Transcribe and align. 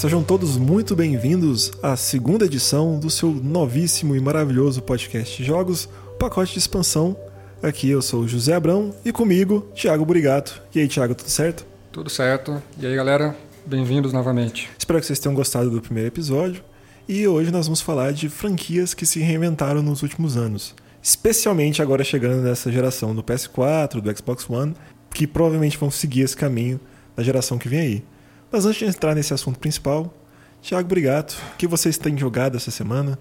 sejam 0.00 0.22
todos 0.22 0.56
muito 0.56 0.96
bem-vindos 0.96 1.72
à 1.82 1.94
segunda 1.94 2.46
edição 2.46 2.98
do 2.98 3.10
seu 3.10 3.28
novíssimo 3.28 4.16
e 4.16 4.20
maravilhoso 4.20 4.80
podcast 4.80 5.36
de 5.36 5.44
jogos, 5.46 5.90
Pacote 6.18 6.54
de 6.54 6.58
Expansão. 6.58 7.14
Aqui 7.62 7.90
eu 7.90 8.00
sou 8.00 8.22
o 8.22 8.26
José 8.26 8.54
Abrão 8.54 8.94
e 9.04 9.12
comigo, 9.12 9.68
Thiago 9.74 10.06
Burigato. 10.06 10.62
E 10.74 10.80
aí, 10.80 10.88
Thiago, 10.88 11.14
tudo 11.14 11.28
certo? 11.28 11.66
Tudo 11.92 12.08
certo. 12.08 12.62
E 12.78 12.86
aí, 12.86 12.96
galera, 12.96 13.36
bem-vindos 13.66 14.10
novamente. 14.10 14.70
Espero 14.78 14.98
que 14.98 15.04
vocês 15.04 15.18
tenham 15.18 15.34
gostado 15.34 15.68
do 15.68 15.82
primeiro 15.82 16.08
episódio. 16.08 16.64
E 17.06 17.28
hoje 17.28 17.50
nós 17.50 17.66
vamos 17.66 17.82
falar 17.82 18.14
de 18.14 18.30
franquias 18.30 18.94
que 18.94 19.04
se 19.04 19.20
reinventaram 19.20 19.82
nos 19.82 20.02
últimos 20.02 20.34
anos. 20.34 20.74
Especialmente 21.02 21.82
agora 21.82 22.02
chegando 22.02 22.40
nessa 22.40 22.72
geração 22.72 23.14
do 23.14 23.22
PS4, 23.22 24.00
do 24.00 24.16
Xbox 24.16 24.48
One, 24.48 24.74
que 25.12 25.26
provavelmente 25.26 25.76
vão 25.76 25.90
seguir 25.90 26.22
esse 26.22 26.38
caminho 26.38 26.80
da 27.14 27.22
geração 27.22 27.58
que 27.58 27.68
vem 27.68 27.80
aí. 27.80 28.04
Mas 28.50 28.66
antes 28.66 28.78
de 28.80 28.84
entrar 28.84 29.14
nesse 29.14 29.32
assunto 29.32 29.58
principal, 29.58 30.12
Thiago 30.60 30.88
Brigato, 30.88 31.36
o 31.54 31.56
que 31.56 31.66
vocês 31.66 31.96
têm 31.96 32.18
jogado 32.18 32.56
essa 32.56 32.70
semana? 32.70 33.18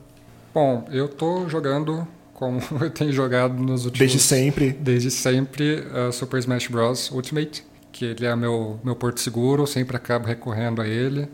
Bom, 0.53 0.87
eu 0.91 1.07
tô 1.07 1.47
jogando 1.47 2.07
como 2.33 2.59
eu 2.81 2.89
tenho 2.89 3.11
jogado 3.11 3.53
nos 3.53 3.85
últimos... 3.85 3.99
Desde 3.99 4.19
sempre? 4.19 4.71
Desde 4.71 5.11
sempre, 5.11 5.81
uh, 5.81 6.11
Super 6.11 6.39
Smash 6.39 6.67
Bros. 6.67 7.11
Ultimate, 7.11 7.63
que 7.91 8.05
ele 8.05 8.25
é 8.25 8.35
meu, 8.35 8.79
meu 8.83 8.95
porto 8.95 9.19
seguro, 9.19 9.67
sempre 9.67 9.95
acabo 9.95 10.25
recorrendo 10.25 10.81
a 10.81 10.87
ele. 10.87 11.27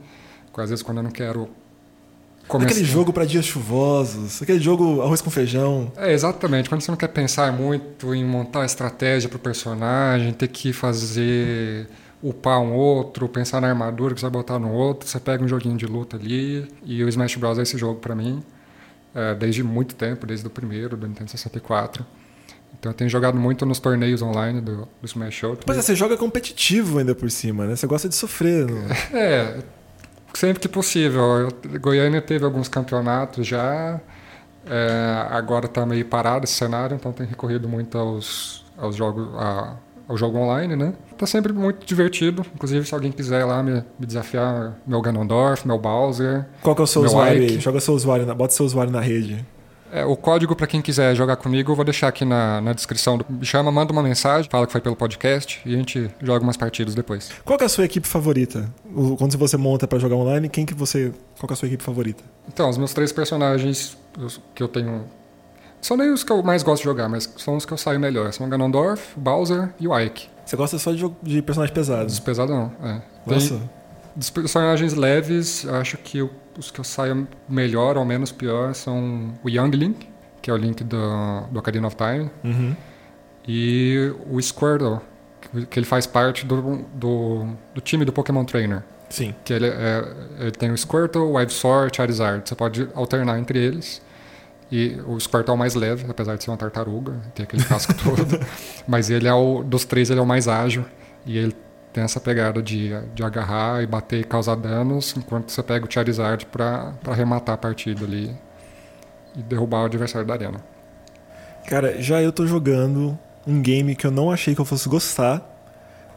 Às 0.58 0.70
vezes 0.70 0.84
quando 0.84 0.98
eu 0.98 1.04
não 1.04 1.12
quero 1.12 1.50
começar... 2.48 2.72
Aquele 2.72 2.86
jogo 2.86 3.14
para 3.14 3.26
dias 3.26 3.46
chuvosos, 3.46 4.42
aquele 4.42 4.60
jogo 4.60 5.02
arroz 5.02 5.22
com 5.22 5.30
feijão. 5.30 5.92
É, 5.96 6.12
exatamente. 6.12 6.68
Quando 6.68 6.82
você 6.82 6.92
não 6.92 6.98
quer 6.98 7.10
pensar 7.10 7.52
muito 7.54 8.14
em 8.14 8.26
montar 8.26 8.60
uma 8.60 8.66
estratégia 8.66 9.30
pro 9.30 9.40
personagem, 9.40 10.34
ter 10.34 10.48
que 10.48 10.74
fazer 10.74 11.88
upar 12.22 12.60
um 12.60 12.74
outro, 12.74 13.28
pensar 13.30 13.62
na 13.62 13.68
armadura 13.68 14.14
que 14.14 14.20
você 14.20 14.26
vai 14.26 14.32
botar 14.32 14.60
no 14.60 14.72
outro, 14.72 15.08
você 15.08 15.20
pega 15.20 15.44
um 15.44 15.48
joguinho 15.48 15.78
de 15.78 15.86
luta 15.86 16.18
ali, 16.18 16.68
e 16.84 17.04
o 17.04 17.10
Smash 17.10 17.36
Bros. 17.36 17.60
é 17.60 17.62
esse 17.62 17.78
jogo 17.78 18.00
para 18.00 18.16
mim, 18.16 18.44
é, 19.14 19.36
desde 19.36 19.64
muito 19.64 19.96
tempo, 19.96 20.26
desde 20.26 20.46
o 20.48 20.50
primeiro, 20.50 20.98
do 20.98 21.08
Nintendo 21.08 21.30
64. 21.30 22.06
Então 22.78 22.92
eu 22.92 22.96
tenho 22.96 23.10
jogado 23.10 23.38
muito 23.38 23.66
nos 23.66 23.80
torneios 23.80 24.22
online 24.22 24.62
do, 24.62 24.88
do 25.02 25.06
Smash 25.06 25.44
Ultimate. 25.44 25.66
Pois 25.66 25.78
é, 25.78 25.82
você 25.82 25.96
joga 25.96 26.18
competitivo 26.18 27.00
ainda 27.00 27.16
por 27.16 27.32
cima, 27.32 27.66
né? 27.66 27.76
Você 27.76 27.88
gosta 27.88 28.10
de 28.10 28.16
sofrer. 28.16 28.68
Não? 28.70 29.18
É, 29.18 29.64
sempre 30.34 30.60
que 30.60 30.68
possível. 30.68 31.48
Goiânia 31.80 32.22
teve 32.22 32.44
alguns 32.46 32.68
campeonatos 32.68 33.48
já, 33.48 34.00
é, 34.68 35.28
agora 35.30 35.66
está 35.66 35.86
meio 35.86 36.06
parado 36.06 36.46
esse 36.46 36.54
cenário, 36.54 36.96
então 36.96 37.12
tem 37.12 37.26
recorrido 37.26 37.68
muito 37.70 37.98
aos, 37.98 38.66
aos 38.78 38.96
jogos, 38.96 39.28
a, 39.36 39.76
ao 40.08 40.18
jogo 40.18 40.38
online, 40.38 40.76
né? 40.76 40.94
Tá 41.18 41.26
sempre 41.26 41.52
muito 41.54 41.86
divertido. 41.86 42.46
Inclusive, 42.54 42.86
se 42.86 42.94
alguém 42.94 43.12
quiser 43.12 43.44
lá 43.46 43.62
me, 43.64 43.84
me 44.00 44.06
desafiar, 44.06 44.78
meu 44.86 45.02
Ganondorf, 45.02 45.68
meu 45.68 45.78
Bowser. 45.78 46.46
Qual 46.62 46.76
que 46.76 46.82
é 46.82 46.84
o 46.84 46.88
seu 46.88 47.04
usuário 47.04 47.44
Ike. 47.44 47.54
aí? 47.54 47.60
Joga 47.60 47.80
seu 47.80 47.94
usuário, 47.94 48.26
na, 48.26 48.34
bota 48.34 48.54
seu 48.54 48.66
usuário 48.66 48.92
na 48.92 49.02
rede. 49.02 49.46
É, 49.92 50.04
o 50.04 50.16
código 50.18 50.56
para 50.56 50.68
quem 50.68 50.82
quiser 50.82 51.16
jogar 51.16 51.38
comigo 51.38 51.72
eu 51.72 51.76
vou 51.76 51.86
deixar 51.86 52.08
aqui 52.08 52.26
na, 52.26 52.60
na 52.60 52.74
descrição. 52.74 53.18
Do, 53.18 53.26
me 53.30 53.46
chama, 53.46 53.72
manda 53.72 53.94
uma 53.94 54.04
mensagem, 54.04 54.50
fala 54.50 54.66
que 54.66 54.72
foi 54.72 54.82
pelo 54.82 54.96
podcast 54.96 55.62
e 55.66 55.74
a 55.74 55.78
gente 55.78 56.12
joga 56.22 56.44
umas 56.44 56.58
partidas 56.58 56.94
depois. 56.94 57.32
Qual 57.46 57.58
que 57.58 57.64
é 57.64 57.68
a 57.68 57.70
sua 57.70 57.86
equipe 57.86 58.08
favorita? 58.08 58.70
Quando 59.18 59.38
você 59.38 59.56
monta 59.58 59.88
para 59.88 59.98
jogar 60.00 60.16
online, 60.16 60.50
quem 60.50 60.66
que 60.66 60.74
você. 60.74 61.14
Qual 61.40 61.48
que 61.48 61.54
é 61.54 61.56
a 61.56 61.58
sua 61.58 61.68
equipe 61.68 61.84
favorita? 61.84 62.24
Então, 62.48 62.70
os 62.70 62.78
meus 62.78 62.94
três 62.94 63.12
personagens 63.12 63.98
que 64.54 64.62
eu 64.62 64.68
tenho 64.68 65.06
são 65.86 65.96
nem 65.96 66.12
os 66.12 66.24
que 66.24 66.32
eu 66.32 66.42
mais 66.42 66.64
gosto 66.64 66.82
de 66.82 66.86
jogar, 66.86 67.08
mas 67.08 67.32
são 67.38 67.56
os 67.56 67.64
que 67.64 67.72
eu 67.72 67.78
saio 67.78 68.00
melhor. 68.00 68.34
São 68.34 68.48
o 68.48 68.50
Ganondorf, 68.50 69.16
o 69.16 69.20
Bowser 69.20 69.70
e 69.80 69.88
o 69.88 70.00
Ike. 70.00 70.28
Você 70.44 70.56
gosta 70.56 70.80
só 70.80 70.92
de, 70.92 71.08
de 71.22 71.44
personagens 71.44 71.76
pesados? 71.76 72.14
Dos 72.14 72.20
pesados 72.20 72.56
não, 72.56 72.72
é. 72.84 73.02
Nossa. 73.24 73.62
Dos 74.16 74.32
personagens 74.32 74.96
leves, 74.96 75.64
eu 75.64 75.76
acho 75.76 75.96
que 76.00 76.18
eu, 76.18 76.32
os 76.58 76.72
que 76.72 76.80
eu 76.80 76.84
saio 76.84 77.28
melhor 77.48 77.98
ou 77.98 78.06
menos 78.06 78.32
pior 78.32 78.74
são 78.74 79.32
o 79.44 79.50
Young 79.50 79.70
Link, 79.76 80.10
que 80.42 80.50
é 80.50 80.54
o 80.54 80.58
Link 80.58 80.84
do, 80.84 81.42
do 81.52 81.60
Ocarina 81.60 81.86
of 81.86 81.96
Time, 81.96 82.32
uhum. 82.44 82.76
e 83.48 84.12
o 84.32 84.42
Squirtle, 84.42 85.02
que 85.70 85.78
ele 85.78 85.86
faz 85.86 86.08
parte 86.08 86.48
do, 86.48 86.84
do, 86.96 87.46
do 87.76 87.82
time 87.82 88.04
do 88.04 88.12
Pokémon 88.12 88.44
Trainer. 88.44 88.82
Sim. 89.08 89.36
Que 89.44 89.54
ele, 89.54 89.68
é, 89.68 90.14
ele 90.40 90.52
tem 90.52 90.72
o 90.72 90.78
Squirtle, 90.78 91.22
o 91.22 91.40
Ivysaur, 91.40 91.90
Charizard. 91.94 92.42
Você 92.44 92.56
pode 92.56 92.90
alternar 92.96 93.38
entre 93.38 93.60
eles. 93.60 94.02
E 94.72 94.98
o 95.06 95.20
Squirtle 95.20 95.52
é 95.52 95.56
o 95.56 95.58
mais 95.58 95.76
leve, 95.76 96.06
apesar 96.10 96.36
de 96.36 96.44
ser 96.44 96.50
uma 96.50 96.58
tartaruga, 96.58 97.14
tem 97.34 97.44
aquele 97.44 97.64
casco 97.64 97.94
todo. 98.04 98.40
Mas 98.88 99.10
ele 99.10 99.28
é 99.28 99.34
o 99.34 99.64
dos 99.64 99.86
três 99.86 100.10
ele 100.10 100.20
é 100.20 100.24
o 100.24 100.26
mais 100.26 100.48
ágil 100.48 100.86
e 101.26 101.38
ele 101.38 101.56
tem 101.94 102.04
essa 102.04 102.20
pegada 102.20 102.62
de, 102.62 102.92
de 103.14 103.24
agarrar 103.24 103.82
e 103.82 103.88
bater 103.88 104.20
e 104.20 104.24
causar 104.24 104.56
danos, 104.56 105.16
enquanto 105.16 105.50
você 105.50 105.64
pega 105.64 105.86
o 105.86 105.92
Charizard 105.92 106.46
para 106.48 106.94
arrematar 107.08 107.56
a 107.56 107.58
partida 107.58 108.04
ali 108.04 108.36
e 109.36 109.42
derrubar 109.42 109.84
o 109.84 109.86
adversário 109.86 110.28
da 110.28 110.34
arena. 110.34 110.60
Cara, 111.68 112.02
já 112.02 112.22
eu 112.22 112.32
tô 112.32 112.46
jogando 112.46 113.18
um 113.48 113.62
game 113.62 113.96
que 113.96 114.06
eu 114.06 114.12
não 114.12 114.30
achei 114.30 114.54
que 114.54 114.60
eu 114.60 114.66
fosse 114.66 114.90
gostar, 114.90 115.42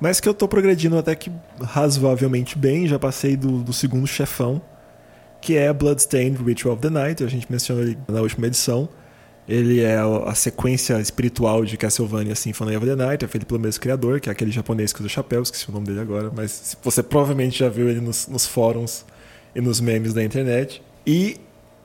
mas 0.00 0.20
que 0.20 0.28
eu 0.28 0.34
tô 0.34 0.48
progredindo 0.48 0.98
até 0.98 1.15
que 1.15 1.30
razoavelmente 1.62 2.59
bem, 2.59 2.86
já 2.86 2.98
passei 2.98 3.36
do, 3.36 3.62
do 3.62 3.72
segundo 3.72 4.06
chefão 4.06 4.60
que 5.41 5.56
é 5.56 5.72
Bloodstained 5.72 6.43
Ritual 6.43 6.75
of 6.75 6.82
the 6.82 6.91
Night, 6.91 7.22
a 7.22 7.28
gente 7.28 7.50
mencionou 7.50 7.84
ele 7.84 7.99
na 8.09 8.21
última 8.21 8.47
edição. 8.47 8.88
Ele 9.49 9.81
é 9.81 9.97
a 9.97 10.34
sequência 10.34 11.00
espiritual 11.00 11.65
de 11.65 11.76
Castlevania 11.78 12.34
Symphony 12.34 12.76
of 12.76 12.84
the 12.84 12.94
Night, 12.94 13.25
é 13.25 13.28
feito 13.28 13.47
pelo 13.47 13.59
mesmo 13.59 13.81
criador, 13.81 14.21
que 14.21 14.28
é 14.28 14.32
aquele 14.32 14.50
japonês 14.50 14.93
que 14.93 15.00
usa 15.00 15.09
chapéu, 15.09 15.43
esqueci 15.43 15.71
o 15.71 15.72
nome 15.72 15.87
dele 15.87 16.00
agora, 16.00 16.31
mas 16.34 16.77
você 16.82 17.03
provavelmente 17.03 17.60
já 17.60 17.69
viu 17.71 17.88
ele 17.88 18.00
nos, 18.00 18.27
nos 18.27 18.47
fóruns 18.47 19.06
e 19.54 19.60
nos 19.60 19.81
memes 19.81 20.12
da 20.12 20.22
internet. 20.22 20.82
E 21.06 21.38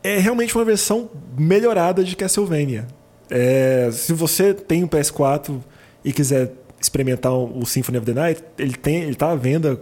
é 0.04 0.18
realmente 0.18 0.54
uma 0.54 0.66
versão 0.66 1.10
melhorada 1.38 2.04
de 2.04 2.18
Castlevania. 2.18 2.86
É, 3.30 3.90
se 3.94 4.12
você 4.12 4.54
tem 4.54 4.84
um 4.84 4.88
PS4 4.88 5.62
e 6.04 6.12
quiser 6.12 6.52
experimentar 6.82 7.32
o 7.32 7.66
Symphony 7.66 7.98
of 7.98 8.06
the 8.06 8.14
Night, 8.14 8.44
ele 8.60 8.76
tem, 8.76 9.04
ele 9.04 9.16
tá 9.16 9.32
à 9.32 9.36
venda, 9.36 9.80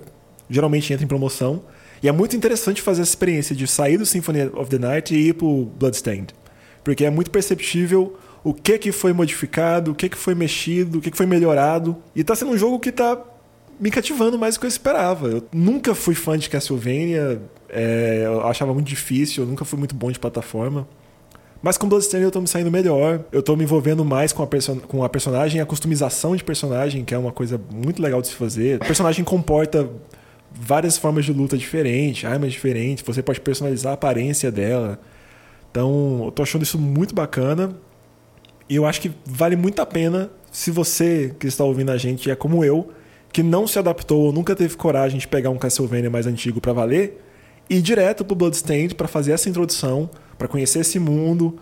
geralmente 0.47 0.93
entra 0.93 1.03
em 1.03 1.07
promoção. 1.07 1.63
E 2.01 2.07
é 2.07 2.11
muito 2.11 2.35
interessante 2.35 2.81
fazer 2.81 3.03
essa 3.03 3.11
experiência 3.11 3.55
de 3.55 3.67
sair 3.67 3.97
do 3.97 4.05
Symphony 4.05 4.49
of 4.53 4.69
the 4.69 4.77
Night 4.77 5.13
e 5.13 5.29
ir 5.29 5.33
pro 5.33 5.65
Bloodstained. 5.77 6.33
Porque 6.83 7.05
é 7.05 7.09
muito 7.09 7.29
perceptível 7.29 8.17
o 8.43 8.53
que 8.53 8.77
que 8.77 8.91
foi 8.91 9.13
modificado, 9.13 9.91
o 9.91 9.95
que 9.95 10.09
que 10.09 10.17
foi 10.17 10.33
mexido, 10.33 10.97
o 10.97 11.01
que 11.01 11.11
que 11.11 11.17
foi 11.17 11.27
melhorado. 11.27 11.95
E 12.15 12.23
tá 12.23 12.35
sendo 12.35 12.51
um 12.51 12.57
jogo 12.57 12.79
que 12.79 12.91
tá 12.91 13.21
me 13.79 13.91
cativando 13.91 14.37
mais 14.37 14.55
do 14.55 14.59
que 14.59 14.65
eu 14.65 14.69
esperava. 14.69 15.27
Eu 15.27 15.43
nunca 15.53 15.93
fui 15.93 16.15
fã 16.15 16.37
de 16.37 16.49
Castlevania, 16.49 17.41
é, 17.69 18.23
eu 18.25 18.47
achava 18.47 18.73
muito 18.73 18.87
difícil, 18.87 19.43
eu 19.43 19.47
nunca 19.47 19.63
fui 19.63 19.77
muito 19.77 19.95
bom 19.95 20.11
de 20.11 20.19
plataforma. 20.19 20.87
Mas 21.61 21.77
com 21.77 21.87
Bloodstained 21.87 22.25
eu 22.25 22.31
tô 22.31 22.41
me 22.41 22.47
saindo 22.47 22.71
melhor, 22.71 23.23
eu 23.31 23.43
tô 23.43 23.55
me 23.55 23.63
envolvendo 23.63 24.03
mais 24.03 24.33
com 24.33 24.41
a, 24.41 24.47
com 24.87 25.03
a 25.03 25.09
personagem, 25.09 25.61
a 25.61 25.65
customização 25.65 26.35
de 26.35 26.43
personagem, 26.43 27.05
que 27.05 27.13
é 27.13 27.17
uma 27.17 27.31
coisa 27.31 27.61
muito 27.71 28.01
legal 28.01 28.19
de 28.19 28.29
se 28.29 28.33
fazer. 28.33 28.77
O 28.77 28.85
personagem 28.85 29.23
comporta 29.23 29.87
várias 30.53 30.97
formas 30.97 31.25
de 31.25 31.33
luta 31.33 31.57
diferentes, 31.57 32.25
armas 32.29 32.51
diferentes, 32.51 33.03
você 33.05 33.21
pode 33.21 33.39
personalizar 33.41 33.91
a 33.91 33.93
aparência 33.93 34.51
dela. 34.51 34.99
Então, 35.69 36.23
eu 36.25 36.31
tô 36.31 36.43
achando 36.43 36.63
isso 36.63 36.77
muito 36.77 37.15
bacana. 37.15 37.75
E 38.69 38.75
eu 38.75 38.85
acho 38.85 39.01
que 39.01 39.11
vale 39.25 39.55
muito 39.55 39.81
a 39.81 39.85
pena 39.85 40.29
se 40.51 40.69
você 40.69 41.33
que 41.39 41.47
está 41.47 41.63
ouvindo 41.63 41.91
a 41.91 41.97
gente 41.97 42.29
é 42.29 42.35
como 42.35 42.63
eu, 42.63 42.91
que 43.31 43.41
não 43.41 43.65
se 43.65 43.79
adaptou 43.79 44.25
ou 44.25 44.33
nunca 44.33 44.55
teve 44.55 44.75
coragem 44.75 45.17
de 45.17 45.27
pegar 45.27 45.49
um 45.49 45.57
Castlevania 45.57 46.09
mais 46.09 46.27
antigo 46.27 46.59
para 46.59 46.73
valer, 46.73 47.23
ir 47.69 47.81
direto 47.81 48.25
pro 48.25 48.35
Bloodstained 48.35 48.95
para 48.95 49.07
fazer 49.07 49.31
essa 49.31 49.49
introdução, 49.49 50.09
para 50.37 50.47
conhecer 50.47 50.79
esse 50.79 50.99
mundo 50.99 51.57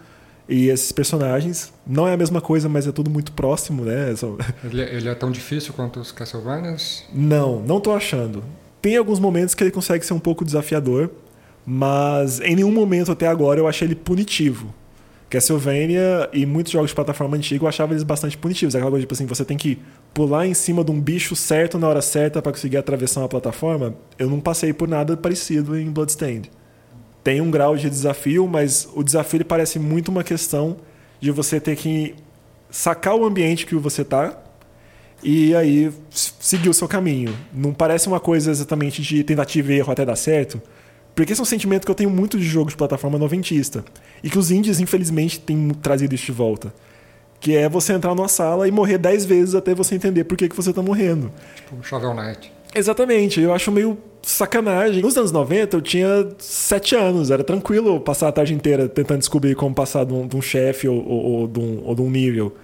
e 0.48 0.70
esses 0.70 0.92
personagens. 0.92 1.72
Não 1.86 2.08
é 2.08 2.14
a 2.14 2.18
mesma 2.18 2.42
coisa, 2.42 2.68
mas 2.68 2.88
é 2.88 2.92
tudo 2.92 3.12
muito 3.12 3.32
próximo, 3.32 3.86
né? 3.86 4.14
Ele, 4.64 4.82
é, 4.82 4.96
ele 4.96 5.08
é 5.08 5.14
tão 5.14 5.32
difícil 5.32 5.74
quanto 5.74 6.00
os 6.00 6.12
Castlevanias? 6.12 7.06
Não, 7.14 7.60
não 7.60 7.80
tô 7.80 7.92
achando. 7.92 8.44
Tem 8.82 8.96
alguns 8.96 9.20
momentos 9.20 9.54
que 9.54 9.64
ele 9.64 9.72
consegue 9.72 10.06
ser 10.06 10.14
um 10.14 10.20
pouco 10.20 10.46
desafiador, 10.46 11.10
mas 11.66 12.40
em 12.40 12.56
nenhum 12.56 12.72
momento 12.72 13.12
até 13.12 13.28
agora 13.28 13.60
eu 13.60 13.68
achei 13.68 13.88
ele 13.88 13.96
punitivo. 13.96 14.74
Castlevania 15.30 16.28
e 16.34 16.44
muitos 16.46 16.72
jogos 16.72 16.90
de 16.90 16.96
plataforma 16.96 17.38
antiga 17.38 17.64
eu 17.64 17.68
achava 17.68 17.94
eles 17.94 18.04
bastante 18.04 18.38
punitivos. 18.38 18.76
Aquela 18.76 18.90
coisa 18.90 19.04
tipo 19.04 19.14
assim, 19.14 19.28
você 19.28 19.46
tem 19.46 19.58
que 19.58 19.78
pular 20.14 20.48
em 20.48 20.56
cima 20.56 20.84
de 20.84 20.92
um 20.92 21.00
bicho 21.00 21.36
certo 21.36 21.78
na 21.78 21.88
hora 21.88 22.02
certa 22.02 22.42
para 22.42 22.52
conseguir 22.52 22.78
atravessar 22.78 23.22
uma 23.22 23.30
plataforma. 23.30 23.94
Eu 24.18 24.30
não 24.30 24.40
passei 24.40 24.74
por 24.74 24.88
nada 24.88 25.16
parecido 25.16 25.78
em 25.78 25.92
Bloodstained. 25.92 26.50
Tem 27.24 27.42
um 27.42 27.52
grau 27.52 27.78
de 27.78 27.90
desafio, 27.90 28.48
mas 28.48 28.90
o 28.96 29.04
desafio 29.04 29.46
parece 29.46 29.78
muito 29.78 30.10
uma 30.10 30.24
questão 30.24 30.78
de 31.20 31.30
você 31.30 31.60
ter 31.60 31.76
que 31.76 32.16
sacar 32.72 33.16
o 33.16 33.26
ambiente 33.26 33.66
que 33.66 33.76
você 33.76 34.04
tá 34.04 34.36
e 35.24 35.56
aí 35.56 35.92
seguir 36.12 36.70
o 36.70 36.74
seu 36.74 36.88
caminho. 36.88 37.36
Não 37.54 37.74
parece 37.74 38.08
uma 38.08 38.20
coisa 38.20 38.52
exatamente 38.52 39.02
de 39.02 39.24
tentativa 39.24 39.74
e 39.74 39.78
erro 39.78 39.92
até 39.92 40.06
dar 40.06 40.16
certo, 40.16 40.62
porque 41.16 41.34
esse 41.34 41.42
é 41.42 41.44
um 41.44 41.46
sentimento 41.46 41.86
que 41.86 41.92
eu 41.92 41.96
tenho 41.96 42.10
muito 42.10 42.38
de 42.38 42.46
jogo 42.46 42.70
de 42.70 42.78
plataforma 42.78 43.18
noventista 43.18 43.84
e 44.24 44.30
que 44.30 44.38
os 44.38 44.52
indies, 44.52 44.80
infelizmente, 44.80 45.40
têm 45.40 45.70
trazido 45.82 46.16
isso 46.16 46.28
de 46.28 46.32
volta. 46.32 46.74
Que 47.42 47.56
é 47.56 47.70
você 47.70 47.94
entrar 47.94 48.14
numa 48.16 48.28
sala 48.28 48.68
e 48.68 48.72
morrer 48.72 48.98
10 48.98 49.26
vezes 49.26 49.56
até 49.56 49.74
você 49.74 49.96
entender 49.96 50.26
por 50.26 50.38
que, 50.38 50.50
que 50.50 50.56
você 50.56 50.72
está 50.72 50.82
morrendo. 50.82 51.32
Tipo 51.56 51.84
Shovel 51.84 52.14
Knight. 52.14 52.52
Exatamente, 52.76 53.42
eu 53.42 53.54
acho 53.54 53.72
meio 53.72 53.98
sacanagem. 54.22 55.02
Nos 55.02 55.18
anos 55.18 55.32
90 55.32 55.78
eu 55.78 55.82
tinha 55.82 56.28
7 56.38 56.96
anos, 56.96 57.32
era 57.32 57.44
tranquilo 57.44 58.00
passar 58.00 58.28
a 58.28 58.32
tarde 58.32 58.54
inteira 58.54 58.88
tentando 58.88 59.20
descobrir 59.20 59.56
como 59.56 59.74
passar 59.74 60.06
de 60.06 60.14
um, 60.14 60.28
de 60.28 60.36
um 60.36 60.42
chefe 60.42 60.88
ou, 60.88 60.98
ou, 61.06 61.26
ou, 61.26 61.48
de 61.48 61.60
um, 61.60 61.82
ou 61.84 61.96
de 61.96 62.02
um 62.02 62.10
nível. 62.10 62.56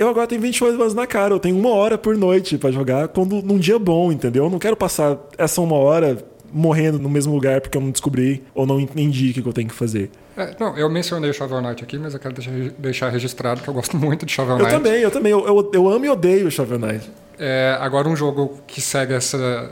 Eu 0.00 0.08
agora 0.08 0.26
tenho 0.26 0.40
28 0.40 0.80
anos 0.80 0.94
na 0.94 1.06
cara, 1.06 1.34
eu 1.34 1.38
tenho 1.38 1.58
uma 1.58 1.68
hora 1.68 1.98
por 1.98 2.16
noite 2.16 2.56
para 2.56 2.70
jogar 2.70 3.08
quando 3.08 3.42
num 3.42 3.58
dia 3.58 3.78
bom, 3.78 4.10
entendeu? 4.10 4.44
Eu 4.44 4.50
não 4.50 4.58
quero 4.58 4.74
passar 4.74 5.18
essa 5.36 5.60
uma 5.60 5.76
hora 5.76 6.16
morrendo 6.50 6.98
no 6.98 7.10
mesmo 7.10 7.34
lugar 7.34 7.60
porque 7.60 7.76
eu 7.76 7.82
não 7.82 7.90
descobri 7.90 8.42
ou 8.54 8.66
não 8.66 8.80
entendi 8.80 9.28
o 9.30 9.34
que 9.42 9.46
eu 9.46 9.52
tenho 9.52 9.68
que 9.68 9.74
fazer. 9.74 10.10
É, 10.38 10.56
não, 10.58 10.74
eu 10.78 10.88
mencionei 10.88 11.28
o 11.28 11.34
Shovel 11.34 11.60
Knight 11.60 11.84
aqui, 11.84 11.98
mas 11.98 12.14
eu 12.14 12.18
quero 12.18 12.34
deixar, 12.78 13.10
registrado 13.10 13.60
que 13.60 13.68
eu 13.68 13.74
gosto 13.74 13.94
muito 14.00 14.24
de 14.24 14.32
Shovel 14.32 14.56
Eu 14.56 14.62
Knight. 14.64 14.70
também, 14.74 15.02
eu 15.02 15.10
também. 15.10 15.32
Eu, 15.32 15.46
eu, 15.46 15.70
eu 15.74 15.88
amo 15.90 16.04
e 16.06 16.08
odeio 16.08 16.46
o 16.46 16.50
Shovel 16.50 16.78
Knight. 16.78 17.08
É, 17.38 17.76
agora 17.78 18.08
um 18.08 18.16
jogo 18.16 18.58
que 18.66 18.80
segue 18.80 19.12
essa, 19.12 19.70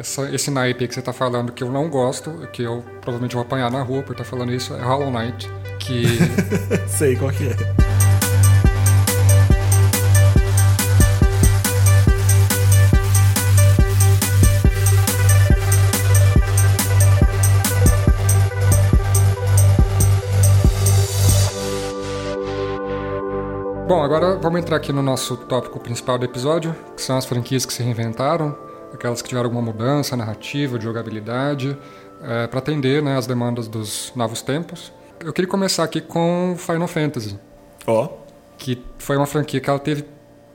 essa- 0.00 0.34
esse 0.34 0.50
naipe 0.50 0.88
que 0.88 0.94
você 0.94 1.02
tá 1.02 1.12
falando 1.12 1.52
que 1.52 1.62
eu 1.62 1.70
não 1.70 1.90
gosto, 1.90 2.30
que 2.54 2.62
eu 2.62 2.82
provavelmente 3.02 3.34
vou 3.34 3.42
apanhar 3.42 3.70
na 3.70 3.82
rua 3.82 4.02
por 4.02 4.12
estar 4.12 4.24
falando 4.24 4.50
isso, 4.50 4.72
é 4.74 4.82
Hollow 4.82 5.10
Knight. 5.10 5.46
Que 5.78 6.04
Sei 6.88 7.14
qual 7.16 7.30
que 7.30 7.44
é. 7.44 7.87
Bom, 23.88 24.02
agora 24.02 24.36
vamos 24.36 24.60
entrar 24.60 24.76
aqui 24.76 24.92
no 24.92 25.00
nosso 25.00 25.34
tópico 25.34 25.80
principal 25.80 26.18
do 26.18 26.24
episódio, 26.26 26.76
que 26.94 27.00
são 27.00 27.16
as 27.16 27.24
franquias 27.24 27.64
que 27.64 27.72
se 27.72 27.82
reinventaram, 27.82 28.54
aquelas 28.92 29.22
que 29.22 29.30
tiveram 29.30 29.46
alguma 29.46 29.62
mudança 29.62 30.14
narrativa, 30.14 30.78
de 30.78 30.84
jogabilidade, 30.84 31.74
para 32.50 32.58
atender 32.58 33.02
né, 33.02 33.16
as 33.16 33.26
demandas 33.26 33.66
dos 33.66 34.12
novos 34.14 34.42
tempos. 34.42 34.92
Eu 35.18 35.32
queria 35.32 35.48
começar 35.50 35.84
aqui 35.84 36.02
com 36.02 36.54
Final 36.58 36.86
Fantasy, 36.86 37.38
Ó, 37.86 38.10
que 38.58 38.84
foi 38.98 39.16
uma 39.16 39.24
franquia 39.24 39.58
que 39.58 39.70
ela 39.70 39.78
teve 39.78 40.04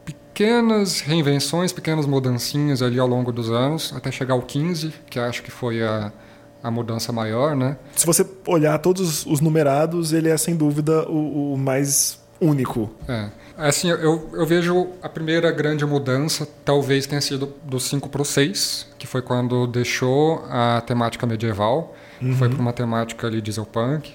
pequenas 0.06 1.00
reinvenções, 1.00 1.74
pequenas 1.74 2.06
mudancinhas 2.06 2.84
ali 2.84 3.00
ao 3.00 3.08
longo 3.08 3.32
dos 3.32 3.50
anos, 3.50 3.96
até 3.98 4.12
chegar 4.12 4.36
ao 4.36 4.44
15, 4.44 4.94
que 5.10 5.18
acho 5.18 5.42
que 5.42 5.50
foi 5.50 5.82
a, 5.82 6.14
a 6.62 6.70
mudança 6.70 7.12
maior, 7.12 7.56
né? 7.56 7.78
se 7.96 8.06
você 8.06 8.24
olhar 8.46 8.78
todos 8.78 9.26
os 9.26 9.42
numerados, 9.42 10.14
ele 10.14 10.30
é 10.30 10.38
sem 10.38 10.56
dúvida 10.56 11.10
o, 11.10 11.56
o 11.56 11.58
mais 11.58 12.22
único. 12.50 12.90
É. 13.08 13.30
Assim, 13.58 13.90
eu, 13.90 14.30
eu 14.34 14.46
vejo 14.46 14.88
a 15.02 15.08
primeira 15.10 15.52
grande 15.52 15.86
mudança 15.86 16.48
talvez 16.66 17.06
tenha 17.06 17.22
sido 17.22 17.54
do 17.64 17.80
5 17.80 18.10
para 18.10 18.22
o 18.22 18.26
6, 18.26 18.88
que 18.98 19.06
foi 19.06 19.22
quando 19.22 19.68
deixou 19.68 20.44
a 20.50 20.82
temática 20.86 21.26
medieval, 21.28 21.96
foi 22.38 22.50
para 22.50 22.60
uma 22.60 22.74
temática 22.74 23.28
ali 23.28 23.42
dieselpunk. 23.42 24.14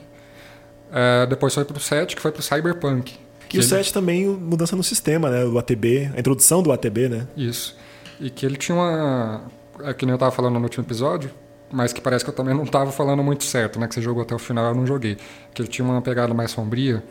É, 0.92 1.26
depois 1.26 1.54
foi 1.54 1.64
para 1.64 1.76
o 1.76 1.80
7, 1.80 2.16
que 2.16 2.22
foi 2.22 2.32
para 2.32 2.40
o 2.40 2.42
cyberpunk. 2.42 3.12
E 3.12 3.46
que 3.48 3.58
o 3.58 3.60
ele- 3.60 3.66
7 3.68 3.92
também, 3.92 4.26
mudança 4.26 4.74
no 4.74 4.82
sistema, 4.82 5.30
né? 5.30 5.44
Do 5.44 5.58
ATB, 5.58 6.10
a 6.16 6.18
introdução 6.20 6.62
do 6.62 6.72
ATB, 6.72 7.08
né? 7.08 7.26
Isso. 7.36 7.76
E 8.20 8.30
que 8.30 8.44
ele 8.44 8.56
tinha 8.56 8.76
uma... 8.76 9.42
É 9.84 9.94
que 9.94 10.04
nem 10.04 10.12
eu 10.12 10.16
estava 10.16 10.32
falando 10.32 10.54
no 10.54 10.62
último 10.64 10.84
episódio, 10.84 11.30
mas 11.70 11.92
que 11.92 12.00
parece 12.00 12.24
que 12.24 12.30
eu 12.30 12.34
também 12.34 12.54
não 12.54 12.64
estava 12.64 12.90
falando 12.90 13.22
muito 13.22 13.44
certo, 13.44 13.78
né? 13.78 13.86
Que 13.86 13.94
você 13.94 14.02
jogou 14.02 14.22
até 14.22 14.34
o 14.34 14.38
final, 14.38 14.64
eu 14.66 14.74
não 14.74 14.86
joguei. 14.86 15.16
Que 15.54 15.62
ele 15.62 15.68
tinha 15.68 15.86
uma 15.86 16.00
pegada 16.02 16.34
mais 16.34 16.50
sombria, 16.50 17.04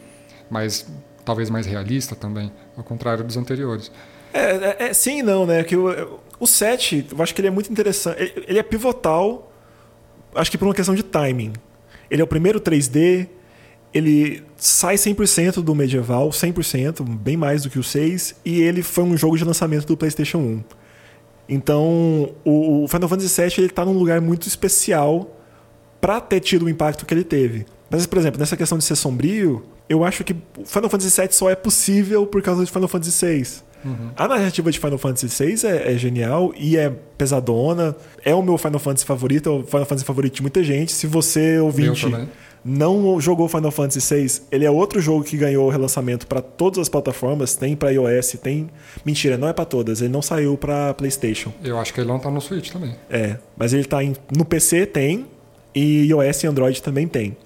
mas 0.50 0.88
talvez 1.26 1.50
mais 1.50 1.66
realista 1.66 2.16
também, 2.16 2.52
ao 2.76 2.84
contrário 2.84 3.24
dos 3.24 3.38
anteriores. 3.38 3.92
É, 4.34 4.40
é, 4.40 4.90
é 4.90 4.94
sim 4.94 5.20
e 5.20 5.24
não, 5.24 5.46
né? 5.46 5.64
Que 5.64 5.76
o, 5.76 6.20
o 6.40 6.48
7, 6.48 7.08
eu 7.12 7.22
acho 7.22 7.34
que 7.34 7.42
ele 7.42 7.48
é 7.48 7.52
muito 7.52 7.72
interessante. 7.72 8.22
Ele, 8.22 8.46
ele 8.48 8.60
é 8.60 8.64
pivotal, 8.64 9.52
acho 10.34 10.50
que 10.52 10.58
por 10.58 10.66
uma 10.66 10.74
questão 10.74 10.96
de 10.96 11.04
timing. 11.04 11.54
Ele 12.10 12.22
é 12.22 12.24
o 12.24 12.28
primeiro 12.28 12.60
3D, 12.62 13.28
ele 13.94 14.44
sai 14.56 14.96
100% 14.96 15.62
do 15.62 15.74
medieval, 15.74 16.30
100%, 16.30 17.04
bem 17.04 17.36
mais 17.36 17.64
do 17.64 17.70
que 17.70 17.80
o 17.80 17.84
6, 17.84 18.36
e 18.46 18.62
ele 18.62 18.82
foi 18.82 19.04
um 19.04 19.18
jogo 19.18 19.38
de 19.38 19.44
lançamento 19.44 19.86
do 19.86 19.98
PlayStation 19.98 20.38
1. 20.38 20.64
Então, 21.50 22.36
o, 22.44 22.86
Final 22.88 23.08
Fantasy 23.08 23.42
VII 23.42 23.54
ele 23.58 23.70
tá 23.70 23.86
num 23.86 23.98
lugar 23.98 24.20
muito 24.20 24.48
especial 24.48 25.34
para 26.02 26.20
ter 26.20 26.42
tido 26.42 26.66
o 26.66 26.70
impacto 26.70 27.06
que 27.06 27.14
ele 27.14 27.24
teve. 27.24 27.66
Mas, 27.90 28.06
por 28.06 28.18
exemplo, 28.18 28.40
nessa 28.40 28.58
questão 28.58 28.78
de 28.78 28.84
ser 28.84 28.96
sombrio, 28.96 29.64
eu 29.90 30.04
acho 30.04 30.24
que 30.24 30.34
o 30.58 30.66
Final 30.66 30.90
Fantasy 30.90 31.22
VII 31.22 31.32
só 31.32 31.50
é 31.50 31.56
possível 31.56 32.26
por 32.26 32.42
causa 32.42 32.66
de 32.66 32.72
Final 32.72 32.88
Fantasy 32.88 33.26
VI. 33.26 33.68
A 34.16 34.28
narrativa 34.28 34.72
de 34.72 34.80
Final 34.80 34.98
Fantasy 34.98 35.28
VI 35.28 35.68
é, 35.68 35.94
é 35.94 35.98
genial 35.98 36.54
e 36.58 36.76
é 36.76 36.90
pesadona. 37.18 37.96
É 38.24 38.34
o 38.34 38.42
meu 38.42 38.58
Final 38.58 38.80
Fantasy 38.80 39.06
favorito, 39.06 39.50
é 39.50 39.52
o 39.52 39.64
Final 39.64 39.86
Fantasy 39.86 40.06
favorito 40.06 40.36
de 40.36 40.42
muita 40.42 40.64
gente. 40.64 40.92
Se 40.92 41.08
você, 41.08 41.60
ouvinte, 41.60 42.06
não 42.66 43.22
jogou 43.22 43.48
Final 43.48 43.72
Fantasy 43.72 44.14
VI, 44.14 44.42
ele 44.52 44.66
é 44.66 44.72
outro 44.72 45.00
jogo 45.00 45.24
que 45.24 45.38
ganhou 45.38 45.70
relançamento 45.70 46.28
para 46.28 46.42
todas 46.42 46.80
as 46.80 46.90
plataformas. 46.90 47.56
Tem 47.56 47.76
para 47.76 47.92
iOS, 47.92 48.34
tem. 48.42 48.70
Mentira, 49.06 49.38
não 49.38 49.48
é 49.48 49.54
para 49.54 49.66
todas. 49.66 50.02
Ele 50.02 50.12
não 50.12 50.22
saiu 50.22 50.58
para 50.58 50.94
PlayStation. 50.94 51.54
Eu 51.64 51.80
acho 51.80 51.94
que 51.94 52.02
ele 52.02 52.10
não 52.10 52.20
tá 52.20 52.30
no 52.30 52.42
Switch 52.42 52.72
também. 52.72 52.96
É, 53.10 53.38
mas 53.56 53.74
ele 53.74 53.86
tá 53.86 54.04
em, 54.04 54.14
no 54.36 54.44
PC 54.44 54.86
tem 54.86 55.28
e 55.74 56.08
iOS 56.08 56.44
e 56.44 56.48
Android 56.48 56.82
também 56.82 57.08
tem. 57.08 57.38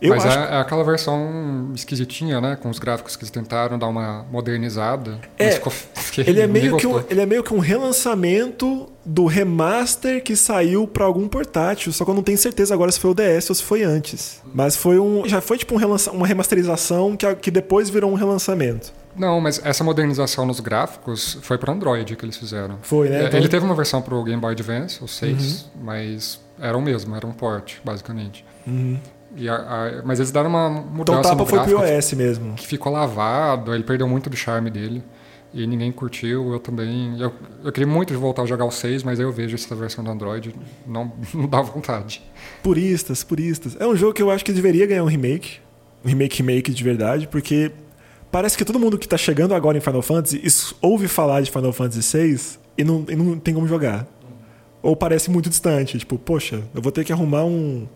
Eu 0.00 0.10
Mas 0.14 0.24
acho 0.24 0.38
é, 0.38 0.54
é 0.56 0.60
aquela 0.60 0.84
versão 0.84 1.72
esquisitinha, 1.74 2.40
né? 2.40 2.56
Com 2.56 2.70
os 2.70 2.78
gráficos 2.78 3.16
que 3.16 3.24
eles 3.24 3.30
tentaram 3.32 3.76
dar 3.78 3.88
uma 3.88 4.24
modernizada. 4.30 5.18
É, 5.36 5.50
ficou- 5.50 5.72
Ele 6.26 6.40
é, 6.40 6.46
meio 6.46 6.76
que 6.76 6.86
um, 6.86 7.00
ele 7.10 7.20
é 7.20 7.26
meio 7.26 7.42
que 7.44 7.54
um 7.54 7.58
relançamento 7.60 8.88
do 9.04 9.26
remaster 9.26 10.22
que 10.22 10.34
saiu 10.34 10.86
pra 10.86 11.04
algum 11.04 11.28
portátil, 11.28 11.92
só 11.92 12.04
que 12.04 12.10
eu 12.10 12.14
não 12.14 12.22
tenho 12.22 12.38
certeza 12.38 12.74
agora 12.74 12.90
se 12.90 12.98
foi 12.98 13.10
o 13.10 13.14
DS 13.14 13.48
ou 13.50 13.54
se 13.54 13.62
foi 13.62 13.82
antes. 13.84 14.40
Mas 14.52 14.74
foi 14.76 14.98
um. 14.98 15.26
Já 15.28 15.40
foi 15.40 15.58
tipo 15.58 15.74
um 15.74 15.78
relança, 15.78 16.10
uma 16.10 16.26
remasterização 16.26 17.16
que, 17.16 17.32
que 17.36 17.50
depois 17.50 17.88
virou 17.90 18.10
um 18.10 18.14
relançamento. 18.14 18.92
Não, 19.16 19.40
mas 19.40 19.60
essa 19.64 19.82
modernização 19.82 20.46
nos 20.46 20.60
gráficos 20.60 21.38
foi 21.42 21.58
para 21.58 21.72
Android 21.72 22.14
que 22.16 22.24
eles 22.24 22.36
fizeram. 22.36 22.78
Foi, 22.82 23.08
né? 23.08 23.24
É, 23.24 23.26
Então- 23.26 23.38
Ele 23.40 23.48
teve 23.48 23.64
uma 23.64 23.74
versão 23.74 24.00
pro 24.02 24.22
Game 24.22 24.40
Boy 24.40 24.52
Advance, 24.52 25.02
o 25.02 25.08
6, 25.08 25.66
mas 25.82 26.40
era 26.60 26.76
o 26.76 26.82
mesmo, 26.82 27.14
era 27.16 27.26
um 27.26 27.32
port, 27.32 27.74
basicamente. 27.84 28.44
E 29.38 29.48
a- 29.48 29.54
a- 29.54 30.02
mas 30.04 30.18
eles 30.18 30.30
deram 30.30 30.50
uma 30.50 30.68
Então 30.68 30.92
mudança 30.92 31.20
o 31.20 31.22
tapa 31.22 31.46
foi 31.46 31.60
pro 31.60 31.86
iOS 31.86 32.12
mesmo. 32.14 32.54
que 32.54 32.66
ficou 32.66 32.92
lavado, 32.92 33.72
ele 33.74 33.84
perdeu 33.84 34.08
muito 34.08 34.28
do 34.28 34.36
charme 34.36 34.68
dele. 34.70 35.02
E 35.54 35.66
ninguém 35.66 35.90
curtiu, 35.90 36.52
eu 36.52 36.58
também. 36.58 37.18
Eu, 37.18 37.32
eu 37.64 37.72
queria 37.72 37.86
muito 37.86 38.12
voltar 38.18 38.42
a 38.42 38.46
jogar 38.46 38.66
o 38.66 38.70
6, 38.70 39.02
mas 39.02 39.18
aí 39.18 39.24
eu 39.24 39.32
vejo 39.32 39.54
essa 39.54 39.74
versão 39.74 40.04
do 40.04 40.10
Android, 40.10 40.54
não, 40.86 41.10
não 41.32 41.46
dá 41.48 41.62
vontade. 41.62 42.22
Puristas, 42.62 43.24
puristas. 43.24 43.74
É 43.80 43.86
um 43.86 43.96
jogo 43.96 44.12
que 44.12 44.20
eu 44.22 44.30
acho 44.30 44.44
que 44.44 44.52
deveria 44.52 44.86
ganhar 44.86 45.02
um 45.04 45.06
remake. 45.08 45.58
Um 46.04 46.08
remake, 46.08 46.36
remake 46.42 46.70
de 46.72 46.84
verdade, 46.84 47.26
porque 47.28 47.72
parece 48.30 48.58
que 48.58 48.64
todo 48.64 48.78
mundo 48.78 48.98
que 48.98 49.08
tá 49.08 49.16
chegando 49.16 49.54
agora 49.54 49.78
em 49.78 49.80
Final 49.80 50.02
Fantasy 50.02 50.42
ouve 50.82 51.08
falar 51.08 51.40
de 51.40 51.50
Final 51.50 51.72
Fantasy 51.72 52.16
VI 52.18 52.40
e 52.76 52.84
não, 52.84 53.04
e 53.08 53.16
não 53.16 53.38
tem 53.38 53.54
como 53.54 53.66
jogar. 53.66 54.06
Ou 54.82 54.94
parece 54.94 55.30
muito 55.30 55.48
distante. 55.48 55.98
Tipo, 55.98 56.18
poxa, 56.18 56.62
eu 56.74 56.82
vou 56.82 56.92
ter 56.92 57.04
que 57.04 57.12
arrumar 57.12 57.44
um, 57.44 57.88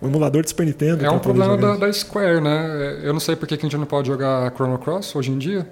um 0.00 0.08
emulador 0.08 0.42
de 0.42 0.48
Super 0.50 0.66
Nintendo. 0.66 1.04
É 1.04 1.10
um 1.10 1.18
problema 1.18 1.56
da, 1.56 1.76
da 1.76 1.92
Square, 1.92 2.40
né? 2.40 3.00
Eu 3.02 3.12
não 3.12 3.20
sei 3.20 3.34
por 3.36 3.46
que 3.48 3.54
a 3.54 3.58
gente 3.58 3.76
não 3.76 3.86
pode 3.86 4.08
jogar 4.08 4.52
Chrono 4.54 4.78
Cross 4.78 5.14
hoje 5.16 5.30
em 5.30 5.38
dia. 5.38 5.66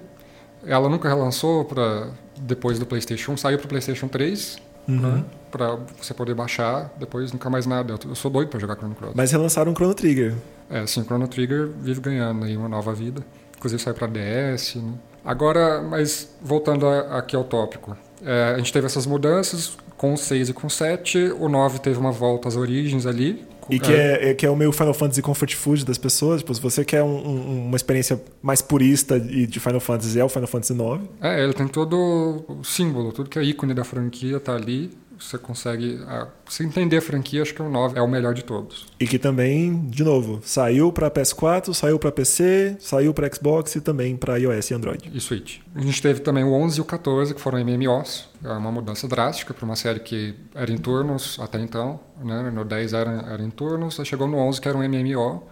Ela 0.65 0.89
nunca 0.89 1.07
relançou 1.07 1.63
para 1.65 2.07
depois 2.39 2.79
do 2.79 2.85
PlayStation 2.85 3.33
1, 3.33 3.37
saiu 3.37 3.59
pro 3.59 3.67
PlayStation 3.67 4.07
3, 4.07 4.57
Uhum. 4.87 4.99
né? 4.99 5.23
Pra 5.51 5.77
você 6.01 6.13
poder 6.13 6.33
baixar, 6.35 6.91
depois 6.99 7.31
nunca 7.31 7.49
mais 7.49 7.65
nada. 7.65 7.95
Eu, 8.05 8.15
sou 8.15 8.29
doido 8.29 8.49
pra 8.49 8.59
jogar 8.59 8.75
Chrono 8.75 8.93
Cross. 8.95 9.13
Mas 9.15 9.31
relançaram 9.31 9.71
o 9.71 9.75
Chrono 9.75 9.93
Trigger. 9.93 10.33
É, 10.69 10.85
sim, 10.85 11.03
Chrono 11.03 11.27
Trigger 11.27 11.69
vive 11.79 12.01
ganhando 12.01 12.43
aí 12.45 12.57
uma 12.57 12.67
nova 12.67 12.93
vida. 12.93 13.23
Inclusive 13.57 13.81
saiu 13.81 13.95
pra 13.95 14.07
DS, 14.07 14.75
né? 14.75 14.93
Agora, 15.23 15.81
mas 15.81 16.35
voltando 16.41 16.85
a- 16.87 17.17
aqui 17.19 17.35
ao 17.35 17.43
tópico. 17.43 17.95
É, 18.23 18.53
a 18.53 18.57
gente 18.57 18.71
teve 18.73 18.85
essas 18.85 19.05
mudanças 19.05 19.77
com 19.97 20.13
o 20.13 20.17
6 20.17 20.49
e 20.49 20.53
com 20.53 20.67
o 20.67 20.69
7. 20.69 21.31
O 21.39 21.47
9 21.47 21.79
teve 21.79 21.97
uma 21.97 22.11
volta 22.11 22.47
às 22.47 22.55
origens 22.55 23.05
ali. 23.05 23.45
E 23.69 23.79
que 23.79 23.91
é, 23.91 24.29
é- 24.29 24.33
que 24.33 24.45
é 24.45 24.49
o 24.49 24.55
meu 24.55 24.71
Final 24.71 24.93
Fantasy 24.93 25.21
Comfort 25.21 25.53
Food 25.55 25.85
das 25.85 25.97
pessoas. 25.97 26.41
Tipo, 26.41 26.53
se 26.53 26.61
você 26.61 26.85
quer 26.85 27.01
um- 27.03 27.07
um- 27.27 27.65
uma 27.67 27.75
experiência 27.75 28.21
mais 28.41 28.61
purista 28.61 29.17
e 29.17 29.47
de 29.47 29.59
Final 29.59 29.79
Fantasy, 29.79 30.19
é 30.19 30.23
o 30.23 30.29
Final 30.29 30.47
Fantasy 30.47 30.73
IX. 30.73 31.01
É, 31.21 31.43
ele 31.43 31.53
tem 31.53 31.67
todo 31.67 32.43
o 32.47 32.63
símbolo, 32.63 33.11
tudo 33.11 33.29
que 33.29 33.39
é 33.39 33.43
ícone 33.43 33.73
da 33.73 33.83
franquia 33.83 34.39
tá 34.39 34.53
ali. 34.55 34.91
Você 35.19 35.37
consegue. 35.37 35.99
ah, 36.07 36.27
se 36.47 36.63
entender 36.63 36.97
a 36.97 37.01
franquia, 37.01 37.41
acho 37.41 37.53
que 37.53 37.61
o 37.61 37.69
9 37.69 37.97
é 37.97 38.01
o 38.01 38.07
melhor 38.07 38.33
de 38.33 38.43
todos. 38.43 38.85
E 38.99 39.07
que 39.07 39.17
também, 39.17 39.87
de 39.87 40.03
novo, 40.03 40.41
saiu 40.43 40.91
pra 40.91 41.09
PS4, 41.09 41.73
saiu 41.73 41.97
pra 41.97 42.11
PC, 42.11 42.77
saiu 42.79 43.13
pra 43.13 43.31
Xbox 43.33 43.75
e 43.75 43.81
também 43.81 44.15
pra 44.15 44.37
iOS 44.37 44.71
e 44.71 44.73
Android. 44.73 45.11
E 45.13 45.19
Switch. 45.19 45.59
A 45.73 45.81
gente 45.81 46.01
teve 46.01 46.19
também 46.19 46.43
o 46.43 46.53
11 46.53 46.77
e 46.77 46.81
o 46.81 46.85
14, 46.85 47.33
que 47.33 47.41
foram 47.41 47.59
MMOs. 47.63 48.29
É 48.43 48.51
uma 48.51 48.71
mudança 48.71 49.07
drástica 49.07 49.53
para 49.53 49.65
uma 49.65 49.75
série 49.75 49.99
que 49.99 50.35
era 50.53 50.71
em 50.71 50.77
turnos 50.77 51.37
até 51.39 51.59
então. 51.59 51.99
Né? 52.23 52.51
No 52.51 52.63
10 52.63 52.93
era, 52.93 53.11
era 53.29 53.43
em 53.43 53.49
turnos, 53.49 53.99
aí 53.99 54.05
chegou 54.05 54.27
no 54.27 54.37
11 54.37 54.61
que 54.61 54.67
era 54.67 54.77
um 54.77 54.81
MMO, 54.87 55.43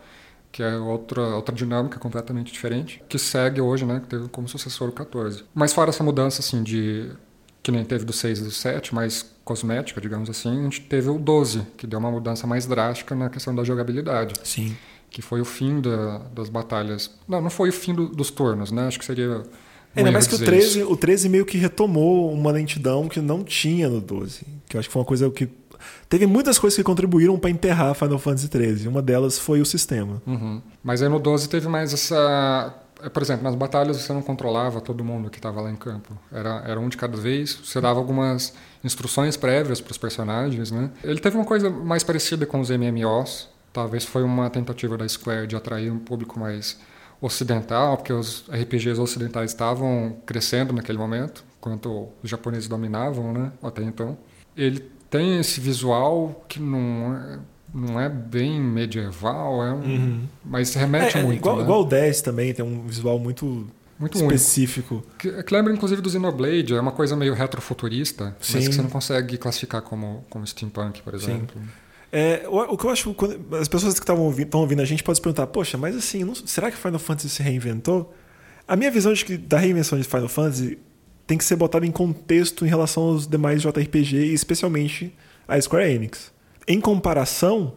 que 0.51 0.61
é 0.61 0.75
outra, 0.77 1.21
outra 1.35 1.55
dinâmica 1.55 1.99
completamente 1.99 2.53
diferente, 2.53 3.01
que 3.09 3.17
segue 3.17 3.59
hoje, 3.59 3.85
né? 3.85 3.99
que 3.99 4.07
teve 4.07 4.27
como 4.29 4.47
sucessor 4.47 4.89
o 4.89 4.91
14. 4.91 5.43
Mas 5.53 5.73
fora 5.73 5.89
essa 5.89 6.03
mudança 6.03 6.41
assim, 6.41 6.61
de 6.63 7.11
que 7.63 7.71
nem 7.71 7.83
teve 7.85 8.03
do 8.03 8.13
6 8.13 8.39
e 8.39 8.43
do 8.43 8.51
7, 8.51 8.93
mais 8.93 9.32
cosmética, 9.43 9.99
digamos 9.99 10.29
assim, 10.29 10.59
a 10.59 10.63
gente 10.63 10.81
teve 10.81 11.09
o 11.09 11.19
12, 11.19 11.63
que 11.77 11.85
deu 11.85 11.99
uma 11.99 12.11
mudança 12.11 12.47
mais 12.47 12.65
drástica 12.65 13.13
na 13.15 13.29
questão 13.29 13.53
da 13.53 13.63
jogabilidade. 13.63 14.33
Sim. 14.43 14.75
Que 15.09 15.21
foi 15.21 15.41
o 15.41 15.45
fim 15.45 15.81
da, 15.81 16.19
das 16.33 16.49
batalhas. 16.49 17.11
Não, 17.27 17.41
não 17.41 17.49
foi 17.49 17.69
o 17.69 17.73
fim 17.73 17.93
do, 17.93 18.07
dos 18.07 18.31
turnos, 18.31 18.71
né? 18.71 18.87
Acho 18.87 18.97
que 18.97 19.05
seria. 19.05 19.43
Ainda 19.95 20.11
mais 20.11 20.25
que 20.25 20.33
o 20.33 20.39
13, 20.39 20.83
o 20.83 20.97
13 20.97 21.29
meio 21.29 21.45
que 21.45 21.57
retomou 21.57 22.33
uma 22.33 22.51
lentidão 22.51 23.07
que 23.07 23.21
não 23.21 23.43
tinha 23.43 23.87
no 23.87 24.01
12. 24.01 24.41
Que 24.67 24.75
eu 24.75 24.79
acho 24.79 24.89
que 24.89 24.93
foi 24.93 25.01
uma 25.01 25.05
coisa 25.05 25.29
que. 25.29 25.47
Teve 26.09 26.25
muitas 26.25 26.57
coisas 26.57 26.77
que 26.77 26.83
contribuíram 26.83 27.37
para 27.37 27.49
enterrar 27.49 27.93
Final 27.93 28.17
Fantasy 28.17 28.47
XIII. 28.47 28.87
Uma 28.87 29.01
delas 29.01 29.37
foi 29.37 29.61
o 29.61 29.65
sistema. 29.65 30.21
Uhum. 30.25 30.61
Mas 30.81 31.01
aí 31.01 31.09
no 31.09 31.19
12 31.19 31.49
teve 31.49 31.67
mais 31.67 31.93
essa 31.93 32.15
é, 32.15 32.82
por 33.09 33.21
exemplo, 33.21 33.43
nas 33.43 33.55
batalhas 33.55 33.97
você 33.97 34.13
não 34.13 34.21
controlava 34.21 34.79
todo 34.81 35.03
mundo 35.03 35.29
que 35.29 35.37
estava 35.37 35.61
lá 35.61 35.69
em 35.69 35.75
campo. 35.75 36.17
Era, 36.31 36.63
era 36.65 36.79
um 36.79 36.89
de 36.89 36.97
cada 36.97 37.17
vez. 37.17 37.53
Você 37.63 37.81
dava 37.81 37.99
algumas 37.99 38.53
instruções 38.83 39.37
prévias 39.37 39.81
para 39.81 39.91
os 39.91 39.97
personagens, 39.97 40.71
né? 40.71 40.89
Ele 41.03 41.19
teve 41.19 41.35
uma 41.35 41.45
coisa 41.45 41.69
mais 41.69 42.03
parecida 42.03 42.45
com 42.45 42.59
os 42.59 42.69
MMOs. 42.69 43.49
Talvez 43.71 44.05
foi 44.05 44.23
uma 44.23 44.49
tentativa 44.49 44.97
da 44.97 45.07
Square 45.07 45.47
de 45.47 45.55
atrair 45.55 45.91
um 45.91 45.99
público 45.99 46.39
mais 46.39 46.79
ocidental, 47.19 47.97
porque 47.97 48.11
os 48.11 48.45
RPGs 48.49 48.99
ocidentais 48.99 49.51
estavam 49.51 50.17
crescendo 50.25 50.73
naquele 50.73 50.97
momento, 50.97 51.43
enquanto 51.57 52.09
os 52.21 52.29
japoneses 52.29 52.67
dominavam, 52.67 53.33
né? 53.33 53.51
Até 53.63 53.81
então. 53.81 54.17
Ele 54.55 54.79
tem 55.09 55.39
esse 55.39 55.61
visual 55.61 56.43
que 56.47 56.59
não 56.59 57.15
é 57.15 57.39
não 57.73 57.99
é 57.99 58.07
bem 58.07 58.61
medieval, 58.61 59.63
é 59.63 59.73
um, 59.73 59.79
uhum. 59.79 60.27
mas 60.45 60.73
remete 60.75 61.17
é, 61.17 61.21
é 61.21 61.23
muito. 61.23 61.39
Igual, 61.39 61.57
né? 61.57 61.63
igual 61.63 61.81
o 61.81 61.85
10 61.85 62.21
também, 62.21 62.53
tem 62.53 62.63
um 62.63 62.85
visual 62.85 63.17
muito, 63.17 63.67
muito 63.97 64.17
específico. 64.17 65.03
Que, 65.17 65.41
que, 65.41 65.53
lembra 65.53 65.73
inclusive 65.73 66.01
do 66.01 66.09
Xenoblade, 66.09 66.75
é 66.75 66.79
uma 66.79 66.91
coisa 66.91 67.15
meio 67.15 67.33
retrofuturista, 67.33 68.35
Sim. 68.39 68.53
mas 68.55 68.67
que 68.67 68.75
você 68.75 68.81
não 68.81 68.89
consegue 68.89 69.37
classificar 69.37 69.81
como, 69.81 70.23
como 70.29 70.45
steampunk, 70.45 71.01
por 71.01 71.15
exemplo. 71.15 71.59
É, 72.11 72.45
o, 72.47 72.59
o, 72.59 72.77
que 72.77 72.85
eu 72.85 72.91
acho, 72.91 73.11
quando, 73.15 73.55
as 73.55 73.67
pessoas 73.67 73.95
que 73.95 74.01
estavam 74.01 74.23
ouvindo, 74.23 74.53
ouvindo 74.55 74.81
a 74.83 74.85
gente 74.85 75.01
podem 75.03 75.15
se 75.15 75.21
perguntar, 75.21 75.47
poxa, 75.47 75.75
mas 75.75 75.95
assim, 75.95 76.23
não, 76.23 76.35
será 76.35 76.69
que 76.69 76.77
Final 76.77 76.99
Fantasy 76.99 77.29
se 77.29 77.41
reinventou? 77.41 78.13
A 78.67 78.75
minha 78.75 78.91
visão 78.91 79.11
de 79.11 79.25
que 79.25 79.35
da 79.35 79.57
reinvenção 79.57 79.97
de 79.97 80.03
Final 80.03 80.29
Fantasy 80.29 80.77
tem 81.25 81.39
que 81.39 81.43
ser 81.43 81.55
botada 81.55 81.87
em 81.87 81.91
contexto 81.91 82.65
em 82.65 82.69
relação 82.69 83.01
aos 83.03 83.25
demais 83.25 83.63
JRPG 83.63 84.17
e 84.17 84.33
especialmente 84.33 85.15
a 85.47 85.59
Square 85.59 85.91
Enix 85.91 86.31
em 86.67 86.79
comparação, 86.79 87.73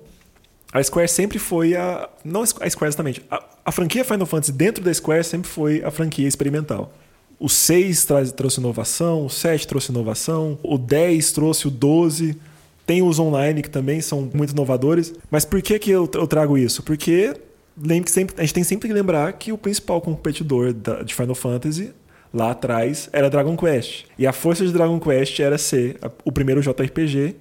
a 0.72 0.82
Square 0.82 1.08
sempre 1.08 1.38
foi 1.38 1.74
a. 1.74 2.08
Não 2.24 2.42
a 2.42 2.46
Square 2.46 2.88
exatamente. 2.88 3.22
A, 3.30 3.42
a, 3.64 3.72
franquia 3.72 4.04
Final 4.04 4.26
Fantasy 4.26 4.52
dentro 4.52 4.84
da 4.84 4.92
Square 4.92 5.24
sempre 5.24 5.48
foi 5.48 5.82
a 5.82 5.90
franquia 5.90 6.26
experimental. 6.26 6.92
O 7.38 7.48
6 7.48 8.04
traz, 8.04 8.32
trouxe 8.32 8.60
inovação, 8.60 9.26
o 9.26 9.30
7 9.30 9.66
trouxe 9.66 9.90
inovação, 9.90 10.58
o 10.62 10.78
10 10.78 11.32
trouxe 11.32 11.68
o 11.68 11.70
12. 11.70 12.36
Tem 12.86 13.02
os 13.02 13.18
online 13.18 13.62
que 13.62 13.70
também 13.70 14.00
são 14.00 14.30
muito 14.32 14.52
inovadores. 14.52 15.12
Mas 15.30 15.44
por 15.44 15.60
que, 15.60 15.78
que 15.78 15.90
eu, 15.90 16.08
eu 16.14 16.26
trago 16.26 16.56
isso? 16.56 16.82
Porque 16.82 17.34
lembre 17.76 18.04
que 18.04 18.10
sempre, 18.12 18.34
a 18.38 18.42
gente 18.42 18.54
tem 18.54 18.64
sempre 18.64 18.88
que 18.88 18.94
lembrar 18.94 19.32
que 19.32 19.52
o 19.52 19.58
principal 19.58 20.00
competidor 20.00 20.72
da, 20.72 21.02
de 21.02 21.14
Final 21.14 21.34
Fantasy 21.34 21.92
lá 22.32 22.52
atrás 22.52 23.08
era 23.12 23.28
Dragon 23.28 23.56
Quest. 23.56 24.04
E 24.18 24.26
a 24.26 24.32
força 24.32 24.64
de 24.64 24.72
Dragon 24.72 25.00
Quest 25.00 25.40
era 25.40 25.58
ser 25.58 25.98
o 26.24 26.30
primeiro 26.30 26.60
JRPG 26.60 27.34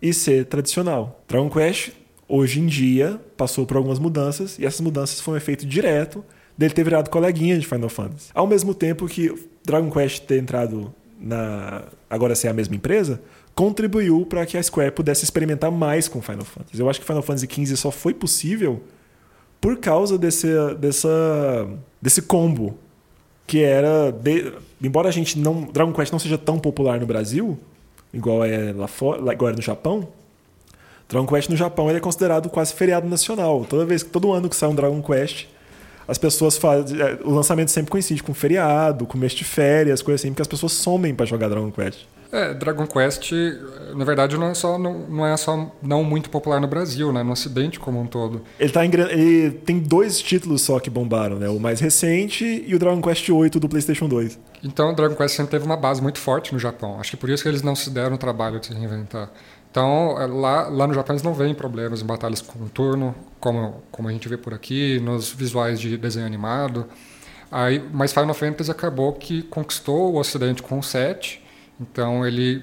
e 0.00 0.12
ser 0.12 0.46
tradicional. 0.46 1.22
Dragon 1.28 1.50
Quest, 1.50 1.90
hoje 2.28 2.60
em 2.60 2.66
dia, 2.66 3.20
passou 3.36 3.66
por 3.66 3.76
algumas 3.76 3.98
mudanças 3.98 4.58
e 4.58 4.66
essas 4.66 4.80
mudanças 4.80 5.20
foram 5.20 5.34
um 5.34 5.38
efeito 5.38 5.66
direto 5.66 6.24
dele 6.56 6.72
ter 6.72 6.84
virado 6.84 7.10
coleguinha 7.10 7.58
de 7.58 7.66
Final 7.66 7.88
Fantasy. 7.88 8.30
Ao 8.34 8.46
mesmo 8.46 8.74
tempo 8.74 9.06
que 9.06 9.32
Dragon 9.64 9.90
Quest 9.90 10.24
ter 10.24 10.38
entrado 10.38 10.94
na 11.20 11.84
agora 12.08 12.34
ser 12.34 12.48
a 12.48 12.52
mesma 12.52 12.76
empresa, 12.76 13.20
contribuiu 13.54 14.26
para 14.26 14.44
que 14.44 14.56
a 14.56 14.62
Square 14.62 14.92
pudesse 14.92 15.24
experimentar 15.24 15.70
mais 15.70 16.08
com 16.08 16.20
Final 16.22 16.44
Fantasy. 16.44 16.78
Eu 16.78 16.88
acho 16.88 17.00
que 17.00 17.06
Final 17.06 17.22
Fantasy 17.22 17.48
XV 17.50 17.76
só 17.76 17.90
foi 17.90 18.14
possível 18.14 18.82
por 19.60 19.78
causa 19.78 20.18
desse, 20.18 20.48
dessa, 20.78 21.66
desse 22.00 22.22
combo 22.22 22.78
que 23.46 23.62
era 23.62 24.10
de, 24.10 24.52
embora 24.82 25.08
a 25.08 25.12
gente 25.12 25.38
não 25.38 25.62
Dragon 25.62 25.92
Quest 25.92 26.12
não 26.12 26.18
seja 26.18 26.36
tão 26.36 26.58
popular 26.58 26.98
no 26.98 27.06
Brasil, 27.06 27.58
igual 28.16 28.44
é 28.44 28.72
lá 28.72 28.88
fora, 28.88 29.32
igual 29.32 29.50
é 29.50 29.54
no 29.54 29.62
Japão, 29.62 30.08
Dragon 31.08 31.26
Quest 31.26 31.48
no 31.50 31.56
Japão 31.56 31.88
ele 31.88 31.98
é 31.98 32.00
considerado 32.00 32.48
quase 32.48 32.74
feriado 32.74 33.08
nacional. 33.08 33.64
Toda 33.68 33.84
vez, 33.84 34.02
todo 34.02 34.32
ano 34.32 34.48
que 34.48 34.56
sai 34.56 34.68
um 34.68 34.74
Dragon 34.74 35.00
Quest, 35.02 35.46
as 36.08 36.18
pessoas 36.18 36.56
fazem. 36.56 37.00
É, 37.00 37.18
o 37.24 37.30
lançamento 37.30 37.70
sempre 37.70 37.90
coincide 37.90 38.22
com 38.22 38.34
feriado, 38.34 39.06
com 39.06 39.16
mês 39.16 39.32
de 39.32 39.44
férias, 39.44 40.02
coisas 40.02 40.20
assim, 40.20 40.30
porque 40.30 40.42
as 40.42 40.48
pessoas 40.48 40.72
somem 40.72 41.14
para 41.14 41.26
jogar 41.26 41.48
Dragon 41.48 41.70
Quest. 41.70 42.00
É, 42.32 42.52
Dragon 42.54 42.86
Quest, 42.86 43.30
na 43.94 44.04
verdade, 44.04 44.36
não 44.36 44.48
é 44.48 44.54
só 44.54 44.76
não, 44.76 44.98
não, 45.08 45.26
é 45.26 45.36
só 45.36 45.72
não 45.80 46.02
muito 46.02 46.28
popular 46.28 46.60
no 46.60 46.66
Brasil, 46.66 47.12
né? 47.12 47.22
No 47.22 47.32
Ocidente 47.32 47.78
como 47.78 48.00
um 48.00 48.06
todo. 48.06 48.42
Ele, 48.58 48.72
tá 48.72 48.84
em, 48.84 48.90
ele 48.92 49.50
tem 49.52 49.78
dois 49.78 50.20
títulos 50.20 50.62
só 50.62 50.80
que 50.80 50.90
bombaram, 50.90 51.36
né? 51.36 51.48
O 51.48 51.60
mais 51.60 51.78
recente 51.78 52.64
e 52.66 52.74
o 52.74 52.78
Dragon 52.80 53.00
Quest 53.00 53.28
VIII 53.28 53.50
do 53.50 53.68
PlayStation 53.68 54.08
2. 54.08 54.38
Então, 54.66 54.92
Dragon 54.92 55.14
Quest 55.14 55.36
sempre 55.36 55.52
teve 55.52 55.64
uma 55.64 55.76
base 55.76 56.02
muito 56.02 56.18
forte 56.18 56.52
no 56.52 56.58
Japão. 56.58 56.98
Acho 56.98 57.12
que 57.12 57.16
por 57.16 57.30
isso 57.30 57.42
que 57.42 57.48
eles 57.48 57.62
não 57.62 57.76
se 57.76 57.88
deram 57.90 58.16
o 58.16 58.18
trabalho 58.18 58.58
de 58.58 58.66
se 58.66 58.74
reinventar. 58.74 59.30
Então, 59.70 60.20
é, 60.20 60.26
lá, 60.26 60.68
lá 60.68 60.86
no 60.86 60.94
Japão 60.94 61.14
eles 61.14 61.22
não 61.22 61.34
veem 61.34 61.54
problemas 61.54 62.02
em 62.02 62.06
batalhas 62.06 62.40
com 62.40 62.66
turno, 62.68 63.14
como, 63.38 63.82
como 63.90 64.08
a 64.08 64.12
gente 64.12 64.28
vê 64.28 64.36
por 64.36 64.52
aqui, 64.54 64.98
nos 65.00 65.32
visuais 65.32 65.78
de 65.78 65.96
desenho 65.96 66.26
animado. 66.26 66.86
Aí, 67.50 67.82
mas 67.92 68.12
Final 68.12 68.34
Fantasy 68.34 68.70
acabou 68.70 69.12
que 69.12 69.42
conquistou 69.44 70.14
o 70.14 70.18
Ocidente 70.18 70.62
com 70.62 70.78
o 70.78 70.82
7 70.82 71.46
então 71.80 72.26
ele 72.26 72.62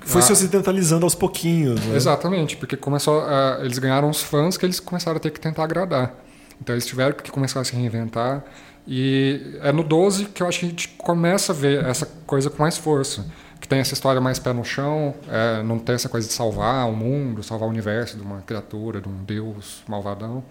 foi 0.00 0.22
se 0.22 0.32
ocidentalizando 0.32 1.04
aos 1.04 1.14
pouquinhos. 1.14 1.80
Né? 1.84 1.96
Exatamente, 1.96 2.56
porque 2.56 2.76
começou 2.76 3.22
a, 3.22 3.58
eles 3.60 3.78
ganharam 3.78 4.08
os 4.08 4.22
fãs 4.22 4.56
que 4.56 4.66
eles 4.66 4.80
começaram 4.80 5.16
a 5.16 5.20
ter 5.20 5.30
que 5.30 5.40
tentar 5.40 5.64
agradar. 5.64 6.14
Então 6.60 6.74
eles 6.74 6.86
tiveram 6.86 7.12
que 7.12 7.30
começar 7.30 7.60
a 7.60 7.64
se 7.64 7.74
reinventar. 7.74 8.44
E 8.86 9.58
é 9.62 9.70
no 9.70 9.82
12 9.82 10.26
que 10.26 10.42
eu 10.42 10.48
acho 10.48 10.60
que 10.60 10.66
a 10.66 10.68
gente 10.68 10.88
começa 10.88 11.52
a 11.52 11.54
ver 11.54 11.84
essa 11.84 12.06
coisa 12.26 12.50
com 12.50 12.62
mais 12.62 12.76
força. 12.76 13.26
Que 13.60 13.68
tem 13.68 13.78
essa 13.78 13.94
história 13.94 14.20
mais 14.20 14.40
pé 14.40 14.52
no 14.52 14.64
chão, 14.64 15.14
é, 15.28 15.62
não 15.62 15.78
tem 15.78 15.94
essa 15.94 16.08
coisa 16.08 16.26
de 16.26 16.32
salvar 16.32 16.88
o 16.88 16.92
mundo, 16.92 17.44
salvar 17.44 17.68
o 17.68 17.70
universo 17.70 18.16
de 18.16 18.22
uma 18.22 18.40
criatura, 18.42 19.00
de 19.00 19.08
um 19.08 19.22
deus 19.22 19.84
malvadão. 19.86 20.42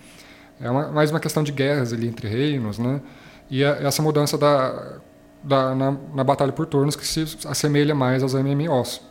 É 0.62 0.70
uma, 0.70 0.88
mais 0.90 1.12
uma 1.12 1.20
questão 1.20 1.44
de 1.44 1.52
guerras 1.52 1.92
ali 1.92 2.08
entre 2.08 2.30
reinos, 2.30 2.80
né? 2.80 3.02
E 3.50 3.66
a, 3.66 3.72
essa 3.82 4.02
mudança 4.02 4.38
da 4.38 5.02
da, 5.44 5.74
na, 5.74 5.98
na, 6.14 6.24
batalha 6.24 6.52
por 6.52 6.66
turnos 6.66 6.96
que 6.96 7.06
se 7.06 7.26
assemelha 7.48 7.96
mais 7.96 8.24
aos 8.24 8.34
MMOs. 8.34 9.02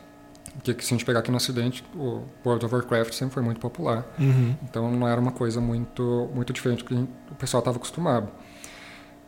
Que, 0.62 0.74
que 0.74 0.84
se 0.84 0.92
a 0.92 0.96
gente 0.96 1.06
pegar 1.06 1.20
aqui 1.20 1.30
no 1.30 1.36
Ocidente, 1.36 1.84
o 1.94 2.22
World 2.44 2.66
of 2.66 2.74
Warcraft 2.74 3.12
sempre 3.14 3.34
foi 3.34 3.42
muito 3.42 3.60
popular. 3.60 4.04
Uhum. 4.18 4.54
Então 4.62 4.90
não 4.90 5.06
era 5.06 5.20
uma 5.20 5.32
coisa 5.32 5.60
muito, 5.60 6.28
muito 6.34 6.52
diferente 6.52 6.84
do 6.84 6.84
que 6.84 6.94
o 6.94 7.34
pessoal 7.38 7.60
estava 7.60 7.76
acostumado. 7.76 8.28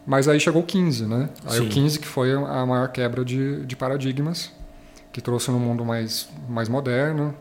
Mas 0.07 0.27
aí 0.29 0.41
chegou 0.41 0.63
o 0.63 0.65
15, 0.65 1.07
né? 1.07 1.29
Aí 1.45 1.59
Sim. 1.59 1.67
o 1.67 1.69
15 1.69 2.01
que 2.01 2.07
foi 2.07 2.33
a 2.33 2.67
maior 2.67 2.89
quebra 2.89 3.25
de, 3.25 3.65
de 3.65 3.77
paradigmas, 3.77 4.53
que 5.13 5.21
trouxe 5.21 5.51
um 5.51 5.59
mundo 5.59 5.85
mais, 5.85 6.29
mais 6.49 6.69
moderno, 6.69 7.35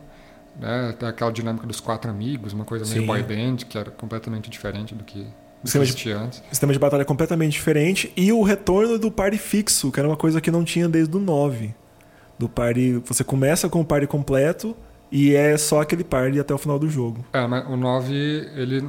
né? 0.58 0.94
Aquela 1.08 1.32
dinâmica 1.32 1.66
dos 1.66 1.80
quatro 1.80 2.10
amigos, 2.10 2.52
uma 2.52 2.64
coisa 2.64 2.84
meio 2.84 3.00
Sim. 3.00 3.06
boy 3.06 3.22
band, 3.22 3.56
que 3.68 3.76
era 3.76 3.90
completamente 3.90 4.48
diferente 4.48 4.94
do 4.94 5.02
que 5.02 5.26
sistema 5.64 5.84
de, 5.84 6.42
sistema 6.50 6.72
de 6.72 6.78
batalha 6.78 7.04
completamente 7.04 7.52
diferente 7.52 8.12
e 8.16 8.32
o 8.32 8.42
retorno 8.42 8.98
do 8.98 9.10
party 9.10 9.38
fixo, 9.38 9.92
que 9.92 10.00
era 10.00 10.08
uma 10.08 10.16
coisa 10.16 10.40
que 10.40 10.50
não 10.50 10.64
tinha 10.64 10.88
desde 10.88 11.16
o 11.16 11.20
9. 11.20 11.74
Do 12.38 12.48
party, 12.48 13.02
você 13.04 13.22
começa 13.22 13.68
com 13.68 13.80
o 13.80 13.84
party 13.84 14.06
completo 14.06 14.76
e 15.10 15.34
é 15.34 15.56
só 15.56 15.80
aquele 15.80 16.02
party 16.02 16.40
até 16.40 16.52
o 16.52 16.58
final 16.58 16.78
do 16.78 16.88
jogo. 16.88 17.24
É, 17.32 17.46
mas 17.46 17.68
o 17.68 17.76
9 17.76 18.14
ele 18.56 18.84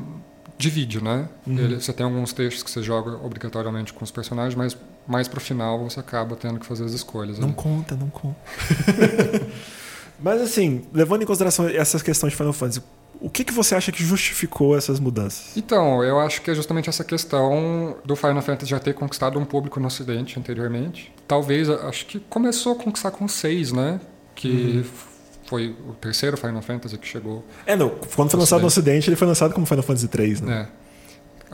divide, 0.57 1.03
né? 1.03 1.27
Uhum. 1.45 1.57
Ele, 1.57 1.75
você 1.75 1.91
tem 1.93 2.05
alguns 2.05 2.33
textos 2.33 2.63
que 2.63 2.71
você 2.71 2.81
joga 2.81 3.11
obrigatoriamente 3.25 3.93
com 3.93 4.03
os 4.03 4.11
personagens, 4.11 4.55
mas 4.55 4.77
mais 5.07 5.27
pro 5.27 5.41
final 5.41 5.83
você 5.83 5.99
acaba 5.99 6.35
tendo 6.35 6.59
que 6.59 6.65
fazer 6.65 6.85
as 6.85 6.93
escolhas. 6.93 7.39
Não 7.39 7.49
né? 7.49 7.53
conta, 7.55 7.95
não 7.95 8.09
conta. 8.09 8.37
mas 10.19 10.41
assim, 10.41 10.85
levando 10.93 11.23
em 11.23 11.25
consideração 11.25 11.67
essas 11.67 12.01
questões 12.01 12.31
de 12.31 12.37
Final 12.37 12.53
Fantasy, 12.53 12.81
o 13.19 13.29
que, 13.29 13.43
que 13.43 13.53
você 13.53 13.73
acha 13.73 13.91
que 13.91 14.03
justificou 14.03 14.75
essas 14.77 14.99
mudanças? 14.99 15.55
Então, 15.55 16.03
eu 16.03 16.19
acho 16.19 16.41
que 16.41 16.51
é 16.51 16.55
justamente 16.55 16.89
essa 16.89 17.05
questão 17.05 17.95
do 18.03 18.15
Final 18.15 18.41
Fantasy 18.41 18.69
já 18.69 18.79
ter 18.79 18.93
conquistado 18.93 19.39
um 19.39 19.45
público 19.45 19.79
no 19.79 19.87
Ocidente 19.87 20.37
anteriormente. 20.37 21.13
Talvez, 21.27 21.69
acho 21.69 22.05
que 22.05 22.19
começou 22.19 22.73
a 22.73 22.75
conquistar 22.75 23.11
com 23.11 23.25
seis, 23.27 23.71
né? 23.71 24.01
Que 24.35 24.49
uhum. 24.49 24.83
Foi 25.45 25.75
o 25.87 25.93
terceiro 25.93 26.37
Final 26.37 26.61
Fantasy 26.61 26.97
que 26.97 27.07
chegou. 27.07 27.45
É, 27.65 27.75
não. 27.75 27.89
Quando 28.15 28.31
foi 28.31 28.39
lançado 28.39 28.61
no 28.61 28.67
Ocidente, 28.67 29.09
ele 29.09 29.15
foi 29.15 29.27
lançado 29.27 29.53
como 29.53 29.65
Final 29.65 29.83
Fantasy 29.83 30.07
3, 30.07 30.41
né? 30.41 30.67
É. 30.79 30.83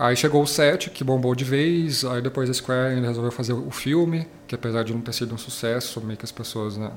Aí 0.02 0.16
chegou 0.16 0.42
o 0.42 0.48
7, 0.48 0.90
que 0.92 1.04
bombou 1.04 1.36
de 1.36 1.44
vez. 1.44 2.06
Aí 2.06 2.22
depois 2.22 2.50
a 2.50 2.54
Square 2.54 3.02
resolveu 3.02 3.32
fazer 3.32 3.54
o 3.54 3.70
filme, 3.70 4.28
que 4.48 4.56
apesar 4.56 4.84
de 4.84 4.94
não 4.94 5.02
ter 5.02 5.14
sido 5.14 5.36
um 5.36 5.38
sucesso, 5.38 6.00
meio 6.02 6.18
que 6.18 6.24
as 6.24 6.32
pessoas 6.32 6.78
né, 6.78 6.90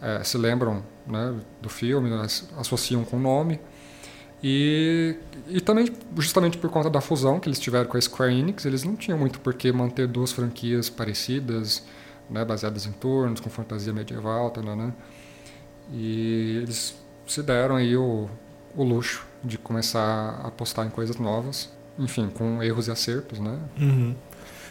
é, 0.00 0.22
se 0.22 0.38
lembram 0.38 0.84
né, 1.06 1.34
do 1.60 1.68
filme, 1.68 2.10
associam 2.56 3.04
com 3.04 3.16
o 3.16 3.20
nome. 3.20 3.58
E, 4.40 5.16
e 5.48 5.60
também, 5.60 5.88
justamente 6.16 6.56
por 6.58 6.70
conta 6.70 6.88
da 6.88 7.00
fusão 7.00 7.40
que 7.40 7.48
eles 7.48 7.58
tiveram 7.58 7.90
com 7.90 7.96
a 7.96 8.00
Square 8.00 8.32
Enix, 8.32 8.64
eles 8.64 8.84
não 8.84 8.94
tinham 8.94 9.18
muito 9.18 9.40
por 9.40 9.54
que 9.54 9.72
manter 9.72 10.06
duas 10.06 10.30
franquias 10.30 10.88
parecidas, 10.88 11.82
né, 12.30 12.44
baseadas 12.44 12.86
em 12.86 12.92
turnos, 12.92 13.40
com 13.40 13.50
fantasia 13.50 13.92
medieval, 13.92 14.50
tal, 14.50 14.62
né? 14.76 14.92
E 15.92 16.58
eles 16.62 16.94
se 17.26 17.42
deram 17.42 17.76
aí 17.76 17.96
o, 17.96 18.28
o 18.76 18.84
luxo 18.84 19.26
de 19.42 19.58
começar 19.58 20.00
a 20.42 20.48
apostar 20.48 20.86
em 20.86 20.90
coisas 20.90 21.16
novas, 21.16 21.70
enfim, 21.98 22.28
com 22.28 22.62
erros 22.62 22.88
e 22.88 22.90
acertos, 22.90 23.38
né? 23.38 23.58
Uhum. 23.80 24.14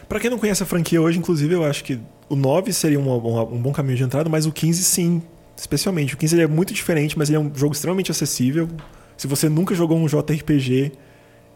Para 0.08 0.20
quem 0.20 0.30
não 0.30 0.38
conhece 0.38 0.62
a 0.62 0.66
franquia 0.66 1.00
hoje, 1.00 1.18
inclusive, 1.18 1.54
eu 1.54 1.64
acho 1.64 1.84
que 1.84 2.00
o 2.28 2.36
9 2.36 2.72
seria 2.72 2.98
um, 2.98 3.12
um, 3.12 3.60
bom 3.60 3.72
caminho 3.72 3.96
de 3.96 4.04
entrada, 4.04 4.28
mas 4.28 4.46
o 4.46 4.52
15 4.52 4.82
sim, 4.82 5.22
especialmente. 5.56 6.14
O 6.14 6.16
15 6.16 6.34
ele 6.34 6.42
é 6.42 6.46
muito 6.46 6.72
diferente, 6.72 7.18
mas 7.18 7.28
ele 7.28 7.36
é 7.36 7.40
um 7.40 7.54
jogo 7.54 7.74
extremamente 7.74 8.10
acessível. 8.10 8.68
Se 9.16 9.26
você 9.26 9.48
nunca 9.48 9.74
jogou 9.74 9.98
um 9.98 10.06
JRPG, 10.06 10.92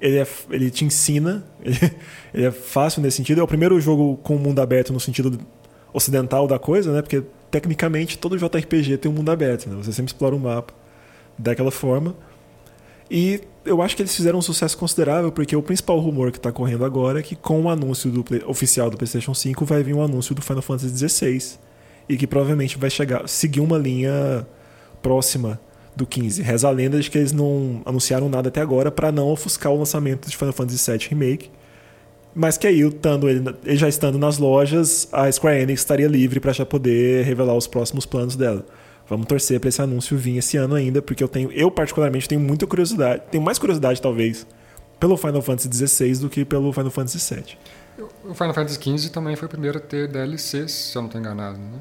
ele, 0.00 0.18
é, 0.18 0.26
ele 0.50 0.70
te 0.70 0.84
ensina, 0.84 1.44
ele, 1.64 1.78
ele, 2.34 2.44
é 2.46 2.50
fácil 2.50 3.00
nesse 3.00 3.16
sentido. 3.16 3.40
É 3.40 3.44
o 3.44 3.48
primeiro 3.48 3.80
jogo 3.80 4.18
com 4.18 4.36
mundo 4.36 4.60
aberto 4.60 4.92
no 4.92 5.00
sentido 5.00 5.38
ocidental 5.92 6.46
da 6.46 6.58
coisa, 6.58 6.92
né? 6.92 7.00
Porque 7.00 7.22
tecnicamente 7.52 8.16
todo 8.16 8.36
JRPG 8.36 8.96
tem 8.96 9.10
um 9.10 9.14
mundo 9.14 9.30
aberto, 9.30 9.68
né? 9.68 9.76
Você 9.76 9.92
sempre 9.92 10.10
explora 10.10 10.34
o 10.34 10.40
mapa 10.40 10.72
daquela 11.38 11.70
forma. 11.70 12.16
E 13.10 13.42
eu 13.64 13.82
acho 13.82 13.94
que 13.94 14.00
eles 14.00 14.16
fizeram 14.16 14.38
um 14.38 14.42
sucesso 14.42 14.76
considerável, 14.76 15.30
porque 15.30 15.54
o 15.54 15.62
principal 15.62 15.98
rumor 16.00 16.32
que 16.32 16.38
está 16.38 16.50
correndo 16.50 16.82
agora 16.82 17.20
é 17.20 17.22
que 17.22 17.36
com 17.36 17.60
o 17.60 17.68
anúncio 17.68 18.10
do 18.10 18.24
oficial 18.48 18.88
do 18.88 18.96
PlayStation 18.96 19.34
5 19.34 19.66
vai 19.66 19.82
vir 19.82 19.94
um 19.94 20.02
anúncio 20.02 20.34
do 20.34 20.40
Final 20.40 20.62
Fantasy 20.62 21.08
XVI. 21.08 21.58
E 22.08 22.16
que 22.16 22.26
provavelmente 22.26 22.78
vai 22.78 22.88
chegar, 22.88 23.28
seguir 23.28 23.60
uma 23.60 23.76
linha 23.76 24.46
próxima 25.02 25.60
do 25.94 26.06
15. 26.06 26.40
Reza 26.40 26.66
a 26.66 26.70
lenda 26.70 26.98
de 26.98 27.10
que 27.10 27.18
eles 27.18 27.32
não 27.32 27.82
anunciaram 27.84 28.30
nada 28.30 28.48
até 28.48 28.62
agora 28.62 28.90
para 28.90 29.12
não 29.12 29.28
ofuscar 29.28 29.70
o 29.70 29.78
lançamento 29.78 30.28
de 30.28 30.36
Final 30.36 30.54
Fantasy 30.54 30.90
VII 30.90 31.08
Remake. 31.10 31.50
Mas 32.34 32.56
que 32.56 32.66
aí, 32.66 32.80
estando 32.80 33.28
ele, 33.28 33.44
ele 33.64 33.76
já 33.76 33.88
estando 33.88 34.18
nas 34.18 34.38
lojas, 34.38 35.06
a 35.12 35.30
Square 35.30 35.60
Enix 35.60 35.80
estaria 35.80 36.08
livre 36.08 36.40
para 36.40 36.52
já 36.52 36.64
poder 36.64 37.24
revelar 37.24 37.54
os 37.54 37.66
próximos 37.66 38.06
planos 38.06 38.36
dela. 38.36 38.64
Vamos 39.08 39.26
torcer 39.26 39.60
para 39.60 39.68
esse 39.68 39.82
anúncio 39.82 40.16
vir 40.16 40.38
esse 40.38 40.56
ano 40.56 40.74
ainda, 40.74 41.02
porque 41.02 41.22
eu 41.22 41.28
tenho, 41.28 41.52
eu 41.52 41.70
particularmente 41.70 42.28
tenho 42.28 42.40
muita 42.40 42.66
curiosidade, 42.66 43.22
tenho 43.30 43.44
mais 43.44 43.58
curiosidade 43.58 44.00
talvez 44.00 44.46
pelo 44.98 45.16
Final 45.16 45.42
Fantasy 45.42 45.68
XVI 45.86 46.18
do 46.18 46.30
que 46.30 46.44
pelo 46.44 46.72
Final 46.72 46.90
Fantasy 46.90 47.34
VII. 47.34 47.58
O 48.24 48.34
Final 48.34 48.54
Fantasy 48.54 48.80
XV 48.80 49.10
também 49.10 49.36
foi 49.36 49.46
o 49.46 49.48
primeiro 49.48 49.78
a 49.78 49.80
ter 49.80 50.08
DLCs, 50.08 50.70
se 50.70 50.96
eu 50.96 51.02
não 51.02 51.08
estou 51.08 51.20
enganado, 51.20 51.58
né? 51.58 51.78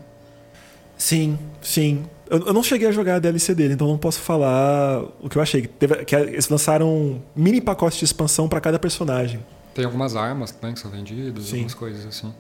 Sim, 0.98 1.40
sim. 1.62 2.04
Eu, 2.30 2.48
eu, 2.48 2.54
não 2.54 2.62
cheguei 2.62 2.88
a 2.88 2.92
jogar 2.92 3.16
a 3.16 3.20
DLC 3.20 3.56
dele, 3.56 3.74
então 3.74 3.88
não 3.88 3.98
posso 3.98 4.20
falar 4.20 5.04
o 5.20 5.30
que 5.30 5.38
eu 5.38 5.42
achei. 5.42 5.66
Teve, 5.66 6.06
que 6.06 6.16
eles 6.16 6.48
lançaram 6.48 7.22
mini 7.36 7.60
pacotes 7.60 7.98
de 7.98 8.06
expansão 8.06 8.48
para 8.48 8.62
cada 8.62 8.78
personagem. 8.78 9.40
Tem 9.74 9.86
algumas 9.86 10.16
armas 10.16 10.52
também 10.52 10.74
que 10.74 10.80
são 10.80 10.92
vendidas, 10.92 11.46
sim. 11.46 11.54
algumas 11.54 11.74
coisas 11.74 12.06
assim. 12.06 12.34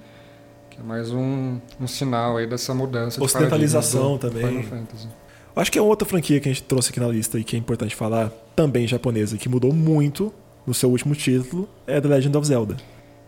Que 0.69 0.79
é 0.79 0.83
mais 0.83 1.11
um, 1.11 1.59
um 1.79 1.87
sinal 1.87 2.37
aí 2.37 2.47
dessa 2.47 2.73
mudança 2.73 3.23
Ocidentalização 3.23 4.15
de 4.15 4.21
também. 4.21 4.47
Final 4.47 4.63
Fantasy. 4.63 5.07
Acho 5.55 5.71
que 5.71 5.77
é 5.77 5.81
outra 5.81 6.07
franquia 6.07 6.39
que 6.39 6.47
a 6.47 6.51
gente 6.51 6.63
trouxe 6.63 6.91
aqui 6.91 6.99
na 6.99 7.07
lista 7.07 7.37
e 7.37 7.43
que 7.43 7.55
é 7.55 7.59
importante 7.59 7.95
falar, 7.95 8.31
também 8.55 8.87
japonesa, 8.87 9.37
que 9.37 9.49
mudou 9.49 9.73
muito 9.73 10.33
no 10.65 10.73
seu 10.73 10.89
último 10.89 11.13
título, 11.13 11.67
é 11.85 11.99
The 11.99 12.07
Legend 12.07 12.37
of 12.37 12.47
Zelda. 12.47 12.77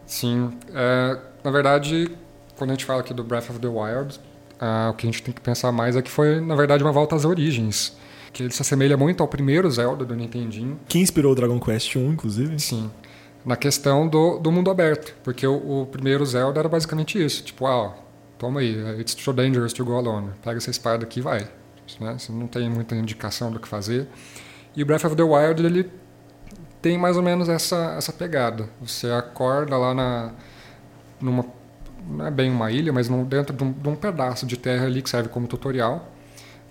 Sim. 0.05 0.51
É, 0.73 1.19
na 1.43 1.51
verdade, 1.51 2.09
quando 2.57 2.69
a 2.69 2.73
gente 2.73 2.85
fala 2.85 3.01
aqui 3.01 3.13
do 3.13 3.23
Breath 3.23 3.49
of 3.49 3.59
the 3.59 3.67
Wild, 3.67 4.19
ah, 4.59 4.91
o 4.91 4.95
que 4.95 5.05
a 5.05 5.11
gente 5.11 5.21
tem 5.21 5.33
que 5.33 5.41
pensar 5.41 5.71
mais 5.71 5.95
é 5.95 6.01
que 6.01 6.09
foi, 6.09 6.39
na 6.39 6.55
verdade, 6.55 6.83
uma 6.83 6.91
volta 6.91 7.15
às 7.15 7.25
origens. 7.25 7.95
Que 8.31 8.43
ele 8.43 8.53
se 8.53 8.61
assemelha 8.61 8.97
muito 8.97 9.21
ao 9.21 9.27
primeiro 9.27 9.69
Zelda 9.69 10.05
do 10.05 10.15
Nintendinho. 10.15 10.79
Que 10.87 10.99
inspirou 10.99 11.33
o 11.33 11.35
Dragon 11.35 11.59
Quest 11.59 11.95
1, 11.95 12.13
inclusive. 12.13 12.59
Sim. 12.59 12.89
Na 13.45 13.55
questão 13.55 14.07
do, 14.07 14.39
do 14.39 14.51
mundo 14.51 14.71
aberto. 14.71 15.15
Porque 15.23 15.45
o, 15.45 15.81
o 15.81 15.85
primeiro 15.85 16.25
Zelda 16.25 16.59
era 16.59 16.69
basicamente 16.69 17.23
isso. 17.23 17.43
Tipo, 17.43 17.65
ah, 17.67 17.93
toma 18.37 18.61
aí, 18.61 18.99
it's 18.99 19.13
too 19.13 19.33
dangerous 19.33 19.73
to 19.73 19.83
go 19.83 19.95
alone. 19.95 20.31
Pega 20.43 20.57
essa 20.57 20.69
espada 20.69 21.03
aqui 21.03 21.19
e 21.19 21.23
vai. 21.23 21.49
Né? 21.99 22.15
Você 22.17 22.31
não 22.31 22.47
tem 22.47 22.69
muita 22.69 22.95
indicação 22.95 23.51
do 23.51 23.59
que 23.59 23.67
fazer. 23.67 24.07
E 24.75 24.81
o 24.81 24.85
Breath 24.85 25.05
of 25.05 25.15
the 25.15 25.23
Wild, 25.23 25.65
ele 25.65 25.91
tem 26.81 26.97
mais 26.97 27.17
ou 27.17 27.23
menos 27.23 27.49
essa, 27.49 27.95
essa 27.97 28.11
pegada. 28.11 28.69
Você 28.81 29.09
acorda 29.11 29.77
lá 29.77 29.93
na, 29.93 30.31
numa 31.19 31.45
não 32.07 32.27
é 32.27 32.31
bem 32.31 32.51
uma 32.51 32.71
ilha, 32.71 32.91
mas 32.91 33.07
dentro 33.07 33.55
de 33.55 33.63
um, 33.63 33.71
de 33.71 33.89
um, 33.89 33.95
pedaço 33.95 34.45
de 34.45 34.57
terra 34.57 34.85
ali 34.85 35.01
que 35.01 35.09
serve 35.09 35.29
como 35.29 35.47
tutorial. 35.47 36.11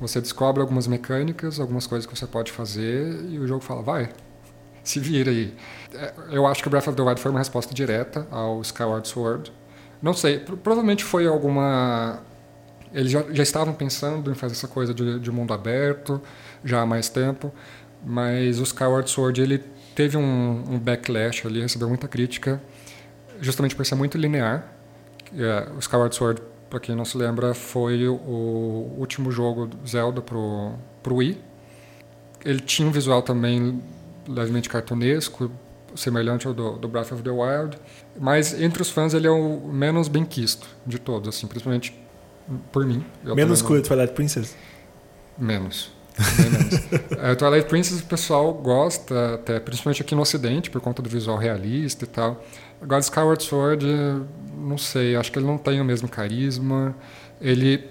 Você 0.01 0.21
descobre 0.21 0.61
algumas 0.61 0.87
mecânicas, 0.87 1.61
algumas 1.61 1.87
coisas 1.87 2.07
que 2.07 2.17
você 2.17 2.27
pode 2.27 2.53
fazer 2.53 3.25
e 3.31 3.39
o 3.39 3.47
jogo 3.47 3.63
fala, 3.63 3.83
vai, 3.83 4.11
se 4.83 4.99
vira 5.01 5.31
aí. 5.31 5.55
É, 5.95 6.13
eu 6.31 6.47
acho 6.47 6.63
que 6.63 6.69
o 6.69 6.71
Breath 6.71 6.89
of 6.89 6.97
the 6.97 7.03
Wild 7.03 7.21
foi 7.21 7.31
uma 7.31 7.41
resposta 7.41 7.75
direta 7.75 8.27
ao 8.31 8.61
Skyward 8.63 9.07
Sword. 9.07 9.53
Não 10.01 10.15
sei, 10.15 10.39
provavelmente 10.39 11.05
foi 11.05 11.27
alguma... 11.27 12.21
Eles 12.93 13.11
já, 13.11 13.25
já 13.31 13.43
estavam 13.43 13.73
pensando 13.73 14.31
em 14.31 14.35
fazer 14.35 14.55
essa 14.55 14.69
coisa 14.69 14.93
de, 14.93 15.19
de 15.19 15.31
mundo 15.31 15.55
aberto 15.55 16.21
já 16.65 16.83
há 16.83 16.87
mais 16.87 17.09
tempo, 17.09 17.53
mas 18.05 18.59
o 18.59 18.65
Skyward 18.65 19.09
Sword 19.09 19.41
ele 19.41 19.59
teve 19.95 20.17
um, 20.17 20.65
um 20.69 20.79
backlash 20.79 21.47
ali, 21.47 21.61
recebeu 21.61 21.89
muita 21.89 22.07
crítica, 22.07 22.61
justamente 23.41 23.75
por 23.75 23.87
ser 23.87 23.95
muito 23.95 24.19
linear 24.19 24.73
Yeah, 25.35 25.73
o 25.73 25.79
Skyward 25.79 26.15
Sword, 26.15 26.43
para 26.69 26.79
quem 26.79 26.95
não 26.95 27.07
se 27.07 27.17
lembra, 27.17 27.55
foi 27.55 28.07
o 28.07 28.93
último 28.99 29.33
jogo 29.33 29.71
Zelda 29.87 30.21
pro, 30.21 30.75
pro 31.03 31.17
Wii. 31.17 31.39
Ele 32.45 32.61
tinha 32.61 32.87
um 32.87 32.93
visual 32.93 33.23
também 33.23 33.83
levemente 34.29 34.69
cartunesco, 34.69 35.51
semelhante 35.95 36.47
ao 36.47 36.55
do, 36.55 36.73
do, 36.73 36.89
Breath 36.89 37.13
of 37.13 37.23
the 37.23 37.31
Wild, 37.31 37.79
mas 38.19 38.59
entre 38.61 38.83
os 38.83 38.91
fãs 38.91 39.15
ele 39.15 39.27
é 39.27 39.31
o 39.31 39.61
menos 39.69 40.09
bem 40.09 40.25
quisto 40.25 40.67
de 40.87 40.99
todos, 40.99 41.29
assim, 41.29 41.47
principalmente 41.47 41.95
por 42.71 42.87
mim. 42.87 43.05
menos 43.23 43.63
que 43.63 43.73
o 43.73 43.83
Twilight 43.83 44.15
Princess? 44.15 44.57
Menos. 45.39 45.93
menos. 46.39 46.75
é, 47.23 47.35
Twilight 47.35 47.69
Princess 47.69 48.01
o 48.01 48.05
pessoal 48.05 48.53
gosta, 48.55 49.35
até, 49.35 49.61
principalmente 49.61 50.03
aqui 50.03 50.15
no 50.15 50.23
Ocidente, 50.23 50.71
por 50.71 50.81
conta 50.81 51.03
do 51.03 51.09
visual 51.09 51.37
realista 51.37 52.05
e 52.05 52.09
tal. 52.09 52.43
Agora, 52.81 53.01
Skyward 53.01 53.43
Sword, 53.43 53.87
não 54.57 54.77
sei, 54.77 55.17
acho 55.17 55.31
que 55.31 55.39
ele 55.39 55.47
não 55.47 55.59
tem 55.59 55.81
o 55.81 55.85
mesmo 55.85 56.09
carisma. 56.09 56.95
Ele, 57.41 57.89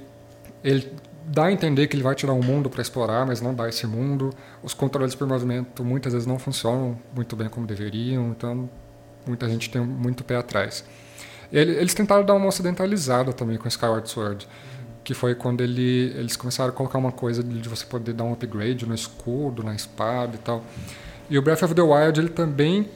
ele 0.64 0.92
dá 1.26 1.46
a 1.46 1.52
entender 1.52 1.88
que 1.88 1.96
ele 1.96 2.04
vai 2.04 2.16
tirar 2.16 2.34
um 2.34 2.42
mundo 2.42 2.70
para 2.70 2.82
explorar, 2.82 3.26
mas 3.26 3.42
não 3.42 3.54
dá 3.54 3.68
esse 3.70 3.86
mundo. 3.86 4.32
Os 4.64 4.74
controles 4.74 5.16
por 5.16 5.28
movimento 5.28 5.84
muitas 5.84 6.14
vezes 6.14 6.28
não 6.28 6.40
funcionam 6.40 6.98
muito 7.14 7.36
bem 7.36 7.50
como 7.50 7.68
deveriam, 7.68 8.30
então 8.30 8.70
muita 9.26 9.48
gente 9.48 9.70
tem 9.70 9.82
muito 9.82 10.24
pé 10.24 10.36
atrás. 10.38 10.84
Ele, 11.52 11.72
eles 11.74 11.94
tentaram 11.94 12.26
dar 12.26 12.34
uma 12.34 12.48
ocidentalizada 12.48 13.34
também 13.34 13.58
com 13.58 13.68
Skyward 13.68 14.10
Sword, 14.10 14.48
que 15.04 15.14
foi 15.14 15.36
quando 15.36 15.62
ele, 15.62 16.14
eles 16.18 16.36
começaram 16.36 16.70
a 16.70 16.74
colocar 16.74 16.98
uma 16.98 17.12
coisa 17.12 17.44
de 17.44 17.68
você 17.68 17.86
poder 17.86 18.14
dar 18.14 18.24
um 18.24 18.34
upgrade 18.34 18.86
no 18.86 18.96
escudo, 18.96 19.64
na 19.64 19.76
espada 19.76 20.36
e 20.36 20.40
tal. 20.40 20.64
E 21.30 21.38
o 21.38 21.42
Breath 21.42 21.64
of 21.64 21.74
the 21.74 21.82
Wild 21.82 22.20
ele 22.20 22.30
também 22.30 22.90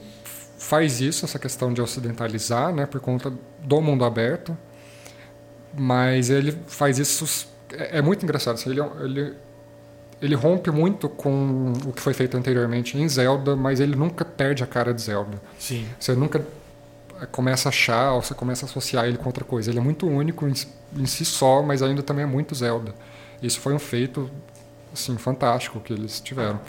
faz 0.58 1.00
isso, 1.00 1.24
essa 1.24 1.38
questão 1.38 1.72
de 1.72 1.80
ocidentalizar, 1.82 2.72
né, 2.72 2.86
por 2.86 3.00
conta 3.00 3.32
do 3.62 3.80
mundo 3.80 4.04
aberto, 4.04 4.56
mas 5.76 6.30
ele 6.30 6.56
faz 6.66 6.98
isso. 6.98 7.54
É, 7.72 7.98
é 7.98 8.02
muito 8.02 8.22
engraçado. 8.24 8.54
Assim, 8.54 8.70
ele, 8.70 8.80
ele, 9.00 9.34
ele 10.20 10.34
rompe 10.34 10.70
muito 10.70 11.08
com 11.08 11.72
o 11.86 11.92
que 11.92 12.00
foi 12.00 12.14
feito 12.14 12.36
anteriormente 12.36 12.96
em 12.96 13.08
Zelda, 13.08 13.56
mas 13.56 13.80
ele 13.80 13.96
nunca 13.96 14.24
perde 14.24 14.62
a 14.62 14.66
cara 14.66 14.92
de 14.92 15.02
Zelda. 15.02 15.40
Sim. 15.58 15.86
Você 15.98 16.14
nunca 16.14 16.44
começa 17.32 17.68
a 17.68 17.70
achar, 17.70 18.12
ou 18.12 18.22
você 18.22 18.34
começa 18.34 18.66
a 18.66 18.68
associar 18.68 19.06
ele 19.06 19.16
com 19.16 19.26
outra 19.26 19.44
coisa. 19.44 19.70
Ele 19.70 19.78
é 19.78 19.82
muito 19.82 20.06
único 20.06 20.46
em, 20.46 20.54
em 20.96 21.06
si 21.06 21.24
só, 21.24 21.62
mas 21.62 21.82
ainda 21.82 22.02
também 22.02 22.24
é 22.24 22.26
muito 22.26 22.54
Zelda. 22.54 22.94
Isso 23.42 23.60
foi 23.60 23.74
um 23.74 23.78
feito 23.78 24.30
assim 24.92 25.16
fantástico 25.16 25.80
que 25.80 25.92
eles 25.92 26.20
tiveram. 26.20 26.60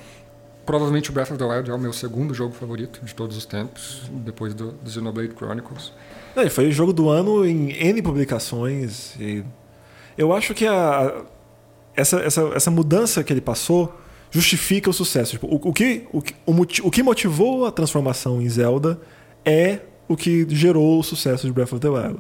Provavelmente 0.66 1.10
o 1.10 1.14
Breath 1.14 1.32
of 1.32 1.38
the 1.38 1.46
Wild 1.46 1.70
é 1.70 1.74
o 1.74 1.80
meu 1.80 1.94
segundo 1.94 2.34
jogo 2.34 2.54
favorito 2.54 3.00
de 3.04 3.16
todos 3.16 3.38
os 3.38 3.46
tempos, 3.46 4.02
depois 4.12 4.54
do, 4.54 4.74
do 4.74 4.90
Xenoblade 4.90 5.34
Chronicles. 5.34 5.94
É, 6.36 6.50
foi 6.50 6.68
o 6.68 6.72
jogo 6.72 6.92
do 6.92 7.10
ano 7.10 7.46
em 7.46 7.72
N 7.72 8.02
publicações. 8.02 9.16
Eu 10.18 10.34
acho 10.34 10.54
que 10.54 10.66
a, 10.66 11.24
essa, 11.96 12.20
essa, 12.20 12.42
essa 12.56 12.72
mudança 12.72 13.24
que 13.24 13.32
ele 13.32 13.42
passou 13.42 13.94
justifica 14.32 14.90
o 14.90 14.94
sucesso. 14.94 15.32
Tipo, 15.32 15.48
o, 15.48 15.70
o, 15.70 15.74
que, 15.74 16.04
o, 16.12 16.20
o, 16.46 16.62
o 16.62 16.92
que 16.92 17.04
motivou 17.04 17.66
a 17.66 17.72
transformação 17.72 18.42
em 18.42 18.50
Zelda 18.50 19.00
é 19.46 19.80
o 20.08 20.16
que 20.16 20.46
gerou 20.50 21.00
o 21.00 21.04
sucesso 21.04 21.46
de 21.46 21.54
Breath 21.54 21.74
of 21.74 21.82
the 21.82 21.90
Wild. 21.90 22.20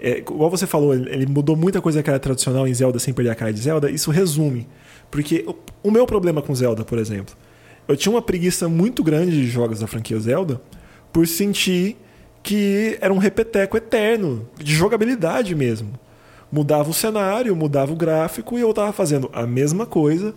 É, 0.00 0.18
igual 0.18 0.50
você 0.50 0.66
falou, 0.66 0.94
ele 0.94 1.26
mudou 1.26 1.54
muita 1.54 1.80
coisa 1.80 2.02
que 2.02 2.10
era 2.10 2.18
tradicional 2.18 2.66
em 2.66 2.74
Zelda 2.74 2.98
sem 2.98 3.14
perder 3.14 3.30
a 3.30 3.34
cara 3.34 3.52
de 3.52 3.60
Zelda. 3.60 3.90
Isso 3.90 4.10
resume. 4.10 4.66
Porque 5.10 5.44
o, 5.46 5.54
o 5.88 5.90
meu 5.90 6.06
problema 6.06 6.42
com 6.42 6.54
Zelda, 6.54 6.84
por 6.84 6.98
exemplo, 6.98 7.36
eu 7.86 7.96
tinha 7.96 8.12
uma 8.12 8.22
preguiça 8.22 8.68
muito 8.68 9.02
grande 9.04 9.32
de 9.32 9.46
jogos 9.46 9.80
da 9.80 9.86
franquia 9.86 10.18
Zelda 10.18 10.60
por 11.12 11.26
sentir 11.26 11.96
que 12.42 12.98
era 13.00 13.12
um 13.12 13.18
repeteco 13.18 13.76
eterno, 13.76 14.48
de 14.58 14.74
jogabilidade 14.74 15.54
mesmo. 15.54 15.92
Mudava 16.52 16.90
o 16.90 16.94
cenário, 16.94 17.56
mudava 17.56 17.92
o 17.92 17.96
gráfico 17.96 18.58
e 18.58 18.60
eu 18.60 18.74
tava 18.74 18.92
fazendo 18.92 19.30
a 19.32 19.46
mesma 19.46 19.86
coisa 19.86 20.34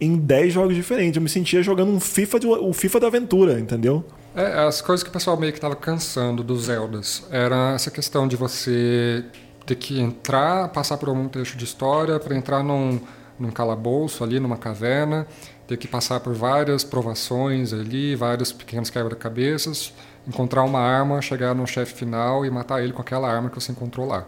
em 0.00 0.16
10 0.16 0.52
jogos 0.52 0.76
diferentes. 0.76 1.16
Eu 1.16 1.22
me 1.22 1.28
sentia 1.28 1.60
jogando 1.60 1.90
um 1.90 1.98
FIFA, 1.98 2.38
de, 2.38 2.46
um 2.46 2.72
FIFA 2.72 3.00
da 3.00 3.06
aventura, 3.08 3.58
entendeu? 3.58 4.04
É, 4.34 4.60
as 4.60 4.80
coisas 4.80 5.02
que 5.02 5.08
o 5.08 5.12
pessoal 5.12 5.36
meio 5.36 5.52
que 5.52 5.60
tava 5.60 5.74
cansando 5.74 6.44
dos 6.44 6.66
Zeldas 6.66 7.24
era 7.30 7.72
essa 7.74 7.90
questão 7.90 8.28
de 8.28 8.36
você 8.36 9.24
ter 9.66 9.74
que 9.74 9.98
entrar, 9.98 10.68
passar 10.68 10.96
por 10.98 11.08
algum 11.08 11.26
trecho 11.26 11.56
de 11.56 11.64
história 11.64 12.20
para 12.20 12.36
entrar 12.36 12.62
num, 12.62 13.00
num 13.38 13.50
calabouço 13.50 14.22
ali, 14.22 14.38
numa 14.38 14.56
caverna, 14.56 15.26
ter 15.66 15.76
que 15.76 15.88
passar 15.88 16.20
por 16.20 16.32
várias 16.32 16.84
provações 16.84 17.72
ali, 17.72 18.14
vários 18.14 18.52
pequenos 18.52 18.88
quebra-cabeças, 18.88 19.92
encontrar 20.28 20.62
uma 20.62 20.80
arma, 20.80 21.20
chegar 21.20 21.54
no 21.54 21.66
chefe 21.66 21.94
final 21.94 22.44
e 22.44 22.50
matar 22.50 22.82
ele 22.84 22.92
com 22.92 23.02
aquela 23.02 23.28
arma 23.28 23.50
que 23.50 23.56
você 23.56 23.72
encontrou 23.72 24.06
lá. 24.06 24.26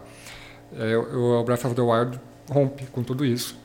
É, 0.77 0.97
o 0.97 1.43
Breath 1.43 1.65
of 1.65 1.75
the 1.75 1.81
Wild 1.81 2.19
rompe 2.49 2.85
com 2.87 3.03
tudo 3.03 3.25
isso. 3.25 3.57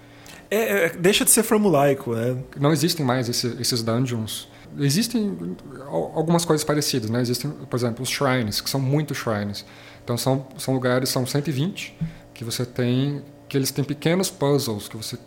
É, 0.51 0.87
é, 0.87 0.88
deixa 0.90 1.25
de 1.25 1.31
ser 1.31 1.43
formulaico, 1.43 2.14
né? 2.14 2.37
Não 2.59 2.73
existem 2.73 3.05
mais 3.05 3.29
esse, 3.29 3.57
esses 3.61 3.83
dungeons. 3.83 4.49
Existem 4.79 5.57
algumas 5.88 6.45
coisas 6.45 6.64
parecidas, 6.64 7.11
né? 7.11 7.21
Existem, 7.21 7.51
por 7.51 7.77
exemplo, 7.77 8.03
os 8.03 8.09
shrines, 8.09 8.61
que 8.61 8.69
são 8.69 8.81
muitos 8.81 9.17
shrines. 9.19 9.64
Então 10.03 10.17
são, 10.17 10.47
são 10.59 10.75
lugares, 10.75 11.09
são 11.09 11.27
120, 11.27 11.97
que 12.35 12.45
você 12.45 12.67
tem, 12.67 13.23
que 13.49 13.57
eles 13.57 13.71
têm 13.71 13.85
pequenos 13.85 14.31
puzzles, 14.31 14.88
que 14.88 14.97
você 14.97 15.19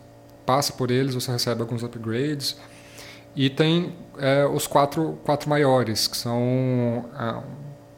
passa 0.46 0.72
por 0.72 0.90
eles, 0.90 1.14
você 1.14 1.30
recebe 1.32 1.60
alguns 1.60 1.82
upgrades. 1.82 2.56
E 3.34 3.50
tem 3.50 3.94
é, 4.18 4.46
os 4.46 4.66
quatro, 4.66 5.18
quatro 5.24 5.48
maiores, 5.48 6.06
que 6.06 6.16
são 6.16 7.04
é, 7.18 7.42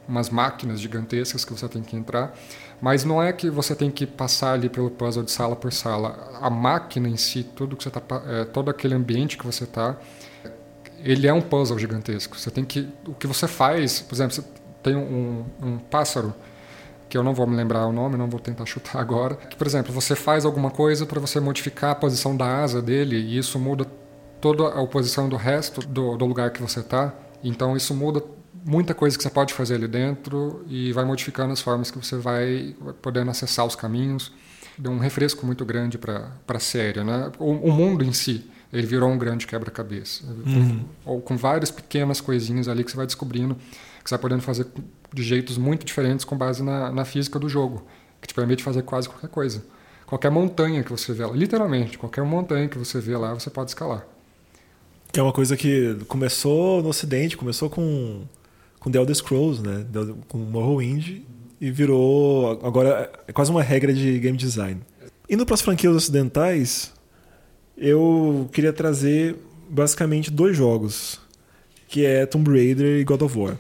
umas 0.09 0.31
máquinas 0.31 0.81
gigantescas 0.81 1.45
que 1.45 1.53
você 1.53 1.69
tem 1.69 1.83
que 1.83 1.97
entrar. 1.97 2.35
Mas 2.81 3.05
não 3.05 3.23
é 3.23 3.33
que 3.33 3.51
você 3.51 3.75
tem 3.75 3.90
que 3.90 4.07
passar 4.07 4.55
ali 4.55 4.69
pelo 4.69 4.90
puzzle 4.90 5.23
de 5.23 5.31
sala 5.31 5.55
por 5.55 5.73
sala. 5.73 6.38
A 6.40 6.49
máquina 6.49 7.09
em 7.09 7.16
si, 7.16 7.43
tudo 7.43 7.77
que 7.77 7.85
você 7.85 7.90
tá, 7.90 8.03
é, 8.27 8.45
todo 8.45 8.71
aquele 8.71 8.95
ambiente 8.95 9.37
que 9.37 9.45
você 9.45 9.64
está, 9.64 9.97
ele 11.03 11.27
é 11.27 11.33
um 11.33 11.43
puzzle 11.43 11.79
gigantesco. 11.79 12.38
Você 12.38 12.51
tem 12.51 12.64
que, 12.64 12.88
o 13.07 13.14
que 13.14 13.27
você 13.27 13.47
faz, 13.47 14.01
por 14.01 14.14
exemplo, 14.14 14.35
você 14.35 14.45
tem 14.83 14.97
um, 14.97 15.45
um 15.62 15.79
pássaro 15.79 16.35
que 17.09 17.19
eu 17.19 17.23
não 17.23 17.35
vou 17.35 17.47
me 17.47 17.57
lembrar 17.57 17.87
o 17.87 17.93
nome, 17.93 18.16
não 18.16 18.31
vou 18.31 18.40
tentar 18.40 18.64
chutar 18.64 18.99
agora. 19.01 19.35
Que, 19.35 19.57
por 19.57 19.66
exemplo, 19.66 19.93
você 19.93 20.14
faz 20.14 20.45
alguma 20.47 20.71
coisa 20.71 21.05
para 21.05 21.21
você 21.21 21.38
modificar 21.40 21.90
a 21.90 21.95
posição 21.95 22.37
da 22.37 22.62
asa 22.62 22.81
dele 22.81 23.16
e 23.16 23.37
isso 23.37 23.59
muda 23.59 23.87
toda 24.40 24.69
a 24.69 24.87
posição 24.87 25.29
do 25.29 25.37
resto 25.37 25.87
do, 25.87 26.16
do 26.16 26.25
lugar 26.25 26.51
que 26.51 26.62
você 26.62 26.81
está. 26.81 27.12
Então 27.45 27.77
isso 27.77 27.95
muda 27.95 28.23
muita 28.64 28.94
coisa 28.94 29.16
que 29.16 29.23
você 29.23 29.31
pode 29.31 29.55
fazer 29.55 29.75
ali 29.75 29.88
dentro 29.88 30.64
e 30.68 30.92
vai 30.92 31.05
modificando 31.05 31.53
as 31.53 31.61
formas 31.61 31.90
que 31.90 31.99
você 31.99 32.16
vai 32.16 32.75
podendo 33.01 33.31
acessar 33.31 33.66
os 33.66 33.75
caminhos. 33.75 34.33
Deu 34.77 34.92
um 34.92 34.99
refresco 34.99 35.44
muito 35.44 35.64
grande 35.64 35.99
para 35.99 36.33
a 36.49 36.59
série, 36.59 37.03
né? 37.05 37.31
O, 37.38 37.51
o, 37.53 37.73
mundo 37.73 38.05
em 38.05 38.12
si, 38.12 38.51
ele 38.73 38.87
virou 38.87 39.11
um 39.11 39.18
grande 39.18 39.46
quebra-cabeça. 39.46 40.25
Uhum. 40.25 40.85
Ou 41.05 41.20
com 41.20 41.37
várias 41.37 41.70
pequenas 41.70 42.20
coisinhas 42.20 42.68
ali 42.68 42.85
que 42.85 42.90
você 42.90 42.96
vai 42.96 43.07
descobrindo, 43.07 43.55
que 44.03 44.09
você 44.09 44.14
vai 44.14 44.18
podendo 44.20 44.42
fazer 44.42 44.66
de 45.12 45.23
jeitos 45.23 45.59
muito 45.59 45.85
diferentes 45.85 46.25
com 46.25 46.37
base 46.37 46.62
na, 46.62 46.90
na 46.90 47.05
física 47.05 47.38
do 47.38 47.49
jogo, 47.49 47.87
que 48.20 48.29
te 48.29 48.35
permite 48.35 48.62
fazer 48.62 48.83
quase 48.83 49.09
qualquer 49.09 49.29
coisa. 49.29 49.62
Qualquer 50.07 50.31
montanha 50.31 50.83
que 50.83 50.90
você 50.90 51.12
vê 51.12 51.25
lá, 51.25 51.33
literalmente, 51.33 51.96
qualquer 51.96 52.25
montanha 52.25 52.68
que 52.68 52.79
você 52.79 53.01
vê 53.01 53.16
lá, 53.16 53.33
você 53.35 53.49
pode 53.49 53.70
escalar. 53.70 54.05
Que 55.12 55.20
é 55.20 55.23
uma 55.23 55.33
coisa 55.33 55.57
que 55.57 55.96
começou 56.09 56.83
no 56.83 56.88
Ocidente, 56.88 57.37
começou 57.37 57.68
com, 57.68 58.23
com 58.81 58.90
The 58.90 58.99
Elder 58.99 59.14
Scrolls, 59.14 59.62
né? 59.62 59.87
com 60.27 60.38
Morrowind, 60.38 61.21
e 61.61 61.71
virou. 61.71 62.59
Agora 62.64 63.12
é 63.29 63.33
quase 63.33 63.51
uma 63.51 63.62
regra 63.62 63.93
de 63.93 64.19
game 64.19 64.37
design. 64.37 64.81
Indo 65.29 65.47
para 65.47 65.55
as 65.55 65.61
franquias 65.61 65.95
ocidentais, 65.95 66.93
eu 67.77 68.49
queria 68.53 68.73
trazer 68.73 69.37
basicamente 69.69 70.31
dois 70.31 70.57
jogos, 70.57 71.21
que 71.87 72.05
é 72.05 72.27
Tomb 72.27 72.51
Raider 72.51 73.01
e 73.01 73.05
God 73.05 73.23
of 73.23 73.38
War. 73.38 73.59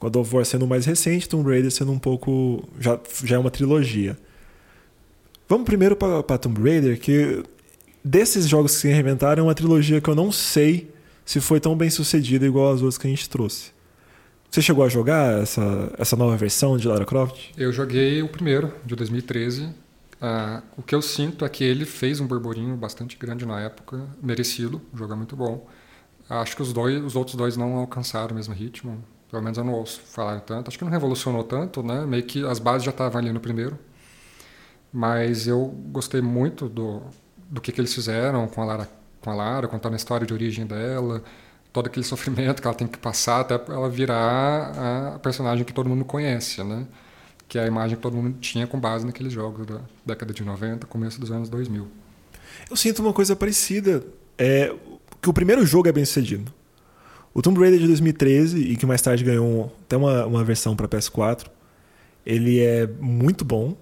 God 0.00 0.16
of 0.16 0.34
War 0.34 0.44
sendo 0.44 0.64
o 0.64 0.68
mais 0.68 0.84
recente, 0.84 1.28
Tomb 1.28 1.48
Raider 1.48 1.70
sendo 1.70 1.92
um 1.92 1.98
pouco. 1.98 2.68
já, 2.78 3.00
já 3.24 3.36
é 3.36 3.38
uma 3.38 3.50
trilogia. 3.50 4.18
Vamos 5.48 5.64
primeiro 5.64 5.96
para 5.96 6.36
Tomb 6.36 6.60
Raider, 6.60 7.00
que 7.00 7.42
desses 8.04 8.46
jogos 8.46 8.74
que 8.74 8.80
se 8.82 8.88
reinventaram, 8.88 9.44
é 9.44 9.46
uma 9.46 9.54
trilogia 9.54 10.00
que 10.00 10.08
eu 10.08 10.14
não 10.14 10.30
sei 10.30 10.90
se 11.24 11.40
foi 11.40 11.60
tão 11.60 11.76
bem 11.76 11.88
sucedida 11.88 12.46
igual 12.46 12.72
as 12.72 12.80
outras 12.80 12.98
que 12.98 13.06
a 13.06 13.10
gente 13.10 13.28
trouxe. 13.28 13.77
Você 14.50 14.62
chegou 14.62 14.84
a 14.84 14.88
jogar 14.88 15.42
essa, 15.42 15.92
essa 15.98 16.16
nova 16.16 16.36
versão 16.36 16.76
de 16.76 16.88
Lara 16.88 17.04
Croft? 17.04 17.52
Eu 17.56 17.70
joguei 17.70 18.22
o 18.22 18.28
primeiro, 18.28 18.72
de 18.84 18.96
2013. 18.96 19.68
Ah, 20.20 20.62
o 20.76 20.82
que 20.82 20.94
eu 20.94 21.02
sinto 21.02 21.44
é 21.44 21.48
que 21.48 21.62
ele 21.62 21.84
fez 21.84 22.18
um 22.18 22.26
burburinho 22.26 22.74
bastante 22.76 23.16
grande 23.16 23.46
na 23.46 23.60
época, 23.60 24.06
merecido, 24.22 24.80
o 24.92 24.96
jogo 24.96 25.12
é 25.12 25.16
muito 25.16 25.36
bom. 25.36 25.66
Acho 26.28 26.56
que 26.56 26.62
os, 26.62 26.72
dois, 26.72 27.02
os 27.04 27.14
outros 27.14 27.36
dois 27.36 27.56
não 27.56 27.76
alcançaram 27.76 28.32
o 28.32 28.34
mesmo 28.34 28.54
ritmo, 28.54 29.02
pelo 29.30 29.42
menos 29.42 29.58
eu 29.58 29.64
não 29.64 29.74
ouço 29.74 30.00
falar 30.00 30.40
tanto. 30.40 30.68
Acho 30.68 30.78
que 30.78 30.84
não 30.84 30.90
revolucionou 30.90 31.44
tanto, 31.44 31.82
né? 31.82 32.04
Meio 32.06 32.22
que 32.24 32.44
as 32.44 32.58
bases 32.58 32.84
já 32.84 32.90
estavam 32.90 33.18
ali 33.20 33.32
no 33.32 33.40
primeiro. 33.40 33.78
Mas 34.92 35.46
eu 35.46 35.66
gostei 35.92 36.20
muito 36.22 36.68
do, 36.68 37.02
do 37.48 37.60
que, 37.60 37.70
que 37.70 37.80
eles 37.80 37.94
fizeram 37.94 38.48
com 38.48 38.62
a 38.62 38.64
Lara, 38.64 38.88
com 39.20 39.30
a 39.30 39.34
Lara, 39.34 39.68
contando 39.68 39.92
a 39.92 39.96
história 39.96 40.26
de 40.26 40.32
origem 40.32 40.66
dela, 40.66 41.22
todo 41.72 41.86
aquele 41.86 42.04
sofrimento 42.04 42.60
que 42.60 42.66
ela 42.66 42.76
tem 42.76 42.86
que 42.86 42.98
passar 42.98 43.40
até 43.40 43.54
ela 43.54 43.88
virar 43.88 45.14
a 45.14 45.18
personagem 45.18 45.64
que 45.64 45.72
todo 45.72 45.88
mundo 45.88 46.04
conhece, 46.04 46.62
né? 46.62 46.86
Que 47.46 47.58
é 47.58 47.62
a 47.62 47.66
imagem 47.66 47.96
que 47.96 48.02
todo 48.02 48.16
mundo 48.16 48.36
tinha 48.40 48.66
com 48.66 48.78
base 48.78 49.06
naqueles 49.06 49.32
jogos 49.32 49.66
da 49.66 49.80
década 50.04 50.32
de 50.32 50.44
90, 50.44 50.86
começo 50.86 51.20
dos 51.20 51.30
anos 51.30 51.48
2000. 51.48 51.86
Eu 52.70 52.76
sinto 52.76 53.00
uma 53.00 53.12
coisa 53.12 53.34
parecida. 53.34 54.04
É 54.36 54.72
que 55.20 55.28
o 55.28 55.32
primeiro 55.32 55.64
jogo 55.66 55.88
é 55.88 55.92
bem 55.92 56.04
sucedido. 56.04 56.52
O 57.34 57.42
Tomb 57.42 57.58
Raider 57.60 57.78
de 57.78 57.86
2013, 57.86 58.58
e 58.58 58.76
que 58.76 58.86
mais 58.86 59.02
tarde 59.02 59.24
ganhou 59.24 59.72
até 59.82 59.96
uma, 59.96 60.26
uma 60.26 60.44
versão 60.44 60.76
para 60.76 60.88
PS4, 60.88 61.46
ele 62.24 62.60
é 62.60 62.86
muito 63.00 63.44
bom. 63.44 63.76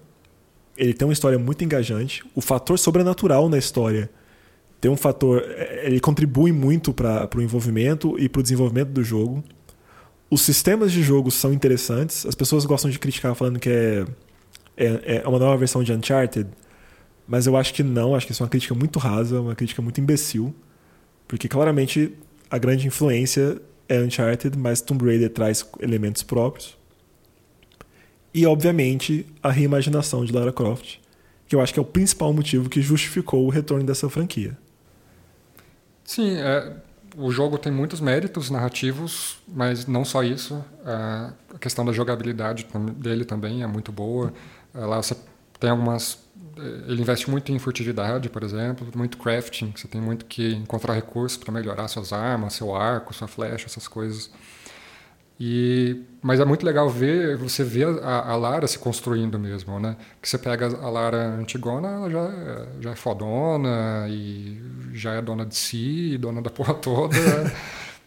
Ele 0.75 0.93
tem 0.93 1.07
uma 1.07 1.13
história 1.13 1.37
muito 1.37 1.63
engajante. 1.63 2.23
O 2.35 2.41
fator 2.41 2.77
sobrenatural 2.77 3.49
na 3.49 3.57
história 3.57 4.09
tem 4.79 4.89
um 4.91 4.97
fator. 4.97 5.43
É, 5.45 5.85
ele 5.85 5.99
contribui 5.99 6.51
muito 6.51 6.93
para 6.93 7.29
o 7.35 7.41
envolvimento 7.41 8.17
e 8.19 8.29
para 8.29 8.39
o 8.39 8.43
desenvolvimento 8.43 8.89
do 8.89 9.03
jogo. 9.03 9.43
Os 10.29 10.41
sistemas 10.41 10.91
de 10.91 11.01
jogo 11.01 11.31
são 11.31 11.53
interessantes. 11.53 12.25
As 12.25 12.35
pessoas 12.35 12.65
gostam 12.65 12.91
de 12.91 12.99
criticar 12.99 13.33
falando 13.33 13.59
que 13.59 13.69
é, 13.69 14.05
é, 14.75 15.21
é 15.23 15.27
uma 15.27 15.39
nova 15.39 15.57
versão 15.57 15.83
de 15.83 15.91
Uncharted. 15.93 16.49
Mas 17.27 17.47
eu 17.47 17.57
acho 17.57 17.73
que 17.73 17.83
não. 17.83 18.15
Acho 18.15 18.25
que 18.25 18.31
isso 18.31 18.43
é 18.43 18.45
uma 18.45 18.49
crítica 18.49 18.75
muito 18.75 18.99
rasa, 18.99 19.41
uma 19.41 19.55
crítica 19.55 19.81
muito 19.81 19.99
imbecil. 19.99 20.53
Porque 21.27 21.47
claramente 21.47 22.13
a 22.49 22.57
grande 22.57 22.87
influência 22.87 23.61
é 23.89 23.99
Uncharted, 24.01 24.57
mas 24.57 24.81
Tomb 24.81 25.05
Raider 25.05 25.29
traz 25.29 25.65
elementos 25.79 26.23
próprios. 26.23 26.77
E, 28.33 28.45
obviamente, 28.45 29.25
a 29.41 29.49
reimaginação 29.49 30.23
de 30.23 30.31
Lara 30.31 30.53
Croft, 30.53 30.97
que 31.47 31.55
eu 31.55 31.61
acho 31.61 31.73
que 31.73 31.79
é 31.79 31.81
o 31.81 31.85
principal 31.85 32.31
motivo 32.31 32.69
que 32.69 32.81
justificou 32.81 33.45
o 33.45 33.49
retorno 33.49 33.83
dessa 33.85 34.09
franquia. 34.09 34.57
Sim, 36.07 36.37
é, 36.37 36.73
o 37.17 37.29
jogo 37.31 37.57
tem 37.57 37.71
muitos 37.71 37.99
méritos 37.99 38.49
narrativos, 38.49 39.37
mas 39.47 39.85
não 39.85 40.05
só 40.05 40.23
isso. 40.23 40.63
a 40.85 41.33
questão 41.59 41.83
da 41.85 41.91
jogabilidade 41.91 42.65
dele 42.95 43.25
também 43.25 43.61
é 43.61 43.67
muito 43.67 43.91
boa. 43.91 44.33
Lá 44.73 44.97
você 44.97 45.15
tem 45.59 45.69
algumas 45.69 46.25
ele 46.87 47.01
investe 47.01 47.29
muito 47.29 47.51
em 47.51 47.59
furtividade, 47.59 48.29
por 48.29 48.41
exemplo, 48.43 48.87
muito 48.95 49.17
crafting, 49.19 49.73
você 49.75 49.87
tem 49.87 50.01
muito 50.01 50.25
que 50.25 50.55
encontrar 50.55 50.93
recursos 50.95 51.37
para 51.37 51.51
melhorar 51.53 51.87
suas 51.87 52.11
armas, 52.11 52.53
seu 52.53 52.75
arco, 52.75 53.13
sua 53.13 53.27
flecha, 53.27 53.67
essas 53.67 53.87
coisas. 53.87 54.31
E, 55.39 56.03
mas 56.21 56.39
é 56.39 56.45
muito 56.45 56.65
legal 56.65 56.89
ver, 56.89 57.37
você 57.37 57.63
vê 57.63 57.83
a, 57.83 58.31
a, 58.31 58.35
Lara 58.35 58.65
se 58.67 58.79
construindo 58.79 59.37
mesmo, 59.37 59.79
né? 59.79 59.95
Que 60.21 60.27
você 60.27 60.37
pega 60.37 60.65
a 60.65 60.89
Lara 60.89 61.35
antigona, 61.35 61.89
ela 61.89 62.09
já, 62.09 62.65
já 62.81 62.91
é 62.91 62.95
fodona 62.95 64.07
e 64.09 64.59
já 64.93 65.13
é 65.13 65.21
dona 65.21 65.45
de 65.45 65.55
si, 65.55 66.17
dona 66.17 66.41
da 66.41 66.49
porra 66.51 66.73
toda. 66.73 67.15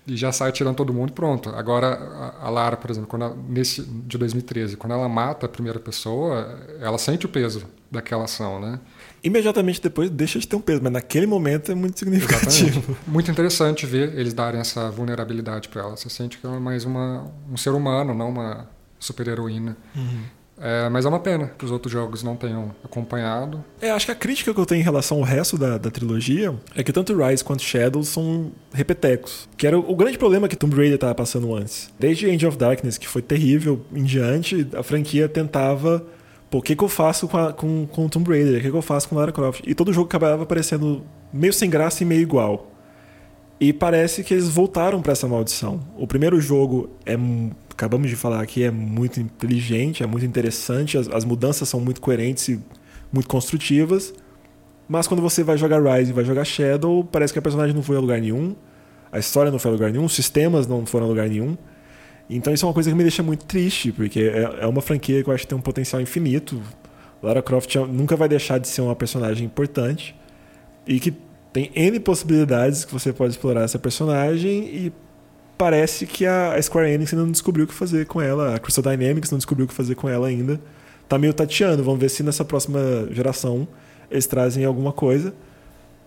e 0.06 0.16
já 0.16 0.32
sai 0.32 0.50
tirando 0.50 0.74
todo 0.74 0.92
mundo 0.92 1.12
pronto. 1.12 1.50
Agora, 1.50 2.34
a 2.40 2.50
Lara, 2.50 2.76
por 2.76 2.90
exemplo, 2.90 3.08
quando 3.08 3.26
ela, 3.26 3.36
nesse 3.48 3.82
de 3.82 4.18
2013, 4.18 4.76
quando 4.76 4.92
ela 4.92 5.08
mata 5.08 5.46
a 5.46 5.48
primeira 5.48 5.78
pessoa, 5.78 6.58
ela 6.80 6.98
sente 6.98 7.26
o 7.26 7.28
peso 7.28 7.64
daquela 7.90 8.24
ação, 8.24 8.60
né? 8.60 8.80
Imediatamente 9.22 9.80
depois 9.80 10.08
deixa 10.10 10.38
de 10.38 10.48
ter 10.48 10.56
um 10.56 10.60
peso, 10.60 10.80
mas 10.82 10.92
naquele 10.92 11.26
momento 11.26 11.70
é 11.70 11.74
muito 11.74 11.98
significativo. 11.98 12.68
Exatamente. 12.68 13.00
Muito 13.06 13.30
interessante 13.30 13.86
ver 13.86 14.16
eles 14.18 14.32
darem 14.32 14.60
essa 14.60 14.90
vulnerabilidade 14.90 15.68
para 15.68 15.82
ela. 15.82 15.96
Você 15.96 16.08
sente 16.08 16.38
que 16.38 16.46
ela 16.46 16.56
é 16.56 16.60
mais 16.60 16.84
uma, 16.84 17.30
um 17.50 17.56
ser 17.56 17.70
humano, 17.70 18.14
não 18.14 18.30
uma 18.30 18.68
super-heroína. 18.98 19.76
Uhum. 19.94 20.22
É, 20.62 20.90
mas 20.90 21.06
é 21.06 21.08
uma 21.08 21.18
pena 21.18 21.50
que 21.58 21.64
os 21.64 21.70
outros 21.70 21.90
jogos 21.90 22.22
não 22.22 22.36
tenham 22.36 22.74
acompanhado. 22.84 23.64
É, 23.80 23.90
acho 23.90 24.04
que 24.04 24.12
a 24.12 24.14
crítica 24.14 24.52
que 24.52 24.60
eu 24.60 24.66
tenho 24.66 24.80
em 24.80 24.84
relação 24.84 25.16
ao 25.16 25.22
resto 25.22 25.56
da, 25.56 25.78
da 25.78 25.90
trilogia 25.90 26.54
é 26.76 26.82
que 26.82 26.92
tanto 26.92 27.16
Rise 27.16 27.42
quanto 27.42 27.62
Shadow 27.62 28.04
são 28.04 28.52
repetecos. 28.70 29.48
Que 29.56 29.66
era 29.66 29.78
o, 29.78 29.90
o 29.90 29.96
grande 29.96 30.18
problema 30.18 30.46
que 30.48 30.56
Tomb 30.56 30.76
Raider 30.76 30.96
estava 30.96 31.14
passando 31.14 31.54
antes. 31.54 31.90
Desde 31.98 32.30
Age 32.30 32.46
of 32.46 32.58
Darkness, 32.58 32.98
que 32.98 33.08
foi 33.08 33.22
terrível, 33.22 33.80
em 33.90 34.04
diante, 34.04 34.68
a 34.76 34.82
franquia 34.82 35.28
tentava 35.30 36.04
pô, 36.50 36.58
o 36.58 36.62
que, 36.62 36.74
que 36.74 36.82
eu 36.82 36.88
faço 36.88 37.28
com, 37.28 37.36
a, 37.38 37.52
com, 37.52 37.86
com 37.86 38.08
Tomb 38.08 38.28
Raider? 38.28 38.58
O 38.58 38.62
que, 38.62 38.70
que 38.70 38.76
eu 38.76 38.82
faço 38.82 39.08
com 39.08 39.16
Lara 39.16 39.32
Croft? 39.32 39.62
E 39.66 39.74
todo 39.74 39.92
jogo 39.92 40.06
acabava 40.06 40.44
parecendo 40.44 41.02
meio 41.32 41.52
sem 41.52 41.70
graça 41.70 42.02
e 42.02 42.06
meio 42.06 42.22
igual. 42.22 42.70
E 43.60 43.72
parece 43.72 44.24
que 44.24 44.34
eles 44.34 44.48
voltaram 44.48 45.00
para 45.00 45.12
essa 45.12 45.28
maldição. 45.28 45.80
O 45.96 46.06
primeiro 46.06 46.40
jogo 46.40 46.90
é 47.06 47.16
acabamos 47.70 48.10
de 48.10 48.16
falar 48.16 48.42
aqui 48.42 48.62
é 48.62 48.70
muito 48.70 49.20
inteligente, 49.20 50.02
é 50.02 50.06
muito 50.06 50.26
interessante, 50.26 50.98
as, 50.98 51.08
as 51.08 51.24
mudanças 51.24 51.66
são 51.66 51.80
muito 51.80 51.98
coerentes 52.00 52.48
e 52.48 52.60
muito 53.10 53.28
construtivas. 53.28 54.12
Mas 54.88 55.06
quando 55.06 55.22
você 55.22 55.42
vai 55.42 55.56
jogar 55.56 55.80
Rise 55.80 56.10
e 56.10 56.12
vai 56.12 56.24
jogar 56.24 56.44
Shadow, 56.44 57.04
parece 57.04 57.32
que 57.32 57.38
a 57.38 57.42
personagem 57.42 57.74
não 57.74 57.82
foi 57.82 57.96
a 57.96 58.00
lugar 58.00 58.20
nenhum, 58.20 58.54
a 59.10 59.18
história 59.18 59.50
não 59.50 59.58
foi 59.58 59.70
a 59.70 59.72
lugar 59.72 59.90
nenhum, 59.92 60.04
os 60.04 60.14
sistemas 60.14 60.66
não 60.66 60.84
foram 60.84 61.06
a 61.06 61.08
lugar 61.08 61.28
nenhum. 61.28 61.56
Então 62.30 62.54
isso 62.54 62.64
é 62.64 62.68
uma 62.68 62.74
coisa 62.74 62.88
que 62.88 62.96
me 62.96 63.02
deixa 63.02 63.22
muito 63.22 63.44
triste, 63.44 63.90
porque 63.90 64.20
é, 64.20 64.58
é 64.60 64.66
uma 64.66 64.80
franquia 64.80 65.22
que 65.22 65.28
eu 65.28 65.34
acho 65.34 65.42
que 65.42 65.48
tem 65.48 65.58
um 65.58 65.62
potencial 65.62 66.00
infinito. 66.00 66.62
Lara 67.20 67.42
Croft 67.42 67.74
nunca 67.76 68.16
vai 68.16 68.28
deixar 68.28 68.58
de 68.58 68.68
ser 68.68 68.80
uma 68.80 68.94
personagem 68.94 69.44
importante 69.44 70.14
e 70.86 71.00
que 71.00 71.12
tem 71.52 71.70
N 71.74 71.98
possibilidades 72.00 72.84
que 72.84 72.92
você 72.92 73.12
pode 73.12 73.32
explorar 73.32 73.62
essa 73.62 73.78
personagem 73.78 74.64
e 74.64 74.92
parece 75.58 76.06
que 76.06 76.24
a 76.24 76.56
Square 76.62 76.88
Enix 76.88 77.12
ainda 77.12 77.24
não 77.24 77.32
descobriu 77.32 77.64
o 77.64 77.68
que 77.68 77.74
fazer 77.74 78.06
com 78.06 78.20
ela, 78.20 78.54
a 78.54 78.58
Crystal 78.58 78.82
Dynamics 78.82 79.30
não 79.30 79.36
descobriu 79.36 79.66
o 79.66 79.68
que 79.68 79.74
fazer 79.74 79.94
com 79.96 80.08
ela 80.08 80.28
ainda. 80.28 80.60
Tá 81.08 81.18
meio 81.18 81.34
tateando, 81.34 81.82
vamos 81.82 82.00
ver 82.00 82.08
se 82.08 82.22
nessa 82.22 82.44
próxima 82.44 82.80
geração 83.10 83.66
eles 84.08 84.26
trazem 84.26 84.64
alguma 84.64 84.92
coisa. 84.92 85.34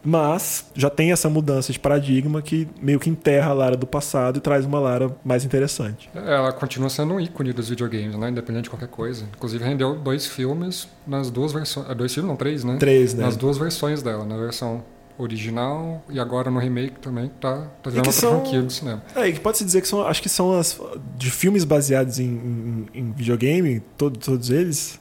Mas 0.03 0.65
já 0.75 0.89
tem 0.89 1.11
essa 1.11 1.29
mudança 1.29 1.71
de 1.71 1.79
paradigma 1.79 2.41
que 2.41 2.67
meio 2.81 2.99
que 2.99 3.09
enterra 3.09 3.51
a 3.51 3.53
Lara 3.53 3.77
do 3.77 3.87
passado 3.87 4.37
e 4.37 4.41
traz 4.41 4.65
uma 4.65 4.79
Lara 4.79 5.15
mais 5.23 5.45
interessante. 5.45 6.09
Ela 6.13 6.51
continua 6.51 6.89
sendo 6.89 7.13
um 7.13 7.19
ícone 7.19 7.53
dos 7.53 7.69
videogames, 7.69 8.15
né? 8.15 8.29
Independente 8.29 8.65
de 8.65 8.69
qualquer 8.69 8.89
coisa. 8.89 9.25
Inclusive 9.35 9.63
rendeu 9.63 9.95
dois 9.95 10.27
filmes 10.27 10.89
nas 11.07 11.31
duas 11.31 11.53
versões. 11.53 11.89
É, 11.89 11.95
dois 11.95 12.13
filmes, 12.13 12.29
não, 12.29 12.35
três, 12.35 12.63
né? 12.63 12.77
Três, 12.77 13.13
né? 13.13 13.23
Nas 13.23 13.37
duas 13.37 13.57
versões 13.57 14.03
dela. 14.03 14.25
Na 14.25 14.35
versão 14.35 14.83
original 15.17 16.03
e 16.09 16.19
agora 16.19 16.49
no 16.49 16.59
remake 16.59 16.99
também 16.99 17.29
tá, 17.39 17.67
tá 17.83 17.89
virando 17.89 18.07
outra 18.07 18.11
são... 18.11 18.41
franquia 18.41 18.61
do 18.61 18.71
cinema. 18.71 19.03
É, 19.15 19.27
e 19.27 19.33
que 19.33 19.39
pode 19.39 19.57
se 19.57 19.65
dizer 19.65 19.81
que 19.81 19.87
são, 19.87 20.05
acho 20.05 20.21
que 20.21 20.29
são 20.29 20.57
as 20.57 20.79
de 21.15 21.29
filmes 21.29 21.63
baseados 21.63 22.19
em, 22.19 22.25
em, 22.25 22.87
em 22.93 23.11
videogame, 23.11 23.79
todo, 23.97 24.17
todos 24.17 24.49
eles 24.49 24.99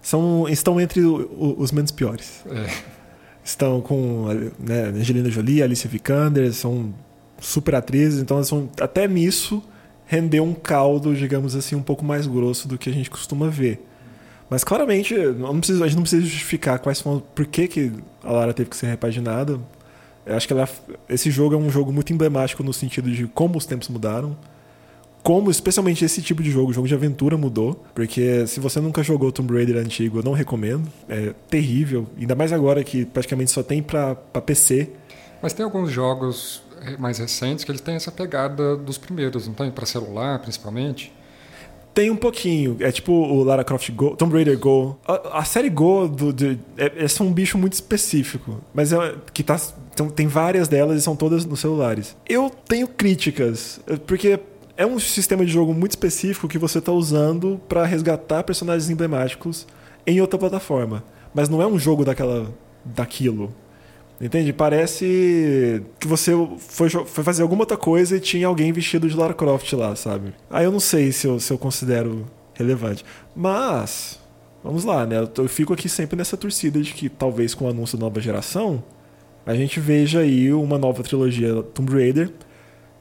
são 0.00 0.48
estão 0.48 0.80
entre 0.80 1.02
o, 1.02 1.54
os 1.58 1.70
menos 1.70 1.90
piores. 1.90 2.42
É. 2.50 2.91
Estão 3.44 3.80
com 3.80 4.26
né, 4.58 4.84
Angelina 4.84 5.28
Jolie, 5.30 5.62
Alicia 5.62 5.90
Vikander, 5.90 6.52
são 6.52 6.94
super 7.40 7.74
atrizes, 7.74 8.22
então 8.22 8.42
são, 8.44 8.70
até 8.80 9.08
nisso 9.08 9.62
rendeu 10.06 10.44
um 10.44 10.54
caldo, 10.54 11.14
digamos 11.14 11.56
assim, 11.56 11.74
um 11.74 11.82
pouco 11.82 12.04
mais 12.04 12.26
grosso 12.26 12.68
do 12.68 12.78
que 12.78 12.90
a 12.90 12.92
gente 12.92 13.10
costuma 13.10 13.48
ver. 13.48 13.82
Mas 14.50 14.62
claramente, 14.62 15.14
não 15.16 15.58
precisa, 15.58 15.82
a 15.82 15.86
gente 15.88 15.96
não 15.96 16.02
precisa 16.02 16.22
justificar 16.22 16.78
quais 16.78 16.98
são, 16.98 17.22
por 17.34 17.46
que, 17.46 17.66
que 17.66 17.92
a 18.22 18.30
Lara 18.30 18.52
teve 18.52 18.68
que 18.68 18.76
ser 18.76 18.88
repaginada. 18.88 19.58
Eu 20.26 20.36
acho 20.36 20.46
que 20.46 20.52
ela, 20.52 20.68
esse 21.08 21.30
jogo 21.30 21.54
é 21.54 21.58
um 21.58 21.70
jogo 21.70 21.90
muito 21.90 22.12
emblemático 22.12 22.62
no 22.62 22.72
sentido 22.72 23.10
de 23.10 23.26
como 23.26 23.56
os 23.56 23.64
tempos 23.64 23.88
mudaram. 23.88 24.36
Como, 25.22 25.50
especialmente 25.50 26.04
esse 26.04 26.20
tipo 26.20 26.42
de 26.42 26.50
jogo, 26.50 26.72
jogo 26.72 26.88
de 26.88 26.94
aventura 26.94 27.36
mudou. 27.36 27.84
Porque 27.94 28.46
se 28.46 28.58
você 28.58 28.80
nunca 28.80 29.02
jogou 29.02 29.30
Tomb 29.30 29.54
Raider 29.54 29.76
antigo, 29.76 30.18
eu 30.18 30.22
não 30.22 30.32
recomendo. 30.32 30.88
É 31.08 31.32
terrível. 31.48 32.06
Ainda 32.18 32.34
mais 32.34 32.52
agora 32.52 32.82
que 32.82 33.04
praticamente 33.04 33.50
só 33.50 33.62
tem 33.62 33.82
pra, 33.82 34.14
pra 34.16 34.42
PC. 34.42 34.90
Mas 35.40 35.52
tem 35.52 35.64
alguns 35.64 35.90
jogos 35.90 36.62
mais 36.98 37.18
recentes 37.18 37.64
que 37.64 37.70
eles 37.70 37.80
têm 37.80 37.94
essa 37.94 38.10
pegada 38.10 38.76
dos 38.76 38.98
primeiros, 38.98 39.46
não 39.46 39.54
tem? 39.54 39.70
Pra 39.70 39.86
celular, 39.86 40.40
principalmente. 40.40 41.12
Tem 41.94 42.10
um 42.10 42.16
pouquinho. 42.16 42.76
É 42.80 42.90
tipo 42.90 43.12
o 43.12 43.44
Lara 43.44 43.62
Croft 43.62 43.90
Go, 43.92 44.16
Tomb 44.16 44.34
Raider 44.34 44.58
Go. 44.58 44.98
A, 45.06 45.40
a 45.40 45.44
série 45.44 45.68
Go 45.68 46.08
do, 46.08 46.32
do, 46.32 46.58
é, 46.76 47.04
é 47.04 47.22
um 47.22 47.32
bicho 47.32 47.58
muito 47.58 47.74
específico. 47.74 48.60
Mas 48.72 48.92
é, 48.92 49.14
que 49.32 49.42
tá, 49.42 49.60
então, 49.92 50.08
tem 50.08 50.26
várias 50.26 50.68
delas 50.68 50.98
e 50.98 51.02
são 51.02 51.14
todas 51.14 51.44
nos 51.44 51.60
celulares. 51.60 52.16
Eu 52.28 52.50
tenho 52.50 52.88
críticas, 52.88 53.78
é, 53.86 53.96
porque 53.96 54.40
é 54.76 54.86
um 54.86 54.98
sistema 54.98 55.44
de 55.44 55.52
jogo 55.52 55.74
muito 55.74 55.92
específico 55.92 56.48
que 56.48 56.58
você 56.58 56.78
está 56.78 56.92
usando 56.92 57.60
para 57.68 57.84
resgatar 57.84 58.42
personagens 58.42 58.90
emblemáticos 58.90 59.66
em 60.06 60.20
outra 60.20 60.38
plataforma. 60.38 61.04
Mas 61.34 61.48
não 61.48 61.62
é 61.62 61.66
um 61.66 61.78
jogo 61.78 62.04
daquela 62.04 62.52
daquilo. 62.84 63.54
Entende? 64.20 64.52
Parece 64.52 65.84
que 65.98 66.06
você 66.06 66.32
foi, 66.58 66.88
foi 66.88 67.24
fazer 67.24 67.42
alguma 67.42 67.62
outra 67.62 67.76
coisa 67.76 68.16
e 68.16 68.20
tinha 68.20 68.46
alguém 68.46 68.72
vestido 68.72 69.08
de 69.08 69.16
Lara 69.16 69.34
Croft 69.34 69.72
lá, 69.72 69.96
sabe? 69.96 70.32
Aí 70.48 70.64
eu 70.64 70.70
não 70.70 70.78
sei 70.78 71.10
se 71.10 71.26
eu, 71.26 71.40
se 71.40 71.52
eu 71.52 71.58
considero 71.58 72.26
relevante. 72.54 73.04
Mas, 73.34 74.20
vamos 74.62 74.84
lá, 74.84 75.04
né? 75.04 75.28
Eu 75.36 75.48
fico 75.48 75.72
aqui 75.72 75.88
sempre 75.88 76.16
nessa 76.16 76.36
torcida 76.36 76.80
de 76.80 76.92
que 76.92 77.08
talvez 77.08 77.54
com 77.54 77.64
o 77.64 77.68
anúncio 77.68 77.98
da 77.98 78.04
nova 78.04 78.20
geração 78.20 78.82
a 79.44 79.54
gente 79.56 79.80
veja 79.80 80.20
aí 80.20 80.52
uma 80.52 80.78
nova 80.78 81.02
trilogia 81.02 81.62
Tomb 81.74 81.92
Raider 81.92 82.30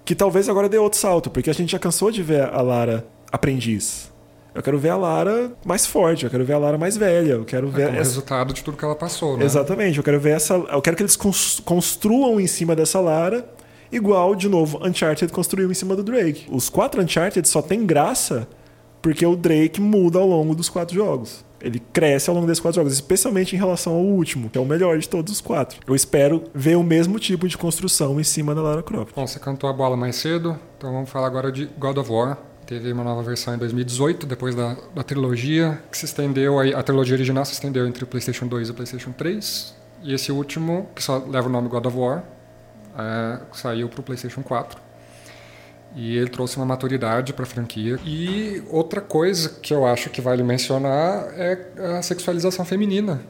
que 0.04 0.16
talvez 0.16 0.50
agora 0.50 0.68
dê 0.68 0.78
outro 0.78 1.00
salto, 1.00 1.30
porque 1.30 1.50
a 1.50 1.54
gente 1.54 1.72
já 1.72 1.80
cansou 1.80 2.12
de 2.12 2.24
ver 2.24 2.44
a 2.44 2.62
Lara 2.62 3.06
aprendiz. 3.32 4.12
Eu 4.54 4.62
quero 4.62 4.78
ver 4.78 4.90
a 4.90 4.98
Lara 4.98 5.54
mais 5.66 5.86
forte, 5.86 6.26
eu 6.26 6.30
quero 6.30 6.44
ver 6.44 6.54
a 6.54 6.58
Lara 6.58 6.78
mais 6.78 6.98
velha, 6.98 7.34
eu 7.34 7.46
quero 7.46 7.70
ver. 7.70 7.84
É 7.84 7.86
o 7.86 7.90
essa... 7.90 7.98
resultado 8.00 8.54
de 8.54 8.64
tudo 8.64 8.76
que 8.76 8.84
ela 8.84 8.96
passou, 8.96 9.38
né? 9.38 9.46
Exatamente, 9.46 9.98
eu 9.98 10.04
quero 10.04 10.20
ver 10.20 10.32
essa. 10.32 10.56
Eu 10.56 10.82
quero 10.82 10.98
que 10.98 11.04
eles 11.04 11.16
construam 11.64 12.40
em 12.40 12.48
cima 12.48 12.76
dessa 12.76 13.00
Lara, 13.00 13.48
igual, 13.92 14.36
de 14.36 14.50
novo, 14.50 14.86
Uncharted 14.86 15.32
construiu 15.32 15.72
em 15.72 15.74
cima 15.74 15.96
do 15.96 16.04
Drake. 16.04 16.48
Os 16.50 16.70
quatro 16.70 17.02
Uncharted 17.02 17.48
só 17.48 17.62
tem 17.62 17.86
graça 17.86 18.48
porque 19.02 19.26
o 19.26 19.36
Drake 19.36 19.80
muda 19.80 20.20
ao 20.20 20.28
longo 20.28 20.54
dos 20.54 20.68
quatro 20.68 20.94
jogos. 20.96 21.46
Ele 21.62 21.80
cresce 21.94 22.30
ao 22.30 22.36
longo 22.36 22.48
desses 22.48 22.62
quatro 22.62 22.80
jogos, 22.80 22.94
especialmente 22.94 23.56
em 23.56 23.60
relação 23.60 23.94
ao 23.94 24.02
último, 24.02 24.50
que 24.50 24.58
é 24.58 24.62
o 24.62 24.66
melhor 24.66 24.98
de 24.98 25.08
todos 25.08 25.32
os 25.34 25.42
quatro. 25.42 25.80
Eu 25.88 25.96
espero 25.96 26.44
ver 26.54 26.78
o 26.78 26.84
mesmo 26.84 27.20
tipo 27.20 27.48
de 27.48 27.58
construção 27.58 28.20
em 28.20 28.24
cima 28.24 28.56
da 28.56 28.62
Lara 28.62 28.84
Croft. 28.84 29.14
Bom, 29.16 29.28
você 29.28 29.40
cantou 29.40 29.70
a 29.70 29.74
bola 29.74 29.96
mais 29.96 30.16
cedo, 30.16 30.58
então 30.78 30.92
vamos 30.92 31.10
falar 31.10 31.28
agora 31.28 31.52
de 31.52 31.66
God 31.78 31.98
of 31.98 32.12
War. 32.12 32.38
Teve 32.66 32.92
uma 32.92 33.04
nova 33.04 33.22
versão 33.22 33.54
em 33.54 33.58
2018, 33.58 34.26
depois 34.26 34.56
da, 34.56 34.78
da 34.96 35.04
trilogia, 35.04 35.82
que 35.92 35.98
se 35.98 36.06
estendeu, 36.06 36.60
a, 36.60 36.80
a 36.80 36.84
trilogia 36.84 37.16
original 37.16 37.44
se 37.44 37.54
estendeu 37.54 37.86
entre 37.88 38.04
o 38.04 38.08
PlayStation 38.08 38.48
2 38.48 38.70
e 38.70 38.72
o 38.72 38.74
PlayStation 38.74 39.12
3. 39.12 39.76
E 40.04 40.14
esse 40.14 40.32
último, 40.32 40.90
que 40.96 41.04
só 41.04 41.18
leva 41.18 41.48
o 41.48 41.52
nome 41.52 41.68
God 41.68 41.86
of 41.86 41.98
War, 41.98 42.24
é, 42.98 43.40
saiu 43.52 43.90
para 43.90 44.00
o 44.00 44.04
PlayStation 44.04 44.42
4. 44.42 44.91
E 45.96 46.16
ele 46.16 46.30
trouxe 46.30 46.58
uma 46.58 46.66
maturidade 46.66 47.34
para 47.34 47.44
a 47.44 47.48
franquia. 47.48 48.00
E 48.06 48.64
outra 48.70 49.02
coisa 49.02 49.50
que 49.62 49.74
eu 49.74 49.86
acho 49.86 50.10
que 50.10 50.22
vale 50.22 50.42
mencionar 50.44 51.28
é 51.36 51.98
a 51.98 52.02
sexualização 52.02 52.64
feminina 52.64 53.22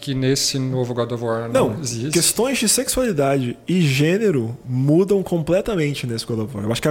que 0.00 0.14
nesse 0.14 0.58
novo 0.58 0.94
God 0.94 1.12
of 1.12 1.24
War 1.24 1.48
não, 1.48 1.70
não 1.70 1.80
existe. 1.80 2.12
Questões 2.12 2.58
de 2.58 2.68
sexualidade 2.68 3.58
e 3.66 3.80
gênero 3.80 4.56
mudam 4.64 5.22
completamente 5.22 6.06
nesse 6.06 6.24
God 6.24 6.40
of 6.40 6.56
War. 6.56 6.64
Eu 6.64 6.72
acho 6.72 6.80
que, 6.80 6.88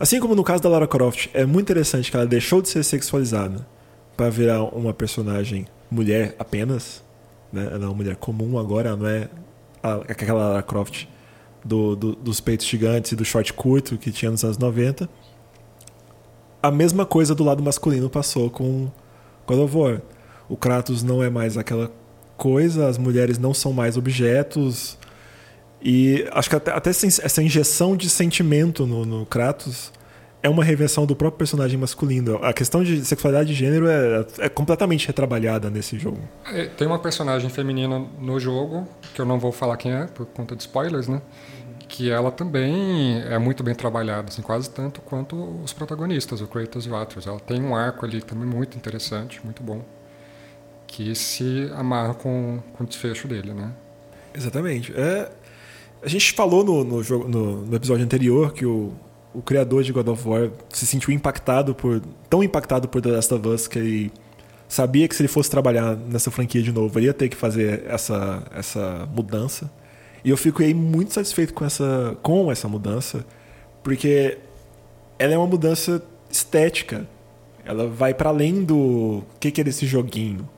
assim 0.00 0.18
como 0.20 0.34
no 0.34 0.42
caso 0.42 0.62
da 0.62 0.68
Lara 0.68 0.86
Croft, 0.86 1.28
é 1.34 1.44
muito 1.44 1.66
interessante 1.66 2.10
que 2.10 2.16
ela 2.16 2.26
deixou 2.26 2.62
de 2.62 2.68
ser 2.68 2.82
sexualizada 2.82 3.66
para 4.16 4.30
virar 4.30 4.62
uma 4.62 4.94
personagem 4.94 5.66
mulher 5.90 6.34
apenas. 6.38 7.04
Né? 7.52 7.68
Ela 7.70 7.84
é 7.84 7.86
uma 7.88 7.94
mulher 7.94 8.16
comum 8.16 8.58
agora, 8.58 8.88
ela 8.88 8.96
não 8.96 9.06
é 9.06 9.28
aquela 9.82 10.48
Lara 10.48 10.62
Croft 10.62 11.06
do, 11.66 11.96
do, 11.96 12.14
dos 12.14 12.40
peitos 12.40 12.66
gigantes 12.66 13.12
e 13.12 13.16
do 13.16 13.24
short 13.24 13.52
curto 13.52 13.98
que 13.98 14.10
tinha 14.10 14.30
nos 14.30 14.44
anos 14.44 14.58
90. 14.58 15.08
A 16.62 16.70
mesma 16.70 17.04
coisa 17.04 17.34
do 17.34 17.44
lado 17.44 17.62
masculino 17.62 18.08
passou 18.08 18.48
com 18.48 18.90
God 19.46 19.58
of 19.58 19.76
War. 19.76 20.02
O 20.48 20.56
Kratos 20.56 21.02
não 21.02 21.22
é 21.22 21.28
mais 21.28 21.56
aquela 21.56 21.90
coisa, 22.36 22.88
as 22.88 22.98
mulheres 22.98 23.38
não 23.38 23.52
são 23.52 23.72
mais 23.72 23.96
objetos. 23.96 24.96
E 25.82 26.26
acho 26.32 26.48
que 26.48 26.56
até, 26.56 26.70
até 26.70 26.90
essa 26.90 27.42
injeção 27.42 27.96
de 27.96 28.08
sentimento 28.08 28.86
no, 28.86 29.04
no, 29.04 29.26
Kratos 29.26 29.92
é 30.42 30.48
uma 30.48 30.64
reinvenção 30.64 31.06
do 31.06 31.14
próprio 31.14 31.38
personagem 31.38 31.78
masculino. 31.78 32.36
A 32.42 32.52
questão 32.52 32.82
de 32.82 33.04
sexualidade 33.04 33.48
de 33.48 33.54
gênero 33.54 33.88
é, 33.88 34.26
é 34.38 34.48
completamente 34.48 35.06
retrabalhada 35.06 35.70
nesse 35.70 35.98
jogo. 35.98 36.20
É, 36.46 36.66
tem 36.66 36.86
uma 36.86 36.98
personagem 36.98 37.50
feminina 37.50 38.04
no 38.20 38.38
jogo, 38.38 38.88
que 39.14 39.20
eu 39.20 39.26
não 39.26 39.38
vou 39.38 39.52
falar 39.52 39.76
quem 39.76 39.92
é, 39.92 40.06
por 40.06 40.26
conta 40.26 40.54
de 40.56 40.62
spoilers, 40.62 41.08
né? 41.08 41.20
Que 41.88 42.10
ela 42.10 42.32
também 42.32 43.20
é 43.22 43.38
muito 43.38 43.62
bem 43.62 43.74
trabalhada, 43.74 44.28
assim, 44.28 44.42
quase 44.42 44.68
tanto 44.68 45.00
quanto 45.00 45.36
os 45.62 45.72
protagonistas, 45.72 46.40
o 46.40 46.46
Kratos 46.46 46.86
e 46.86 46.90
o 46.90 46.96
Atreus. 46.96 47.26
Ela 47.26 47.38
tem 47.38 47.62
um 47.62 47.76
arco 47.76 48.04
ali 48.04 48.20
também 48.20 48.46
muito 48.46 48.76
interessante, 48.76 49.40
muito 49.44 49.62
bom 49.62 49.82
que 50.86 51.14
se 51.14 51.70
amarra 51.74 52.14
com, 52.14 52.60
com 52.72 52.84
o 52.84 52.86
desfecho 52.86 53.26
dele, 53.26 53.52
né? 53.52 53.72
Exatamente. 54.34 54.92
É, 54.96 55.30
a 56.02 56.08
gente 56.08 56.32
falou 56.32 56.64
no, 56.64 56.84
no, 56.84 57.02
jogo, 57.02 57.28
no, 57.28 57.66
no 57.66 57.76
episódio 57.76 58.04
anterior 58.04 58.52
que 58.52 58.64
o, 58.64 58.92
o 59.34 59.42
criador 59.42 59.82
de 59.82 59.92
God 59.92 60.08
of 60.08 60.28
War 60.28 60.50
se 60.68 60.86
sentiu 60.86 61.12
impactado 61.12 61.74
por 61.74 62.00
tão 62.30 62.42
impactado 62.42 62.88
por 62.88 63.02
The 63.02 63.10
Last 63.10 63.34
of 63.34 63.48
Us 63.48 63.66
que 63.66 63.78
ele 63.78 64.12
sabia 64.68 65.06
que 65.08 65.14
se 65.14 65.22
ele 65.22 65.28
fosse 65.28 65.50
trabalhar 65.50 65.96
nessa 65.96 66.30
franquia 66.30 66.62
de 66.62 66.72
novo, 66.72 66.98
ele 66.98 67.06
ia 67.06 67.14
ter 67.14 67.28
que 67.28 67.36
fazer 67.36 67.84
essa, 67.86 68.42
essa 68.54 69.08
mudança. 69.12 69.70
E 70.26 70.30
eu 70.30 70.36
fiquei 70.36 70.74
muito 70.74 71.14
satisfeito 71.14 71.54
com 71.54 71.64
essa, 71.64 72.18
com 72.20 72.50
essa 72.50 72.66
mudança, 72.66 73.24
porque 73.80 74.38
ela 75.20 75.34
é 75.34 75.38
uma 75.38 75.46
mudança 75.46 76.02
estética. 76.28 77.08
Ela 77.64 77.86
vai 77.86 78.12
para 78.12 78.30
além 78.30 78.64
do 78.64 79.22
que, 79.38 79.52
que 79.52 79.60
é 79.60 79.68
esse 79.68 79.86
joguinho 79.86 80.48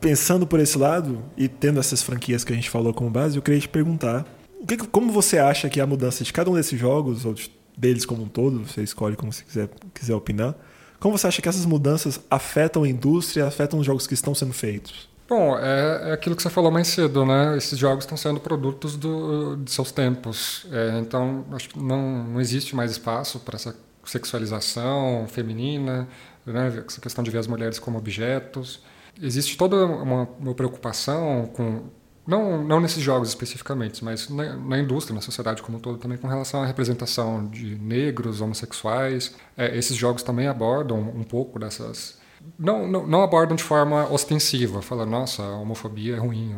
pensando 0.00 0.46
por 0.46 0.60
esse 0.60 0.78
lado 0.78 1.22
e 1.36 1.48
tendo 1.48 1.80
essas 1.80 2.02
franquias 2.04 2.44
que 2.44 2.52
a 2.52 2.56
gente 2.56 2.70
falou 2.70 2.94
como 2.94 3.10
base, 3.10 3.36
eu 3.36 3.42
queria 3.42 3.60
te 3.60 3.68
perguntar 3.68 4.24
que, 4.66 4.76
como 4.76 5.12
você 5.12 5.38
acha 5.38 5.68
que 5.68 5.80
a 5.80 5.86
mudança 5.86 6.22
de 6.22 6.32
cada 6.32 6.48
um 6.48 6.54
desses 6.54 6.78
jogos, 6.78 7.24
ou 7.24 7.34
deles 7.76 8.06
como 8.06 8.22
um 8.22 8.28
todo, 8.28 8.64
você 8.64 8.80
escolhe 8.82 9.16
como 9.16 9.32
você 9.32 9.42
quiser, 9.42 9.68
quiser 9.92 10.14
opinar, 10.14 10.54
como 11.00 11.18
você 11.18 11.26
acha 11.26 11.42
que 11.42 11.48
essas 11.48 11.66
mudanças 11.66 12.20
afetam 12.30 12.84
a 12.84 12.88
indústria, 12.88 13.44
afetam 13.44 13.80
os 13.80 13.86
jogos 13.86 14.06
que 14.06 14.14
estão 14.14 14.36
sendo 14.36 14.52
feitos? 14.52 15.09
Bom, 15.30 15.56
é, 15.56 16.10
é 16.10 16.12
aquilo 16.12 16.34
que 16.34 16.42
você 16.42 16.50
falou 16.50 16.72
mais 16.72 16.88
cedo, 16.88 17.24
né? 17.24 17.56
Esses 17.56 17.78
jogos 17.78 18.02
estão 18.02 18.16
sendo 18.16 18.40
produtos 18.40 18.96
do, 18.96 19.54
de 19.58 19.70
seus 19.70 19.92
tempos. 19.92 20.66
É, 20.72 20.98
então, 20.98 21.46
acho 21.52 21.68
que 21.68 21.78
não, 21.78 22.24
não 22.24 22.40
existe 22.40 22.74
mais 22.74 22.90
espaço 22.90 23.38
para 23.38 23.54
essa 23.54 23.76
sexualização 24.04 25.28
feminina, 25.28 26.08
né? 26.44 26.82
essa 26.84 27.00
questão 27.00 27.22
de 27.22 27.30
ver 27.30 27.38
as 27.38 27.46
mulheres 27.46 27.78
como 27.78 27.96
objetos. 27.96 28.82
Existe 29.22 29.56
toda 29.56 29.86
uma, 29.86 30.28
uma 30.40 30.54
preocupação 30.54 31.48
com 31.54 31.84
não, 32.26 32.64
não 32.64 32.80
nesses 32.80 33.00
jogos 33.00 33.28
especificamente, 33.28 34.04
mas 34.04 34.28
na, 34.28 34.56
na, 34.56 34.80
indústria, 34.80 35.14
na 35.14 35.20
sociedade 35.20 35.62
como 35.62 35.78
um 35.78 35.80
todo 35.80 35.96
também 35.98 36.18
com 36.18 36.26
relação 36.26 36.60
à 36.60 36.66
representação 36.66 37.46
de 37.48 37.76
negros, 37.76 38.40
homossexuais. 38.40 39.32
É, 39.56 39.78
esses 39.78 39.96
jogos 39.96 40.24
também 40.24 40.48
abordam 40.48 40.98
um 40.98 41.22
pouco 41.22 41.56
dessas 41.60 42.19
não, 42.58 42.86
não, 42.86 43.06
não, 43.06 43.22
abordam 43.22 43.56
de 43.56 43.62
forma 43.62 44.10
ostensiva, 44.10 44.82
falando, 44.82 45.10
nossa, 45.10 45.42
a 45.42 45.56
homofobia 45.58 46.16
é 46.16 46.18
ruim. 46.18 46.54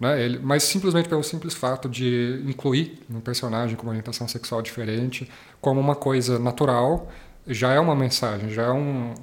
Né? 0.00 0.22
Ele, 0.22 0.38
mas 0.38 0.62
simplesmente 0.62 1.08
pelo 1.08 1.22
simples 1.22 1.54
fato 1.54 1.88
de 1.88 2.42
incluir 2.46 3.00
um 3.10 3.20
personagem 3.20 3.76
com 3.76 3.82
uma 3.82 3.90
orientação 3.90 4.26
sexual 4.26 4.62
diferente 4.62 5.30
como 5.60 5.80
uma 5.80 5.94
coisa 5.94 6.38
natural, 6.38 7.10
já 7.46 7.72
é 7.72 7.80
uma 7.80 7.94
mensagem, 7.94 8.50
já 8.50 8.64
é 8.64 8.70
um, 8.70 9.14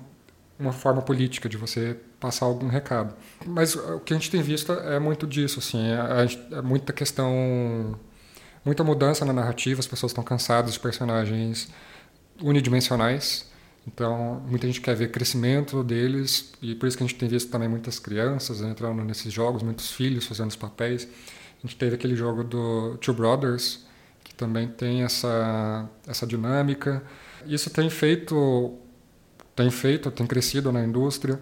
uma 0.60 0.71
forma 0.71 1.02
política 1.02 1.48
de 1.48 1.58
você 1.58 1.98
passar 2.19 2.45
algum 2.45 2.67
recado. 2.67 3.15
Mas 3.45 3.76
o 3.76 4.00
que 4.00 4.13
a 4.13 4.17
gente 4.17 4.32
tem 4.32 4.41
visto 4.41 4.71
é 4.71 5.00
muito 5.00 5.28
disso, 5.28 5.60
assim, 5.60 5.82
é, 5.88 6.58
é 6.58 6.62
muita 6.62 6.91
questão, 6.93 7.98
muita 8.63 8.84
mudança 8.84 9.24
na 9.26 9.34
narrativa, 9.34 9.80
as 9.80 9.88
pessoas 9.88 10.12
estão 10.12 10.24
cansadas 10.24 10.74
de 10.74 10.80
personagens 10.80 11.69
unidimensionais, 12.41 13.50
então, 13.88 14.41
muita 14.48 14.65
gente 14.65 14.82
quer 14.82 14.95
ver 14.95 15.12
crescimento 15.12 15.84
deles 15.84 16.54
e 16.62 16.74
por 16.74 16.88
isso 16.88 16.98
que 16.98 17.04
a 17.04 17.08
gente 17.08 17.17
tem 17.17 17.30
visto 17.30 17.52
também 17.52 17.69
muitas 17.69 18.00
crianças 18.00 18.62
entrando 18.62 19.04
nesses 19.04 19.32
jogos, 19.32 19.62
muitos 19.62 19.91
filhos 19.91 20.26
fazendo 20.26 20.50
os 20.50 20.56
papéis. 20.56 21.08
A 21.63 21.67
gente 21.67 21.76
teve 21.76 21.95
aquele 21.95 22.15
jogo 22.15 22.43
do 22.43 22.98
Two 22.98 23.13
Brothers, 23.13 23.86
que 24.24 24.34
também 24.34 24.67
tem 24.67 25.04
essa, 25.04 25.88
essa 26.08 26.26
dinâmica. 26.26 27.04
Isso 27.45 27.69
tem 27.69 27.89
feito, 27.89 28.76
tem 29.56 29.69
feito, 29.69 30.10
tem 30.10 30.26
crescido 30.26 30.71
na 30.71 30.84
indústria. 30.84 31.39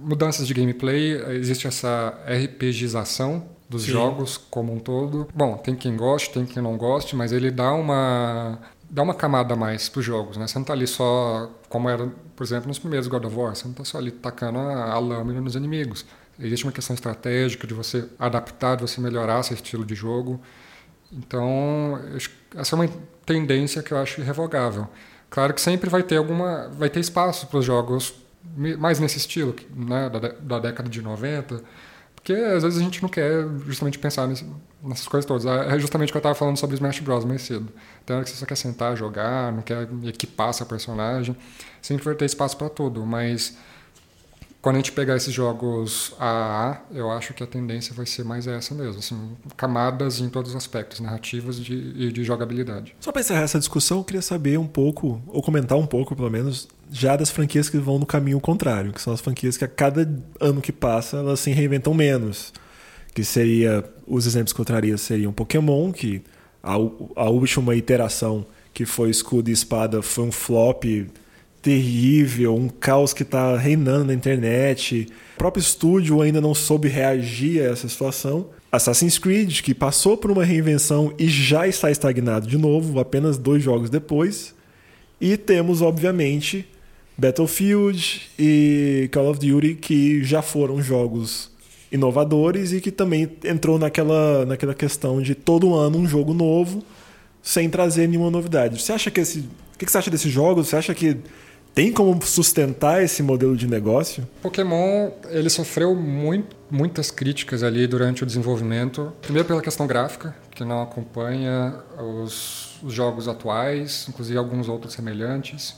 Mudanças 0.00 0.48
de 0.48 0.54
gameplay, 0.54 1.12
existe 1.36 1.68
essa 1.68 2.18
RPGização 2.26 3.48
dos 3.68 3.82
Sim. 3.82 3.92
jogos 3.92 4.36
como 4.36 4.72
um 4.72 4.80
todo. 4.80 5.28
Bom, 5.32 5.56
tem 5.58 5.76
quem 5.76 5.96
goste, 5.96 6.32
tem 6.32 6.44
quem 6.44 6.60
não 6.60 6.76
goste, 6.76 7.14
mas 7.14 7.32
ele 7.32 7.50
dá 7.50 7.72
uma 7.72 8.58
dá 8.90 9.02
uma 9.02 9.14
camada 9.14 9.54
a 9.54 9.56
mais 9.56 9.88
para 9.88 10.00
os 10.00 10.04
jogos, 10.04 10.36
né? 10.36 10.46
Você 10.46 10.54
não 10.58 10.62
está 10.62 10.72
ali 10.72 10.86
só, 10.86 11.50
como 11.68 11.88
era, 11.88 12.10
por 12.34 12.44
exemplo, 12.44 12.68
nos 12.68 12.78
primeiros 12.78 13.06
God 13.06 13.24
of 13.24 13.36
War, 13.36 13.54
você 13.54 13.64
não 13.64 13.72
está 13.72 13.84
só 13.84 13.98
ali 13.98 14.10
tacando 14.10 14.58
a, 14.58 14.92
a 14.92 14.98
lâmina 14.98 15.40
nos 15.40 15.54
inimigos. 15.54 16.04
Existe 16.38 16.64
uma 16.64 16.72
questão 16.72 16.94
estratégica 16.94 17.66
de 17.66 17.74
você 17.74 18.08
adaptar, 18.18 18.76
de 18.76 18.82
você 18.82 19.00
melhorar 19.00 19.42
seu 19.42 19.54
estilo 19.54 19.84
de 19.84 19.94
jogo. 19.94 20.40
Então, 21.12 22.00
essa 22.54 22.76
é 22.76 22.78
uma 22.78 22.88
tendência 23.26 23.82
que 23.82 23.92
eu 23.92 23.98
acho 23.98 24.20
irrevogável. 24.20 24.88
Claro 25.30 25.52
que 25.52 25.60
sempre 25.60 25.90
vai 25.90 26.02
ter 26.02 26.16
alguma, 26.16 26.68
vai 26.68 26.88
ter 26.88 27.00
espaço 27.00 27.46
para 27.48 27.58
os 27.58 27.64
jogos 27.64 28.14
mais 28.78 28.98
nesse 28.98 29.18
estilo, 29.18 29.54
né, 29.74 30.08
da, 30.08 30.18
da 30.40 30.58
década 30.58 30.88
de 30.88 31.02
90, 31.02 31.62
porque 32.28 32.42
às 32.42 32.62
vezes 32.62 32.78
a 32.78 32.82
gente 32.82 33.00
não 33.00 33.08
quer 33.08 33.48
justamente 33.64 33.98
pensar 33.98 34.26
nesse, 34.26 34.44
nessas 34.82 35.08
coisas 35.08 35.26
todas. 35.26 35.46
É 35.46 35.78
justamente 35.78 36.10
o 36.10 36.12
que 36.12 36.18
eu 36.18 36.20
estava 36.20 36.34
falando 36.34 36.58
sobre 36.58 36.74
Smash 36.74 37.00
Bros. 37.00 37.24
mais 37.24 37.40
cedo. 37.40 37.72
Então, 38.04 38.22
que 38.22 38.28
você 38.28 38.36
só 38.36 38.44
quer 38.44 38.54
sentar, 38.54 38.94
jogar, 38.98 39.50
não 39.50 39.62
quer 39.62 39.88
equipar 40.04 40.52
seu 40.52 40.66
personagem. 40.66 41.34
Sempre 41.80 42.04
vai 42.04 42.14
ter 42.14 42.26
espaço 42.26 42.54
para 42.58 42.68
tudo, 42.68 43.06
mas 43.06 43.56
quando 44.60 44.76
a 44.76 44.78
gente 44.78 44.92
pegar 44.92 45.16
esses 45.16 45.32
jogos 45.32 46.14
AA, 46.18 46.80
eu 46.92 47.10
acho 47.12 47.32
que 47.32 47.44
a 47.44 47.46
tendência 47.46 47.94
vai 47.94 48.04
ser 48.06 48.24
mais 48.24 48.46
essa 48.46 48.74
mesmo, 48.74 48.98
assim, 48.98 49.36
camadas 49.56 50.18
em 50.20 50.28
todos 50.28 50.50
os 50.50 50.56
aspectos, 50.56 50.98
narrativas 50.98 51.58
e 51.58 51.62
de, 51.62 52.12
de, 52.12 52.24
jogabilidade. 52.24 52.94
Só 52.98 53.12
para 53.12 53.20
encerrar 53.20 53.42
essa 53.42 53.58
discussão, 53.58 53.98
eu 53.98 54.04
queria 54.04 54.22
saber 54.22 54.58
um 54.58 54.66
pouco, 54.66 55.22
ou 55.28 55.40
comentar 55.42 55.78
um 55.78 55.86
pouco, 55.86 56.16
pelo 56.16 56.28
menos, 56.28 56.66
já 56.90 57.14
das 57.14 57.30
franquias 57.30 57.70
que 57.70 57.78
vão 57.78 58.00
no 58.00 58.06
caminho 58.06 58.40
contrário, 58.40 58.92
que 58.92 59.00
são 59.00 59.12
as 59.12 59.20
franquias 59.20 59.56
que 59.56 59.64
a 59.64 59.68
cada 59.68 60.08
ano 60.40 60.60
que 60.60 60.72
passa 60.72 61.18
elas 61.18 61.38
se 61.38 61.52
reinventam 61.52 61.94
menos. 61.94 62.52
Que 63.14 63.22
seria, 63.24 63.84
os 64.06 64.26
exemplos 64.26 64.52
que 64.52 64.60
eu 64.60 64.64
traria 64.64 64.98
seriam 64.98 65.32
Pokémon, 65.32 65.92
que 65.92 66.22
a, 66.62 66.74
a 66.74 67.30
última 67.30 67.76
iteração 67.76 68.44
que 68.74 68.84
foi 68.84 69.10
escudo 69.10 69.50
e 69.50 69.52
espada 69.52 70.02
foi 70.02 70.24
um 70.24 70.32
flop 70.32 70.84
terrível, 71.68 72.56
um 72.56 72.66
caos 72.66 73.12
que 73.12 73.22
está 73.22 73.54
reinando 73.54 74.06
na 74.06 74.14
internet. 74.14 75.06
O 75.34 75.38
próprio 75.38 75.60
estúdio 75.60 76.22
ainda 76.22 76.40
não 76.40 76.54
soube 76.54 76.88
reagir 76.88 77.60
a 77.60 77.66
essa 77.66 77.86
situação. 77.86 78.46
Assassin's 78.72 79.18
Creed, 79.18 79.60
que 79.60 79.74
passou 79.74 80.16
por 80.16 80.30
uma 80.30 80.46
reinvenção 80.46 81.12
e 81.18 81.28
já 81.28 81.68
está 81.68 81.90
estagnado 81.90 82.46
de 82.46 82.56
novo, 82.56 82.98
apenas 82.98 83.36
dois 83.36 83.62
jogos 83.62 83.90
depois. 83.90 84.54
E 85.20 85.36
temos, 85.36 85.82
obviamente, 85.82 86.66
Battlefield 87.18 88.30
e 88.38 89.10
Call 89.12 89.28
of 89.28 89.38
Duty, 89.38 89.74
que 89.74 90.24
já 90.24 90.40
foram 90.40 90.80
jogos 90.80 91.50
inovadores 91.92 92.72
e 92.72 92.80
que 92.80 92.90
também 92.90 93.28
entrou 93.44 93.78
naquela, 93.78 94.46
naquela 94.46 94.74
questão 94.74 95.20
de 95.20 95.34
todo 95.34 95.74
ano 95.74 95.98
um 95.98 96.08
jogo 96.08 96.32
novo, 96.32 96.82
sem 97.42 97.68
trazer 97.68 98.08
nenhuma 98.08 98.30
novidade. 98.30 98.80
Você 98.80 98.90
acha 98.90 99.10
que 99.10 99.20
esse. 99.20 99.40
O 99.40 99.78
que 99.78 99.90
você 99.90 99.98
acha 99.98 100.10
desses 100.10 100.32
jogos? 100.32 100.68
Você 100.68 100.76
acha 100.76 100.94
que 100.94 101.18
tem 101.78 101.92
como 101.92 102.20
sustentar 102.26 103.04
esse 103.04 103.22
modelo 103.22 103.56
de 103.56 103.68
negócio? 103.68 104.28
Pokémon 104.42 105.12
ele 105.28 105.48
sofreu 105.48 105.94
muito, 105.94 106.56
muitas 106.68 107.08
críticas 107.08 107.62
ali 107.62 107.86
durante 107.86 108.24
o 108.24 108.26
desenvolvimento. 108.26 109.12
Primeiro 109.22 109.46
pela 109.46 109.62
questão 109.62 109.86
gráfica, 109.86 110.34
que 110.50 110.64
não 110.64 110.82
acompanha 110.82 111.76
os, 111.96 112.82
os 112.82 112.92
jogos 112.92 113.28
atuais, 113.28 114.06
inclusive 114.08 114.36
alguns 114.36 114.68
outros 114.68 114.92
semelhantes. 114.92 115.76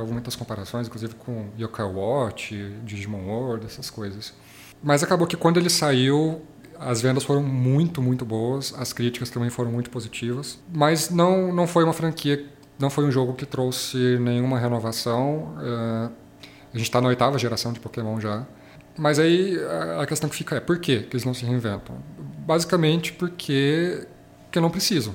Houve 0.00 0.12
muitas 0.12 0.36
comparações, 0.36 0.86
inclusive 0.86 1.14
com 1.14 1.46
Yokai 1.58 1.86
Watch, 1.86 2.54
Digimon 2.84 3.24
World, 3.26 3.64
essas 3.64 3.88
coisas. 3.88 4.34
Mas 4.82 5.02
acabou 5.02 5.26
que 5.26 5.34
quando 5.38 5.56
ele 5.56 5.70
saiu, 5.70 6.42
as 6.78 7.00
vendas 7.00 7.24
foram 7.24 7.42
muito, 7.42 8.02
muito 8.02 8.26
boas, 8.26 8.74
as 8.76 8.92
críticas 8.92 9.30
também 9.30 9.48
foram 9.48 9.72
muito 9.72 9.88
positivas, 9.88 10.58
mas 10.70 11.08
não, 11.08 11.54
não 11.54 11.66
foi 11.66 11.84
uma 11.84 11.94
franquia 11.94 12.44
não 12.78 12.90
foi 12.90 13.04
um 13.04 13.10
jogo 13.10 13.34
que 13.34 13.46
trouxe 13.46 14.18
nenhuma 14.18 14.58
renovação. 14.58 15.54
Uh, 15.58 16.12
a 16.72 16.76
gente 16.76 16.86
está 16.86 17.00
na 17.00 17.08
oitava 17.08 17.38
geração 17.38 17.72
de 17.72 17.80
Pokémon 17.80 18.18
já. 18.20 18.44
Mas 18.96 19.18
aí 19.18 19.58
a 20.00 20.06
questão 20.06 20.28
que 20.30 20.36
fica 20.36 20.56
é 20.56 20.60
por 20.60 20.78
que 20.78 21.06
eles 21.10 21.24
não 21.24 21.34
se 21.34 21.44
reinventam? 21.44 21.96
Basicamente 22.38 23.12
porque, 23.12 24.06
porque 24.44 24.60
não 24.60 24.70
precisam. 24.70 25.14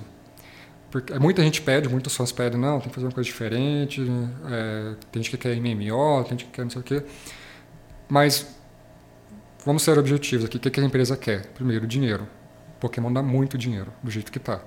Porque 0.91 1.17
muita 1.19 1.41
gente 1.43 1.62
pede, 1.62 1.88
muitos 1.88 2.15
fãs 2.15 2.32
pedem, 2.32 2.60
não, 2.60 2.80
tem 2.80 2.89
que 2.89 2.95
fazer 2.95 3.06
uma 3.06 3.13
coisa 3.13 3.30
diferente, 3.30 4.02
é, 4.50 4.95
tem 5.12 5.22
gente 5.22 5.32
que 5.32 5.38
quer 5.38 5.56
MMO, 5.56 6.24
tem 6.24 6.32
gente 6.32 6.45
que 6.45 6.52
quer 6.52 6.63
não 6.63 6.69
sei 6.69 6.82
o 6.82 6.84
quê. 6.84 7.04
Mas 8.08 8.48
vamos 9.65 9.84
ser 9.84 9.98
objetivos 9.98 10.45
aqui, 10.45 10.58
o 10.58 10.60
que 10.60 10.80
a 10.80 10.84
empresa 10.84 11.15
quer? 11.15 11.45
Primeiro, 11.48 11.86
dinheiro. 11.86 12.28
Pokémon 12.80 13.14
dá 13.14 13.22
muito 13.22 13.57
dinheiro, 13.57 13.93
do 14.01 14.10
jeito 14.10 14.32
que 14.32 14.39
está 14.39 14.62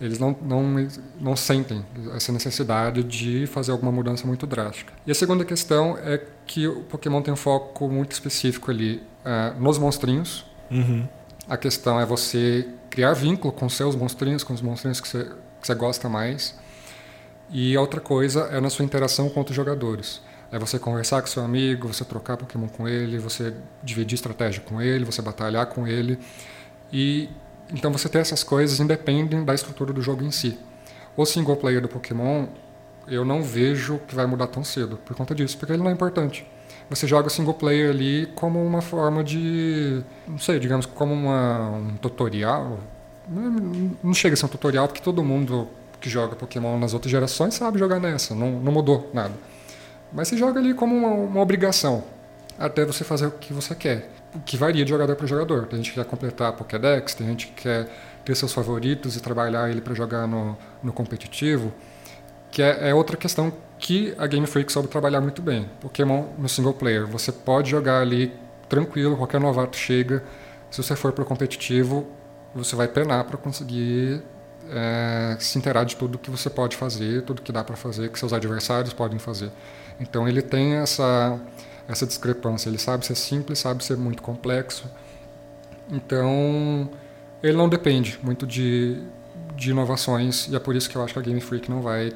eles 0.00 0.18
não, 0.18 0.36
não, 0.42 0.88
não 1.20 1.36
sentem 1.36 1.84
essa 2.14 2.32
necessidade 2.32 3.02
de 3.02 3.46
fazer 3.46 3.72
alguma 3.72 3.92
mudança 3.92 4.26
muito 4.26 4.46
drástica. 4.46 4.92
E 5.06 5.10
a 5.10 5.14
segunda 5.14 5.44
questão 5.44 5.96
é 5.98 6.20
que 6.46 6.66
o 6.66 6.82
Pokémon 6.82 7.22
tem 7.22 7.32
um 7.32 7.36
foco 7.36 7.88
muito 7.88 8.12
específico 8.12 8.70
ali 8.70 9.02
uh, 9.24 9.60
nos 9.60 9.78
monstrinhos. 9.78 10.44
Uhum. 10.70 11.06
A 11.48 11.56
questão 11.56 12.00
é 12.00 12.06
você 12.06 12.68
criar 12.88 13.12
vínculo 13.12 13.52
com 13.52 13.68
seus 13.68 13.94
monstrinhos, 13.94 14.42
com 14.42 14.52
os 14.52 14.60
monstrinhos 14.60 15.00
que 15.00 15.08
você, 15.08 15.24
que 15.60 15.66
você 15.66 15.74
gosta 15.74 16.08
mais. 16.08 16.58
E 17.50 17.76
outra 17.76 18.00
coisa 18.00 18.42
é 18.52 18.60
na 18.60 18.70
sua 18.70 18.84
interação 18.84 19.28
com 19.28 19.40
outros 19.40 19.56
jogadores. 19.56 20.22
É 20.52 20.58
você 20.58 20.78
conversar 20.78 21.20
com 21.20 21.28
seu 21.28 21.44
amigo, 21.44 21.86
você 21.86 22.04
trocar 22.04 22.36
Pokémon 22.36 22.68
com 22.68 22.88
ele, 22.88 23.18
você 23.18 23.54
dividir 23.82 24.16
estratégia 24.16 24.60
com 24.60 24.80
ele, 24.82 25.04
você 25.04 25.22
batalhar 25.22 25.66
com 25.66 25.86
ele. 25.86 26.18
E 26.92 27.28
então 27.72 27.92
você 27.92 28.08
ter 28.08 28.18
essas 28.18 28.42
coisas 28.42 28.80
independem 28.80 29.44
da 29.44 29.54
estrutura 29.54 29.92
do 29.92 30.02
jogo 30.02 30.24
em 30.24 30.30
si. 30.30 30.58
O 31.16 31.24
single 31.24 31.56
player 31.56 31.80
do 31.80 31.88
Pokémon, 31.88 32.46
eu 33.06 33.24
não 33.24 33.42
vejo 33.42 34.00
que 34.06 34.14
vai 34.14 34.26
mudar 34.26 34.46
tão 34.46 34.64
cedo 34.64 34.98
por 35.04 35.16
conta 35.16 35.34
disso, 35.34 35.56
porque 35.58 35.72
ele 35.72 35.82
não 35.82 35.90
é 35.90 35.92
importante. 35.92 36.46
Você 36.88 37.06
joga 37.06 37.28
o 37.28 37.30
single 37.30 37.54
player 37.54 37.90
ali 37.90 38.26
como 38.34 38.64
uma 38.64 38.80
forma 38.80 39.22
de, 39.22 40.02
não 40.26 40.38
sei, 40.38 40.58
digamos, 40.58 40.86
como 40.86 41.12
uma, 41.12 41.70
um 41.70 41.96
tutorial. 41.96 42.80
Não 44.02 44.12
chega 44.12 44.34
a 44.34 44.36
ser 44.36 44.46
um 44.46 44.48
tutorial 44.48 44.88
porque 44.88 45.00
todo 45.00 45.22
mundo 45.22 45.68
que 46.00 46.10
joga 46.10 46.34
Pokémon 46.34 46.78
nas 46.78 46.94
outras 46.94 47.10
gerações 47.10 47.54
sabe 47.54 47.78
jogar 47.78 48.00
nessa, 48.00 48.34
não, 48.34 48.52
não 48.52 48.72
mudou 48.72 49.10
nada. 49.12 49.34
Mas 50.12 50.28
você 50.28 50.36
joga 50.36 50.58
ali 50.58 50.74
como 50.74 50.96
uma, 50.96 51.08
uma 51.08 51.40
obrigação, 51.40 52.02
até 52.58 52.84
você 52.84 53.04
fazer 53.04 53.26
o 53.26 53.30
que 53.30 53.52
você 53.52 53.74
quer 53.74 54.08
que 54.44 54.56
varia 54.56 54.84
de 54.84 54.90
jogador 54.90 55.16
para 55.16 55.26
jogador. 55.26 55.66
Tem 55.66 55.78
gente 55.78 55.90
que 55.90 55.96
quer 55.96 56.06
completar 56.06 56.48
a 56.48 56.52
Pokédex, 56.52 57.14
tem 57.14 57.26
gente 57.26 57.48
que 57.48 57.62
quer 57.62 57.88
ter 58.24 58.34
seus 58.34 58.52
favoritos 58.52 59.16
e 59.16 59.20
trabalhar 59.20 59.70
ele 59.70 59.80
para 59.80 59.94
jogar 59.94 60.26
no, 60.26 60.56
no 60.82 60.92
competitivo, 60.92 61.72
que 62.50 62.62
é, 62.62 62.90
é, 62.90 62.94
outra 62.94 63.16
questão 63.16 63.52
que 63.78 64.14
a 64.18 64.26
Game 64.26 64.46
Freak 64.46 64.70
soube 64.70 64.88
trabalhar 64.88 65.20
muito 65.20 65.40
bem. 65.40 65.68
Pokémon 65.80 66.26
no 66.38 66.48
single 66.48 66.74
player, 66.74 67.06
você 67.06 67.32
pode 67.32 67.70
jogar 67.70 68.00
ali 68.00 68.32
tranquilo, 68.68 69.16
qualquer 69.16 69.40
novato 69.40 69.76
chega. 69.76 70.22
Se 70.70 70.82
você 70.82 70.94
for 70.94 71.12
para 71.12 71.22
o 71.22 71.26
competitivo, 71.26 72.06
você 72.54 72.76
vai 72.76 72.86
penar 72.86 73.24
para 73.24 73.36
conseguir 73.36 74.22
é, 74.70 75.36
se 75.38 75.58
inteirar 75.58 75.84
de 75.84 75.96
tudo 75.96 76.18
que 76.18 76.30
você 76.30 76.48
pode 76.50 76.76
fazer, 76.76 77.22
tudo 77.22 77.42
que 77.42 77.50
dá 77.50 77.64
para 77.64 77.76
fazer, 77.76 78.10
que 78.10 78.18
seus 78.18 78.32
adversários 78.32 78.92
podem 78.92 79.18
fazer. 79.18 79.50
Então 79.98 80.28
ele 80.28 80.42
tem 80.42 80.74
essa 80.74 81.38
essa 81.90 82.06
discrepância. 82.06 82.68
Ele 82.68 82.78
sabe 82.78 83.04
ser 83.04 83.16
simples, 83.16 83.58
sabe 83.58 83.84
ser 83.84 83.96
muito 83.96 84.22
complexo. 84.22 84.84
Então 85.90 86.88
ele 87.42 87.56
não 87.56 87.68
depende 87.68 88.18
muito 88.22 88.46
de, 88.46 89.02
de 89.56 89.70
inovações 89.70 90.46
e 90.48 90.54
é 90.54 90.58
por 90.58 90.76
isso 90.76 90.88
que 90.88 90.96
eu 90.96 91.02
acho 91.02 91.12
que 91.12 91.18
a 91.18 91.22
Game 91.22 91.40
Freak 91.40 91.70
não 91.70 91.82
vai 91.82 92.12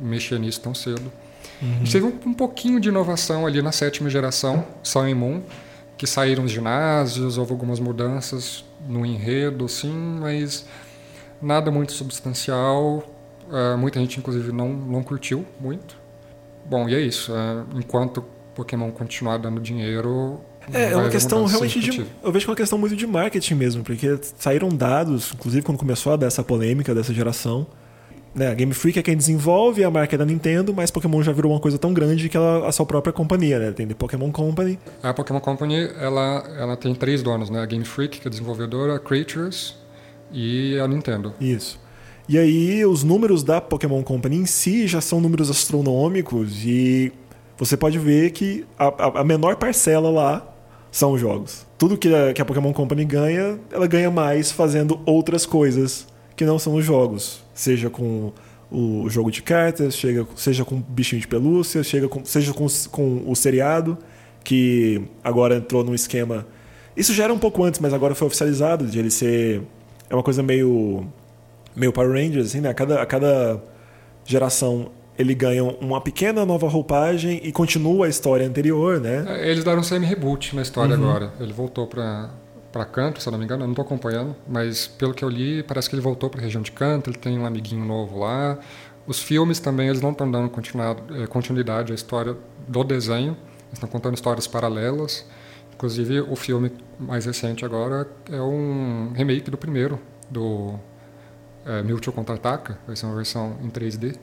mexer 0.00 0.38
nisso 0.38 0.60
tão 0.60 0.74
cedo. 0.74 1.10
Uhum. 1.60 1.84
Teve 1.90 2.06
um, 2.06 2.30
um, 2.30 2.34
pouquinho 2.34 2.78
de 2.78 2.88
inovação 2.88 3.46
ali 3.46 3.60
na 3.60 3.72
sétima 3.72 4.08
geração, 4.08 4.64
Sun 4.82 5.08
e 5.08 5.14
Moon, 5.14 5.42
que 5.96 6.06
saíram 6.06 6.44
os 6.44 6.52
ginásios, 6.52 7.36
houve 7.36 7.50
algumas 7.50 7.80
mudanças 7.80 8.64
no 8.86 9.04
enredo, 9.04 9.68
sim, 9.68 9.92
mas 10.20 10.64
nada 11.42 11.70
muito 11.70 11.92
substancial. 11.92 13.02
Uh, 13.48 13.76
muita 13.76 13.98
gente, 13.98 14.20
inclusive, 14.20 14.52
não, 14.52 14.68
não 14.68 15.02
curtiu 15.02 15.44
muito. 15.58 15.96
Bom, 16.64 16.88
e 16.88 16.94
é 16.94 17.00
isso. 17.00 17.32
Uh, 17.32 17.66
enquanto 17.76 18.24
Pokémon 18.58 18.90
continuar 18.90 19.38
dando 19.38 19.60
dinheiro. 19.60 20.40
É, 20.72 20.92
é 20.92 20.96
uma 20.96 21.08
questão 21.08 21.44
realmente 21.46 21.78
de. 21.78 22.04
Eu 22.22 22.32
vejo 22.32 22.44
que 22.44 22.50
é 22.50 22.52
uma 22.52 22.56
questão 22.56 22.76
muito 22.76 22.96
de 22.96 23.06
marketing 23.06 23.54
mesmo, 23.54 23.84
porque 23.84 24.18
saíram 24.36 24.68
dados, 24.68 25.32
inclusive 25.32 25.62
quando 25.62 25.78
começou 25.78 26.12
a 26.12 26.16
dar 26.16 26.26
essa 26.26 26.42
polêmica 26.42 26.92
dessa 26.92 27.14
geração, 27.14 27.68
né, 28.34 28.48
a 28.48 28.54
Game 28.54 28.74
Freak 28.74 28.98
é 28.98 29.02
quem 29.02 29.16
desenvolve, 29.16 29.84
a 29.84 29.90
marca 29.90 30.16
é 30.16 30.18
da 30.18 30.24
Nintendo, 30.24 30.74
mas 30.74 30.90
Pokémon 30.90 31.22
já 31.22 31.32
virou 31.32 31.52
uma 31.52 31.60
coisa 31.60 31.78
tão 31.78 31.94
grande 31.94 32.28
que 32.28 32.36
ela 32.36 32.68
a 32.68 32.72
sua 32.72 32.84
própria 32.84 33.12
companhia, 33.12 33.60
né? 33.60 33.70
Tem 33.70 33.86
a 33.88 33.94
Pokémon 33.94 34.32
Company. 34.32 34.76
A 35.02 35.14
Pokémon 35.14 35.40
Company, 35.40 35.88
ela, 36.00 36.44
ela 36.58 36.76
tem 36.76 36.92
três 36.94 37.22
donos, 37.22 37.48
né? 37.48 37.60
A 37.60 37.66
Game 37.66 37.84
Freak, 37.84 38.18
que 38.18 38.26
é 38.26 38.28
a 38.28 38.30
desenvolvedora, 38.30 38.96
a 38.96 38.98
Creatures 38.98 39.76
e 40.32 40.78
a 40.80 40.88
Nintendo. 40.88 41.32
Isso. 41.40 41.80
E 42.28 42.36
aí 42.36 42.84
os 42.84 43.04
números 43.04 43.44
da 43.44 43.60
Pokémon 43.60 44.02
Company 44.02 44.36
em 44.36 44.46
si 44.46 44.86
já 44.86 45.00
são 45.00 45.20
números 45.20 45.48
astronômicos 45.48 46.64
e 46.64 47.12
você 47.58 47.76
pode 47.76 47.98
ver 47.98 48.30
que 48.30 48.64
a, 48.78 49.20
a 49.20 49.24
menor 49.24 49.56
parcela 49.56 50.08
lá 50.08 50.46
são 50.92 51.12
os 51.12 51.20
jogos. 51.20 51.66
Tudo 51.76 51.98
que 51.98 52.14
a, 52.14 52.32
que 52.32 52.40
a 52.40 52.44
Pokémon 52.44 52.72
Company 52.72 53.04
ganha, 53.04 53.58
ela 53.72 53.86
ganha 53.86 54.10
mais 54.10 54.52
fazendo 54.52 55.00
outras 55.04 55.44
coisas 55.44 56.06
que 56.36 56.44
não 56.44 56.58
são 56.58 56.74
os 56.74 56.84
jogos. 56.84 57.42
Seja 57.52 57.90
com 57.90 58.32
o 58.70 59.08
jogo 59.10 59.30
de 59.30 59.42
cartas, 59.42 59.96
chega, 59.96 60.26
seja 60.36 60.64
com 60.64 60.80
bichinho 60.80 61.20
de 61.20 61.26
pelúcia, 61.26 61.82
chega 61.82 62.08
com, 62.08 62.24
seja 62.24 62.54
com, 62.54 62.66
com 62.90 63.22
o 63.26 63.34
seriado, 63.34 63.98
que 64.44 65.02
agora 65.24 65.56
entrou 65.56 65.82
num 65.82 65.94
esquema. 65.94 66.46
Isso 66.96 67.12
já 67.12 67.24
era 67.24 67.32
um 67.32 67.38
pouco 67.38 67.64
antes, 67.64 67.80
mas 67.80 67.92
agora 67.92 68.14
foi 68.14 68.26
oficializado 68.28 68.86
de 68.86 68.98
ele 68.98 69.10
ser. 69.10 69.62
É 70.08 70.14
uma 70.14 70.22
coisa 70.22 70.42
meio. 70.42 71.06
meio 71.74 71.92
Power 71.92 72.12
Rangers, 72.12 72.46
assim, 72.46 72.60
né? 72.60 72.68
A 72.70 72.74
cada, 72.74 73.02
a 73.02 73.06
cada 73.06 73.60
geração 74.24 74.90
ele 75.18 75.34
ganha 75.34 75.64
uma 75.64 76.00
pequena 76.00 76.46
nova 76.46 76.68
roupagem 76.68 77.40
e 77.42 77.50
continua 77.50 78.06
a 78.06 78.08
história 78.08 78.46
anterior, 78.46 79.00
né? 79.00 79.24
É, 79.26 79.50
eles 79.50 79.64
deram 79.64 79.80
um 79.80 79.82
semi-reboot 79.82 80.54
na 80.54 80.62
história 80.62 80.96
uhum. 80.96 81.04
agora. 81.04 81.32
Ele 81.40 81.52
voltou 81.52 81.86
para 81.86 82.30
para 82.70 82.84
Canto, 82.84 83.20
se 83.20 83.26
eu 83.26 83.30
não 83.30 83.38
me 83.38 83.46
engano, 83.46 83.62
eu 83.62 83.66
não 83.66 83.72
estou 83.72 83.84
acompanhando, 83.84 84.36
mas 84.46 84.86
pelo 84.86 85.14
que 85.14 85.24
eu 85.24 85.28
li, 85.28 85.62
parece 85.62 85.88
que 85.88 85.94
ele 85.94 86.02
voltou 86.02 86.28
para 86.28 86.40
a 86.40 86.44
região 86.44 86.62
de 86.62 86.70
Canto, 86.70 87.08
ele 87.08 87.16
tem 87.16 87.38
um 87.38 87.46
amiguinho 87.46 87.82
novo 87.82 88.20
lá. 88.20 88.58
Os 89.06 89.20
filmes 89.20 89.58
também, 89.58 89.88
eles 89.88 90.02
não 90.02 90.10
estão 90.10 90.30
dando 90.30 90.52
eh, 90.52 91.26
continuidade 91.26 91.92
à 91.92 91.94
história 91.94 92.36
do 92.68 92.84
desenho, 92.84 93.32
eles 93.32 93.72
estão 93.72 93.88
contando 93.88 94.14
histórias 94.14 94.46
paralelas. 94.46 95.26
Inclusive, 95.74 96.20
o 96.20 96.36
filme 96.36 96.70
mais 96.98 97.24
recente 97.24 97.64
agora 97.64 98.06
é 98.30 98.40
um 98.42 99.12
remake 99.14 99.50
do 99.50 99.56
primeiro, 99.56 99.98
do 100.28 100.74
é, 101.64 101.82
Mewtwo 101.82 102.12
Contra-Ataca, 102.12 102.78
vai 102.86 102.96
ser 102.96 103.06
uma 103.06 103.14
versão 103.14 103.56
em 103.62 103.70
3D. 103.70 104.16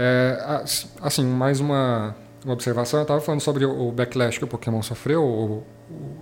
É, 0.00 0.62
assim, 1.02 1.26
mais 1.26 1.58
uma, 1.58 2.14
uma 2.44 2.54
observação, 2.54 3.00
eu 3.00 3.02
estava 3.02 3.20
falando 3.20 3.40
sobre 3.40 3.64
o 3.64 3.90
backlash 3.90 4.38
que 4.38 4.44
o 4.44 4.46
Pokémon 4.46 4.80
sofreu, 4.80 5.24
o, 5.24 5.66
o 5.90 6.16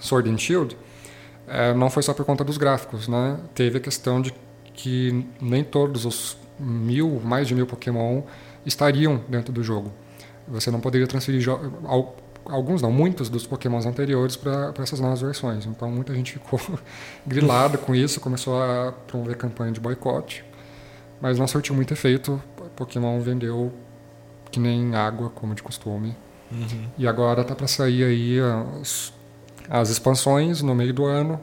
Sword 0.00 0.28
and 0.28 0.38
Shield, 0.38 0.76
é, 1.46 1.72
não 1.72 1.88
foi 1.88 2.02
só 2.02 2.12
por 2.12 2.26
conta 2.26 2.42
dos 2.42 2.58
gráficos, 2.58 3.06
né? 3.06 3.38
Teve 3.54 3.78
a 3.78 3.80
questão 3.80 4.20
de 4.20 4.34
que 4.74 5.24
nem 5.40 5.62
todos 5.62 6.04
os 6.04 6.36
mil, 6.58 7.20
mais 7.24 7.46
de 7.46 7.54
mil 7.54 7.64
Pokémon 7.64 8.22
estariam 8.66 9.22
dentro 9.28 9.52
do 9.52 9.62
jogo. 9.62 9.92
Você 10.48 10.72
não 10.72 10.80
poderia 10.80 11.06
transferir 11.06 11.46
alguns, 12.44 12.82
não, 12.82 12.90
muitos 12.90 13.28
dos 13.28 13.46
Pokémons 13.46 13.86
anteriores 13.86 14.34
para 14.34 14.74
essas 14.78 14.98
novas 14.98 15.20
versões. 15.20 15.64
Então 15.64 15.88
muita 15.88 16.12
gente 16.12 16.32
ficou 16.32 16.60
grilada 17.24 17.78
com 17.78 17.94
isso, 17.94 18.20
começou 18.20 18.60
a 18.60 18.92
promover 19.06 19.36
campanha 19.36 19.70
de 19.70 19.78
boicote, 19.78 20.44
mas 21.20 21.38
não 21.38 21.46
surtiu 21.46 21.72
muito 21.72 21.92
efeito. 21.92 22.42
Pokémon 22.84 23.20
vendeu 23.20 23.72
que 24.50 24.60
nem 24.60 24.94
água, 24.94 25.30
como 25.30 25.54
de 25.54 25.62
costume. 25.62 26.16
Uhum. 26.50 26.88
E 26.98 27.06
agora 27.06 27.42
tá 27.42 27.54
para 27.54 27.66
sair 27.66 28.04
aí 28.04 28.38
as 28.80 29.12
as 29.68 29.90
expansões 29.90 30.62
no 30.62 30.74
meio 30.74 30.92
do 30.92 31.04
ano, 31.04 31.40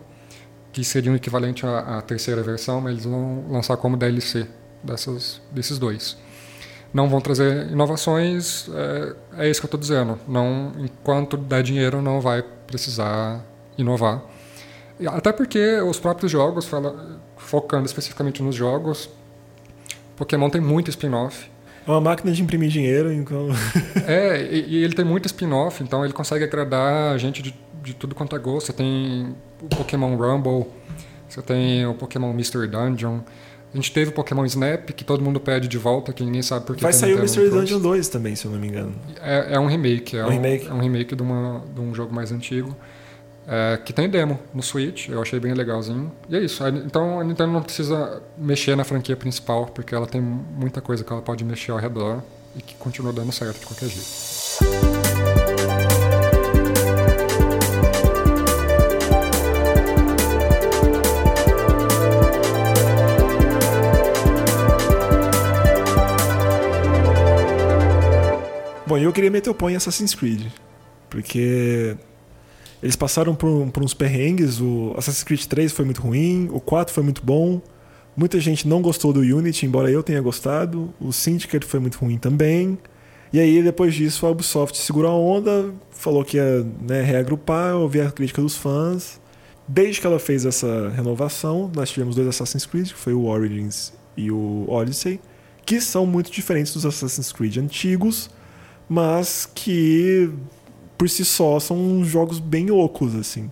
que 0.71 0.83
seriam 0.83 1.15
equivalente 1.15 1.65
à, 1.65 1.97
à 1.97 2.01
terceira 2.01 2.43
versão, 2.43 2.81
mas 2.81 2.93
eles 2.93 3.05
vão 3.05 3.45
lançar 3.49 3.77
como 3.77 3.97
DLC 3.97 4.47
dessas, 4.83 5.41
desses 5.51 5.79
dois. 5.79 6.17
Não 6.93 7.07
vão 7.07 7.21
trazer 7.21 7.71
inovações, 7.71 8.67
é, 8.69 9.45
é 9.45 9.49
isso 9.49 9.59
que 9.61 9.65
eu 9.65 9.67
estou 9.67 9.79
dizendo. 9.79 10.19
Não, 10.27 10.71
enquanto 10.77 11.37
der 11.37 11.63
dinheiro, 11.63 12.01
não 12.01 12.19
vai 12.19 12.43
precisar 12.43 13.43
inovar. 13.77 14.21
Até 15.07 15.31
porque 15.31 15.79
os 15.81 15.99
próprios 15.99 16.31
jogos, 16.31 16.67
fala, 16.67 17.19
focando 17.37 17.85
especificamente 17.85 18.43
nos 18.43 18.55
jogos, 18.55 19.09
Pokémon 20.19 20.49
tem 20.49 20.61
muito 20.61 20.89
spin-off. 20.89 21.49
É 21.87 21.91
uma 21.91 22.01
máquina 22.01 22.31
de 22.31 22.43
imprimir 22.43 22.69
dinheiro, 22.69 23.11
então. 23.11 23.47
é, 24.05 24.43
e, 24.51 24.75
e 24.75 24.83
ele 24.83 24.93
tem 24.93 25.03
muito 25.03 25.25
spin-off, 25.25 25.81
então 25.81 26.05
ele 26.05 26.13
consegue 26.13 26.43
agradar 26.43 27.13
a 27.13 27.17
gente 27.17 27.41
de 27.41 27.55
de 27.81 27.93
tudo 27.93 28.15
quanto 28.15 28.35
é 28.35 28.39
gosto. 28.39 28.67
Você 28.67 28.73
tem 28.73 29.35
o 29.61 29.67
Pokémon 29.67 30.15
Rumble, 30.15 30.67
você 31.27 31.41
tem 31.41 31.85
o 31.85 31.93
Pokémon 31.93 32.33
Mystery 32.33 32.67
Dungeon. 32.67 33.19
A 33.71 33.75
gente 33.75 33.91
teve 33.91 34.09
o 34.09 34.13
Pokémon 34.13 34.45
Snap, 34.45 34.89
que 34.91 35.03
todo 35.03 35.23
mundo 35.23 35.39
pede 35.39 35.67
de 35.67 35.77
volta, 35.77 36.11
que 36.11 36.23
ninguém 36.23 36.41
sabe 36.41 36.65
por 36.65 36.75
que 36.75 36.81
Vai 36.81 36.91
sair 36.91 37.13
o 37.13 37.19
Mystery 37.19 37.51
Dungeon 37.51 37.79
2 37.79 38.07
também, 38.07 38.35
se 38.35 38.45
eu 38.45 38.51
não 38.51 38.59
me 38.59 38.67
engano. 38.67 38.95
É, 39.21 39.55
é 39.55 39.59
um 39.59 39.67
remake. 39.67 40.17
É 40.17 40.25
um, 40.25 40.29
remake. 40.29 40.67
É 40.67 40.73
um 40.73 40.79
remake 40.79 41.15
de, 41.15 41.21
uma, 41.21 41.63
de 41.73 41.79
um 41.79 41.93
jogo 41.93 42.13
mais 42.13 42.31
antigo. 42.31 42.75
É, 43.51 43.77
que 43.83 43.91
tem 43.91 44.07
demo 44.07 44.39
no 44.53 44.61
Switch, 44.61 45.09
eu 45.09 45.19
achei 45.19 45.39
bem 45.39 45.55
legalzinho. 45.55 46.11
E 46.29 46.35
é 46.35 46.39
isso. 46.39 46.63
Então 46.67 47.19
a 47.19 47.23
Nintendo 47.23 47.51
não 47.51 47.63
precisa 47.63 48.21
mexer 48.37 48.75
na 48.75 48.83
franquia 48.83 49.17
principal, 49.17 49.65
porque 49.65 49.95
ela 49.95 50.05
tem 50.05 50.21
muita 50.21 50.81
coisa 50.81 51.03
que 51.03 51.11
ela 51.11 51.21
pode 51.21 51.43
mexer 51.43 51.71
ao 51.71 51.79
redor 51.79 52.21
e 52.55 52.61
que 52.61 52.75
continua 52.75 53.11
dando 53.11 53.31
certo 53.31 53.59
de 53.59 53.65
qualquer 53.65 53.89
jeito. 53.89 54.07
Bom, 68.85 68.97
eu 68.97 69.11
queria 69.11 69.31
meter 69.31 69.49
o 69.49 69.55
pão 69.55 69.71
em 69.71 69.75
Assassin's 69.75 70.13
Creed. 70.13 70.51
Porque 71.09 71.97
eles 72.81 72.95
passaram 72.95 73.35
por, 73.35 73.69
por, 73.71 73.83
uns 73.83 73.93
perrengues. 73.93 74.61
O 74.61 74.93
Assassin's 74.97 75.23
Creed 75.23 75.45
3 75.45 75.71
foi 75.71 75.85
muito 75.85 76.01
ruim, 76.01 76.49
o 76.51 76.59
4 76.59 76.93
foi 76.93 77.03
muito 77.03 77.23
bom. 77.23 77.61
Muita 78.15 78.39
gente 78.39 78.67
não 78.67 78.81
gostou 78.81 79.13
do 79.13 79.21
Unity, 79.21 79.65
embora 79.65 79.89
eu 79.89 80.03
tenha 80.03 80.21
gostado. 80.21 80.93
O 80.99 81.11
Syndicate 81.11 81.65
foi 81.65 81.79
muito 81.79 81.97
ruim 81.97 82.17
também. 82.17 82.77
E 83.31 83.39
aí, 83.39 83.61
depois 83.61 83.93
disso, 83.93 84.25
a 84.25 84.31
Ubisoft 84.31 84.77
segurou 84.77 85.11
a 85.11 85.15
onda, 85.15 85.73
falou 85.91 86.25
que 86.25 86.37
ia 86.37 86.65
né, 86.81 87.01
reagrupar, 87.01 87.75
ouvir 87.75 88.01
a 88.01 88.11
crítica 88.11 88.41
dos 88.41 88.57
fãs. 88.57 89.21
Desde 89.67 90.01
que 90.01 90.07
ela 90.07 90.17
fez 90.17 90.45
essa 90.45 90.89
renovação, 90.89 91.71
nós 91.75 91.91
tivemos 91.91 92.15
dois 92.15 92.27
Assassin's 92.27 92.65
Creed, 92.65 92.87
que 92.87 92.97
foi 92.97 93.13
o 93.13 93.25
Origins 93.25 93.93
e 94.17 94.31
o 94.31 94.65
Odyssey, 94.67 95.19
que 95.63 95.79
são 95.79 96.07
muito 96.07 96.31
diferentes 96.31 96.73
dos 96.73 96.85
Assassin's 96.87 97.31
Creed 97.31 97.57
antigos, 97.57 98.31
mas 98.89 99.47
que 99.53 100.31
por 100.99 101.09
si 101.09 101.23
só 101.23 101.61
são 101.61 102.03
jogos 102.03 102.39
bem 102.39 102.69
ocos, 102.69 103.15
assim. 103.15 103.49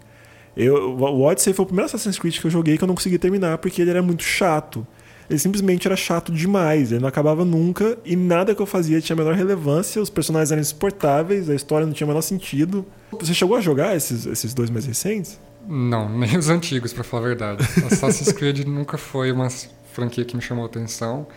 Eu, 0.56 0.98
o 0.98 1.22
Odyssey 1.22 1.54
foi 1.54 1.64
o 1.64 1.66
primeiro 1.66 1.86
Assassin's 1.86 2.20
Creed 2.20 2.40
que 2.40 2.46
eu 2.46 2.52
joguei 2.52 2.78
que 2.78 2.84
eu 2.84 2.88
não 2.88 2.94
consegui 2.94 3.18
terminar 3.18 3.58
porque 3.60 3.82
ele 3.82 3.90
era 3.90 4.02
muito 4.02 4.22
chato. 4.22 4.86
Ele 5.30 5.40
simplesmente 5.40 5.88
era 5.88 5.96
chato 5.96 6.32
demais, 6.32 6.92
ele 6.92 7.00
não 7.00 7.08
acabava 7.08 7.46
nunca 7.46 7.98
e 8.04 8.16
nada 8.16 8.54
que 8.54 8.62
eu 8.62 8.66
fazia 8.66 9.00
tinha 9.00 9.14
a 9.14 9.18
menor 9.18 9.34
relevância, 9.34 10.02
os 10.02 10.10
personagens 10.10 10.52
eram 10.52 10.62
insuportáveis, 10.62 11.50
a 11.50 11.56
história 11.56 11.86
não 11.86 11.94
tinha 11.94 12.06
o 12.06 12.10
menor 12.10 12.22
sentido. 12.22 12.86
Você 13.12 13.34
chegou 13.34 13.56
a 13.56 13.62
jogar 13.62 13.96
esses, 13.96 14.26
esses 14.26 14.54
dois 14.54 14.70
mais 14.70 14.86
recentes? 14.86 15.40
Não, 15.66 16.10
nem 16.18 16.38
os 16.38 16.50
antigos, 16.50 16.92
para 16.92 17.04
falar 17.04 17.24
a 17.24 17.28
verdade. 17.28 17.64
Assassin's 17.90 18.34
Creed 18.34 18.66
nunca 18.66 18.98
foi 18.98 19.32
uma 19.32 19.48
franquia 19.94 20.26
que 20.26 20.36
me 20.36 20.42
chamou 20.42 20.66
atenção. 20.66 21.28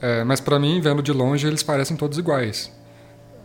É, 0.00 0.24
mas 0.24 0.40
para 0.40 0.58
mim, 0.58 0.78
vendo 0.80 1.02
de 1.02 1.12
longe, 1.12 1.46
eles 1.46 1.62
parecem 1.62 1.96
todos 1.96 2.18
iguais. 2.18 2.70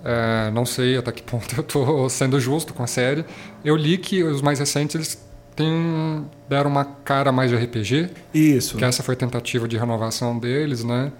É, 0.03 0.51
não 0.51 0.65
sei 0.65 0.97
até 0.97 1.11
que 1.11 1.23
ponto 1.23 1.55
eu 1.55 1.61
estou 1.61 2.09
sendo 2.11 2.39
justo 2.39 2.73
com 2.73 2.83
a 2.83 2.87
série. 2.87 3.25
Eu 3.63 3.75
li 3.75 3.97
que 3.97 4.23
os 4.23 4.41
mais 4.41 4.59
recentes 4.59 4.95
eles 4.95 5.25
têm, 5.55 6.25
deram 6.49 6.69
uma 6.69 6.83
cara 6.83 7.31
mais 7.31 7.49
de 7.49 7.57
RPG. 7.57 8.09
Isso. 8.33 8.77
Que 8.77 8.83
essa 8.83 9.01
foi 9.01 9.13
a 9.13 9.17
tentativa 9.17 9.67
de 9.67 9.77
renovação 9.77 10.37
deles, 10.37 10.83
né? 10.83 11.11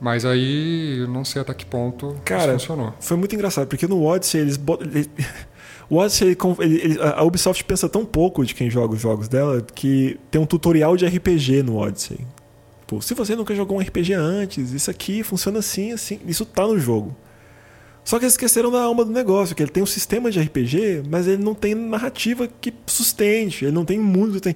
Mas 0.00 0.24
aí 0.24 0.98
eu 0.98 1.08
não 1.08 1.24
sei 1.24 1.42
até 1.42 1.52
que 1.54 1.66
ponto 1.66 2.16
Cara, 2.24 2.52
funcionou. 2.52 2.94
Foi 3.00 3.16
muito 3.16 3.34
engraçado, 3.34 3.66
porque 3.66 3.86
no 3.86 4.04
Odyssey 4.04 4.40
eles. 4.40 4.60
O 5.90 5.96
Odyssey, 5.96 6.36
ele, 6.58 6.80
ele, 6.82 6.98
a 7.00 7.22
Ubisoft 7.22 7.64
pensa 7.64 7.88
tão 7.88 8.04
pouco 8.04 8.44
de 8.44 8.54
quem 8.54 8.68
joga 8.68 8.92
os 8.92 9.00
jogos 9.00 9.26
dela 9.26 9.64
que 9.74 10.20
tem 10.30 10.38
um 10.38 10.44
tutorial 10.44 10.98
de 10.98 11.06
RPG 11.06 11.62
no 11.62 11.78
Odyssey. 11.78 12.18
Pô, 12.86 13.00
se 13.00 13.14
você 13.14 13.34
nunca 13.34 13.54
jogou 13.54 13.78
um 13.78 13.80
RPG 13.80 14.12
antes, 14.12 14.72
isso 14.72 14.90
aqui 14.90 15.22
funciona 15.22 15.60
assim, 15.60 15.92
assim. 15.92 16.20
Isso 16.26 16.44
tá 16.44 16.66
no 16.66 16.78
jogo. 16.78 17.16
Só 18.08 18.18
que 18.18 18.24
eles 18.24 18.32
esqueceram 18.32 18.70
da 18.70 18.80
alma 18.80 19.04
do 19.04 19.12
negócio, 19.12 19.54
que 19.54 19.62
ele 19.62 19.70
tem 19.70 19.82
um 19.82 19.86
sistema 19.86 20.30
de 20.30 20.40
RPG, 20.40 21.02
mas 21.10 21.28
ele 21.28 21.44
não 21.44 21.54
tem 21.54 21.74
narrativa 21.74 22.48
que 22.48 22.72
sustente, 22.86 23.66
ele 23.66 23.72
não 23.72 23.84
tem 23.84 23.98
mundo. 23.98 24.40
Tem... 24.40 24.54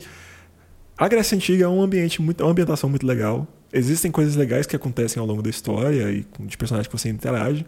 A 0.97 1.07
Grécia 1.07 1.37
Antiga 1.37 1.67
é 1.67 1.69
um 1.69 1.83
ambiente 1.83 2.23
muito, 2.23 2.41
é 2.41 2.47
uma 2.47 2.53
ambientação 2.53 2.89
muito 2.89 3.07
legal. 3.07 3.47
Existem 3.71 4.11
coisas 4.11 4.37
legais 4.37 4.67
que 4.67 4.75
acontecem 4.75 5.21
ao 5.21 5.27
longo 5.27 5.43
da 5.43 5.51
história 5.51 6.11
e 6.11 6.25
de 6.47 6.57
personagens 6.57 6.87
que 6.87 6.99
você 6.99 7.11
interage. 7.11 7.67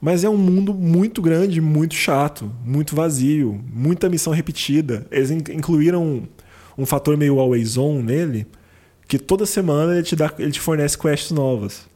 Mas 0.00 0.24
é 0.24 0.28
um 0.28 0.36
mundo 0.36 0.74
muito 0.74 1.22
grande, 1.22 1.60
muito 1.60 1.94
chato, 1.94 2.52
muito 2.64 2.96
vazio, 2.96 3.64
muita 3.72 4.08
missão 4.08 4.32
repetida. 4.32 5.06
Eles 5.12 5.30
incluíram 5.30 6.04
um, 6.04 6.28
um 6.76 6.84
fator 6.84 7.16
meio 7.16 7.38
always 7.38 7.78
on 7.78 8.02
nele, 8.02 8.48
que 9.06 9.16
toda 9.16 9.46
semana 9.46 9.94
ele 9.94 10.02
te, 10.02 10.16
dá, 10.16 10.34
ele 10.40 10.50
te 10.50 10.58
fornece 10.58 10.98
quests 10.98 11.30
novas. 11.30 11.88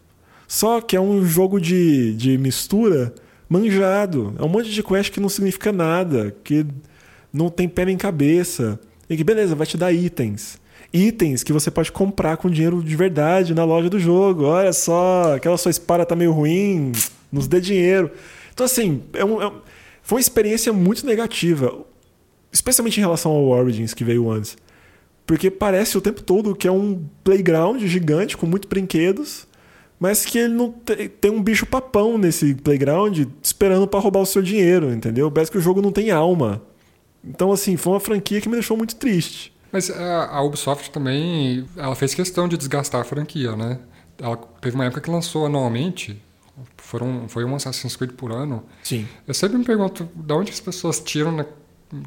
Só 0.46 0.80
que 0.80 0.94
é 0.94 1.00
um 1.00 1.26
jogo 1.26 1.60
de, 1.60 2.14
de 2.14 2.38
mistura 2.38 3.12
manjado. 3.54 4.34
É 4.38 4.42
um 4.42 4.48
monte 4.48 4.70
de 4.70 4.82
quest 4.82 5.10
que 5.12 5.20
não 5.20 5.28
significa 5.28 5.70
nada, 5.70 6.34
que 6.42 6.66
não 7.32 7.48
tem 7.48 7.68
pé 7.68 7.84
nem 7.84 7.96
cabeça. 7.96 8.78
E 9.08 9.16
que 9.16 9.24
beleza, 9.24 9.54
vai 9.54 9.66
te 9.66 9.76
dar 9.76 9.92
itens. 9.92 10.58
Itens 10.92 11.42
que 11.42 11.52
você 11.52 11.70
pode 11.70 11.92
comprar 11.92 12.36
com 12.36 12.48
dinheiro 12.48 12.82
de 12.82 12.96
verdade 12.96 13.54
na 13.54 13.64
loja 13.64 13.88
do 13.90 13.98
jogo. 13.98 14.44
Olha 14.44 14.72
só, 14.72 15.34
aquela 15.34 15.56
sua 15.56 15.70
espada 15.70 16.06
tá 16.06 16.16
meio 16.16 16.32
ruim, 16.32 16.92
nos 17.30 17.46
dê 17.46 17.60
dinheiro. 17.60 18.10
Então, 18.52 18.64
assim, 18.66 19.02
é 19.12 19.24
um, 19.24 19.42
é 19.42 19.48
um, 19.48 19.60
foi 20.02 20.16
uma 20.16 20.20
experiência 20.20 20.72
muito 20.72 21.04
negativa, 21.06 21.76
especialmente 22.52 22.98
em 22.98 23.00
relação 23.00 23.32
ao 23.32 23.48
Origins 23.48 23.92
que 23.94 24.04
veio 24.04 24.30
antes. 24.30 24.56
Porque 25.26 25.50
parece 25.50 25.96
o 25.96 26.00
tempo 26.00 26.22
todo 26.22 26.54
que 26.54 26.68
é 26.68 26.72
um 26.72 27.04
playground 27.22 27.82
gigante 27.82 28.36
com 28.36 28.46
muitos 28.46 28.68
brinquedos, 28.68 29.46
mas 30.04 30.26
que 30.26 30.36
ele 30.36 30.52
não 30.52 30.70
tem, 30.70 31.08
tem 31.08 31.30
um 31.30 31.42
bicho 31.42 31.64
papão 31.64 32.18
nesse 32.18 32.54
playground 32.56 33.20
esperando 33.42 33.88
para 33.88 33.98
roubar 33.98 34.20
o 34.20 34.26
seu 34.26 34.42
dinheiro, 34.42 34.92
entendeu? 34.92 35.30
Parece 35.30 35.50
que 35.50 35.56
o 35.56 35.62
jogo 35.62 35.80
não 35.80 35.90
tem 35.90 36.10
alma. 36.10 36.60
Então, 37.24 37.50
assim, 37.50 37.78
foi 37.78 37.94
uma 37.94 38.00
franquia 38.00 38.38
que 38.38 38.46
me 38.46 38.54
deixou 38.54 38.76
muito 38.76 38.96
triste. 38.96 39.50
Mas 39.72 39.90
a, 39.90 40.26
a 40.26 40.42
Ubisoft 40.42 40.90
também, 40.90 41.64
ela 41.74 41.94
fez 41.94 42.12
questão 42.12 42.46
de 42.46 42.58
desgastar 42.58 43.00
a 43.00 43.04
franquia, 43.04 43.56
né? 43.56 43.78
Ela 44.18 44.36
teve 44.60 44.74
uma 44.74 44.84
época 44.84 45.00
que 45.00 45.10
lançou 45.10 45.46
anualmente, 45.46 46.22
foram, 46.76 47.26
foi 47.26 47.42
um 47.46 47.54
Assassin's 47.54 47.96
Creed 47.96 48.12
por 48.12 48.30
ano. 48.30 48.62
Sim. 48.82 49.08
Eu 49.26 49.32
sempre 49.32 49.56
me 49.56 49.64
pergunto 49.64 50.06
de 50.14 50.32
onde 50.34 50.52
as 50.52 50.60
pessoas 50.60 51.00
tiram 51.00 51.32
né, 51.32 51.46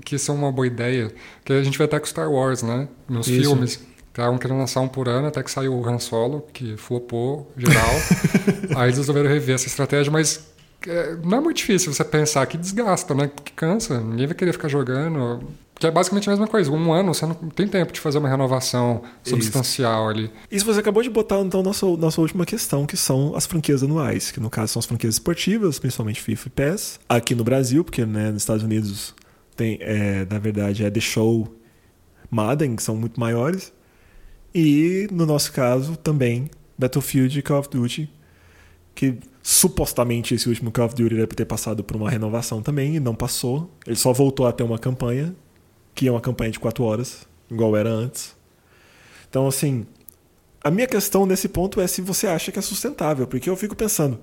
que 0.06 0.18
isso 0.18 0.30
é 0.30 0.36
uma 0.36 0.52
boa 0.52 0.68
ideia. 0.68 1.12
Que 1.44 1.52
a 1.52 1.64
gente 1.64 1.80
vai 1.80 1.86
até 1.86 2.00
com 2.00 2.06
Star 2.06 2.32
Wars, 2.32 2.62
né? 2.62 2.88
Nos 3.10 3.28
Isso. 3.28 3.42
filmes. 3.42 3.97
Estavam 4.18 4.40
querendo 4.40 4.58
lançar 4.58 4.82
um 4.82 4.88
por 4.88 5.08
ano, 5.08 5.28
até 5.28 5.44
que 5.44 5.52
saiu 5.52 5.76
o 5.76 5.88
Han 5.88 6.00
Solo, 6.00 6.44
que 6.52 6.76
flopou 6.76 7.52
geral. 7.56 7.94
Aí 8.76 8.88
eles 8.88 8.98
resolveram 8.98 9.30
rever 9.30 9.54
essa 9.54 9.68
estratégia, 9.68 10.12
mas 10.12 10.44
é, 10.88 11.16
não 11.24 11.38
é 11.38 11.42
muito 11.42 11.58
difícil 11.58 11.94
você 11.94 12.04
pensar 12.04 12.44
que 12.48 12.58
desgasta, 12.58 13.14
né? 13.14 13.30
Que 13.44 13.52
cansa. 13.52 14.02
Ninguém 14.02 14.26
vai 14.26 14.36
querer 14.36 14.54
ficar 14.54 14.70
jogando. 14.70 15.48
Que 15.76 15.86
é 15.86 15.92
basicamente 15.92 16.28
a 16.28 16.32
mesma 16.32 16.48
coisa. 16.48 16.72
Um 16.72 16.92
ano 16.92 17.14
você 17.14 17.28
não 17.28 17.36
tem 17.36 17.68
tempo 17.68 17.94
de 17.94 18.00
fazer 18.00 18.18
uma 18.18 18.28
renovação 18.28 19.04
substancial 19.24 20.10
Isso. 20.10 20.20
ali. 20.20 20.32
Isso 20.50 20.66
você 20.66 20.80
acabou 20.80 21.04
de 21.04 21.12
botar, 21.12 21.40
então, 21.42 21.62
nossa, 21.62 21.86
nossa 21.86 22.20
última 22.20 22.44
questão, 22.44 22.88
que 22.88 22.98
são 22.98 23.36
as 23.36 23.46
franquias 23.46 23.84
anuais. 23.84 24.32
Que 24.32 24.40
no 24.40 24.50
caso 24.50 24.74
são 24.74 24.80
as 24.80 24.88
franquias 24.88 25.14
esportivas, 25.14 25.78
principalmente 25.78 26.20
FIFA 26.24 26.48
e 26.48 26.50
PES. 26.50 27.00
Aqui 27.08 27.36
no 27.36 27.44
Brasil, 27.44 27.84
porque 27.84 28.04
né, 28.04 28.32
nos 28.32 28.42
Estados 28.42 28.64
Unidos 28.64 29.14
tem, 29.56 29.78
é, 29.80 30.26
na 30.28 30.40
verdade, 30.40 30.84
é 30.84 30.90
The 30.90 31.02
Show, 31.02 31.56
Madden, 32.32 32.76
que 32.76 32.82
são 32.82 32.96
muito 32.96 33.20
maiores. 33.20 33.77
E, 34.60 35.08
no 35.12 35.28
nosso 35.28 35.52
caso, 35.52 35.96
também 35.96 36.50
Battlefield 36.76 37.38
e 37.38 37.44
Call 37.44 37.60
of 37.60 37.70
Duty, 37.70 38.10
que 38.96 39.20
supostamente 39.44 40.34
esse 40.34 40.50
último 40.50 40.72
Call 40.72 40.88
of 40.88 40.96
Duty 40.96 41.14
deve 41.14 41.28
ter 41.28 41.46
passado 41.46 41.84
por 41.84 41.96
uma 41.96 42.10
renovação 42.10 42.60
também, 42.60 42.96
e 42.96 43.00
não 43.00 43.14
passou. 43.14 43.70
Ele 43.86 43.96
só 43.96 44.12
voltou 44.12 44.48
a 44.48 44.52
ter 44.52 44.64
uma 44.64 44.80
campanha, 44.80 45.36
que 45.94 46.08
é 46.08 46.12
uma 46.12 46.20
campanha 46.20 46.50
de 46.50 46.60
4 46.60 46.84
horas, 46.84 47.28
igual 47.52 47.78
era 47.78 47.88
antes. 47.88 48.36
Então, 49.30 49.46
assim, 49.48 49.86
a 50.64 50.72
minha 50.72 50.88
questão 50.88 51.28
nesse 51.28 51.48
ponto 51.48 51.80
é 51.80 51.86
se 51.86 52.02
você 52.02 52.26
acha 52.26 52.52
que 52.52 52.58
é 52.58 52.62
sustentável, 52.64 53.28
porque 53.28 53.52
eu 53.52 53.56
fico 53.56 53.76
pensando, 53.76 54.20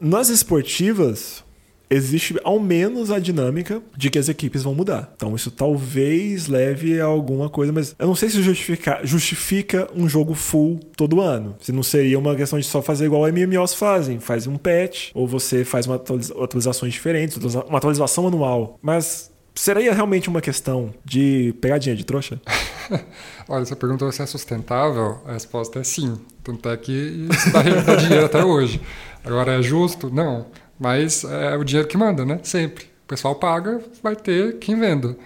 nas 0.00 0.30
esportivas, 0.30 1.44
existe 1.92 2.38
ao 2.44 2.58
menos 2.58 3.10
a 3.10 3.18
dinâmica 3.18 3.82
de 3.96 4.10
que 4.10 4.18
as 4.18 4.28
equipes 4.28 4.62
vão 4.62 4.74
mudar. 4.74 5.12
Então 5.16 5.34
isso 5.34 5.50
talvez 5.50 6.46
leve 6.46 7.00
a 7.00 7.04
alguma 7.04 7.48
coisa, 7.48 7.72
mas 7.72 7.94
eu 7.98 8.06
não 8.06 8.14
sei 8.14 8.28
se 8.28 8.42
justifica, 8.42 9.00
justifica 9.04 9.88
um 9.94 10.08
jogo 10.08 10.34
full 10.34 10.80
todo 10.96 11.20
ano. 11.20 11.56
Se 11.60 11.72
não 11.72 11.82
seria 11.82 12.18
uma 12.18 12.34
questão 12.34 12.58
de 12.58 12.64
só 12.64 12.82
fazer 12.82 13.06
igual 13.06 13.30
MMOs 13.30 13.74
fazem, 13.74 14.20
faz 14.20 14.46
um 14.46 14.56
patch, 14.56 15.10
ou 15.14 15.26
você 15.26 15.64
faz 15.64 15.86
uma 15.86 15.96
atualiza 15.96 16.32
atualizações 16.42 16.92
diferentes, 16.92 17.36
uma 17.36 17.78
atualização 17.78 18.26
anual. 18.26 18.78
Mas 18.82 19.32
Seria 19.54 19.92
realmente 19.92 20.30
uma 20.30 20.40
questão 20.40 20.94
de 21.04 21.54
pegadinha 21.60 21.94
de 21.94 22.04
trouxa? 22.04 22.40
Olha, 23.46 23.64
você 23.64 23.76
perguntou 23.76 24.10
se 24.10 24.22
é 24.22 24.26
sustentável, 24.26 25.18
a 25.26 25.32
resposta 25.34 25.78
é 25.78 25.84
sim. 25.84 26.18
Tanto 26.42 26.68
é 26.70 26.76
que 26.76 27.28
isso 27.30 27.52
dá, 27.52 27.62
dinheiro 27.96 28.24
até 28.24 28.42
hoje. 28.42 28.80
Agora, 29.22 29.52
é 29.52 29.62
justo? 29.62 30.10
Não. 30.12 30.46
Mas 30.82 31.22
é 31.22 31.56
o 31.56 31.62
dinheiro 31.62 31.86
que 31.86 31.96
manda, 31.96 32.24
né? 32.24 32.40
Sempre. 32.42 32.86
O 33.04 33.06
pessoal 33.06 33.36
paga, 33.36 33.80
vai 34.02 34.16
ter 34.16 34.58
quem 34.58 34.76
venda. 34.76 35.16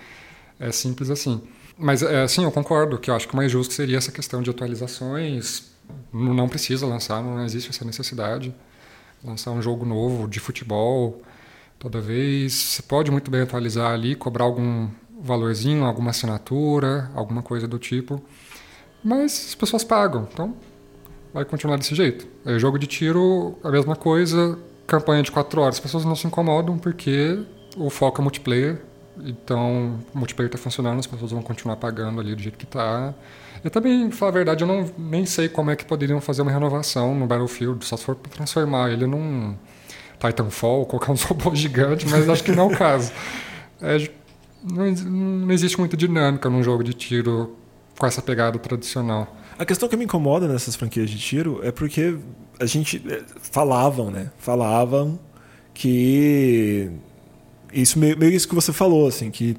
É 0.61 0.70
simples 0.70 1.09
assim. 1.09 1.40
Mas, 1.78 2.02
é, 2.02 2.28
sim, 2.28 2.44
eu 2.44 2.52
concordo 2.52 2.98
que 2.98 3.11
eu 3.11 3.14
acho 3.14 3.26
que 3.26 3.32
o 3.32 3.36
mais 3.36 3.50
justo 3.50 3.72
seria 3.72 3.96
essa 3.96 4.12
questão 4.12 4.42
de 4.42 4.50
atualizações. 4.50 5.70
Não 6.12 6.46
precisa 6.46 6.86
lançar, 6.86 7.22
não 7.22 7.42
existe 7.42 7.70
essa 7.70 7.86
necessidade. 7.86 8.54
Lançar 9.24 9.50
um 9.52 9.62
jogo 9.62 9.86
novo 9.86 10.28
de 10.28 10.40
futebol 10.40 11.22
toda 11.78 12.02
vez. 12.02 12.52
Você 12.52 12.82
pode 12.82 13.11
muito 13.11 13.30
bem 13.30 13.40
atualizar 13.40 13.92
ali, 13.92 14.14
cobrar 14.14 14.44
algum 14.44 14.90
valorzinho, 15.22 15.84
alguma 15.84 16.11
assinatura, 16.11 17.11
alguma 17.14 17.42
coisa 17.42 17.66
do 17.66 17.78
tipo. 17.78 18.22
Mas 19.02 19.46
as 19.48 19.54
pessoas 19.54 19.84
pagam, 19.84 20.28
então 20.30 20.54
vai 21.32 21.46
continuar 21.46 21.78
desse 21.78 21.94
jeito. 21.94 22.26
Aí, 22.44 22.59
jogo 22.59 22.78
de 22.78 22.86
tiro, 22.86 23.59
a 23.64 23.70
mesma 23.70 23.96
coisa, 23.96 24.59
campanha 24.87 25.22
de 25.22 25.30
4 25.30 25.61
horas, 25.61 25.76
as 25.76 25.80
pessoas 25.80 26.05
não 26.05 26.14
se 26.14 26.26
incomodam 26.26 26.78
porque 26.78 27.43
o 27.76 27.91
foco 27.91 28.20
é 28.20 28.22
multiplayer. 28.22 28.80
Então, 29.18 29.99
o 30.14 30.18
multiplayer 30.18 30.49
está 30.49 30.62
funcionando, 30.62 30.99
as 30.99 31.07
pessoas 31.07 31.32
vão 31.32 31.43
continuar 31.43 31.76
pagando 31.76 32.20
ali 32.20 32.34
do 32.34 32.43
jeito 32.43 32.59
que 32.59 32.64
está. 32.64 33.14
Eu 33.64 33.70
também, 33.70 34.11
falar 34.11 34.30
a 34.30 34.34
verdade, 34.34 34.62
eu 34.62 34.68
não, 34.68 34.91
nem 34.99 35.24
sei 35.24 35.49
como 35.49 35.70
é 35.70 35.76
que 35.76 35.84
poderiam 35.84 36.20
fazer 36.20 36.43
uma 36.43 36.51
renovação 36.51 37.14
no 37.14 37.26
Battlefield, 37.26 37.84
só 37.84 37.97
se 37.97 38.05
for 38.05 38.14
para 38.14 38.30
transformar 38.30 38.91
ele 38.91 39.07
num 39.07 39.57
Titanfall, 40.20 40.87
colocar 40.87 41.12
um 41.12 41.16
robô 41.26 41.55
gigante, 41.55 42.07
mas 42.09 42.28
acho 42.28 42.45
que 42.45 42.53
não 42.53 42.70
é 42.70 42.74
o 42.74 42.76
caso. 42.76 43.11
É, 43.80 44.09
não, 44.62 44.87
não 44.91 45.53
existe 45.53 45.78
muita 45.78 45.97
dinâmica 45.97 46.49
num 46.51 46.62
jogo 46.62 46.84
de 46.84 46.93
tiro 46.93 47.57
com 47.99 48.07
essa 48.07 48.20
pegada 48.20 48.59
tradicional. 48.59 49.34
A 49.59 49.64
questão 49.64 49.88
que 49.88 49.96
me 49.96 50.04
incomoda 50.04 50.46
nessas 50.46 50.76
franquias 50.76 51.09
de 51.09 51.18
tiro 51.18 51.61
é 51.62 51.72
porque 51.72 52.16
a 52.61 52.66
gente 52.66 53.02
eh, 53.09 53.22
falavam, 53.40 54.11
né? 54.11 54.30
Falavam 54.38 55.18
que 55.72 56.90
isso 57.72 57.98
meio, 57.98 58.18
meio 58.18 58.32
isso 58.32 58.46
que 58.46 58.54
você 58.54 58.72
falou, 58.72 59.09
assim, 59.09 59.30
que 59.30 59.57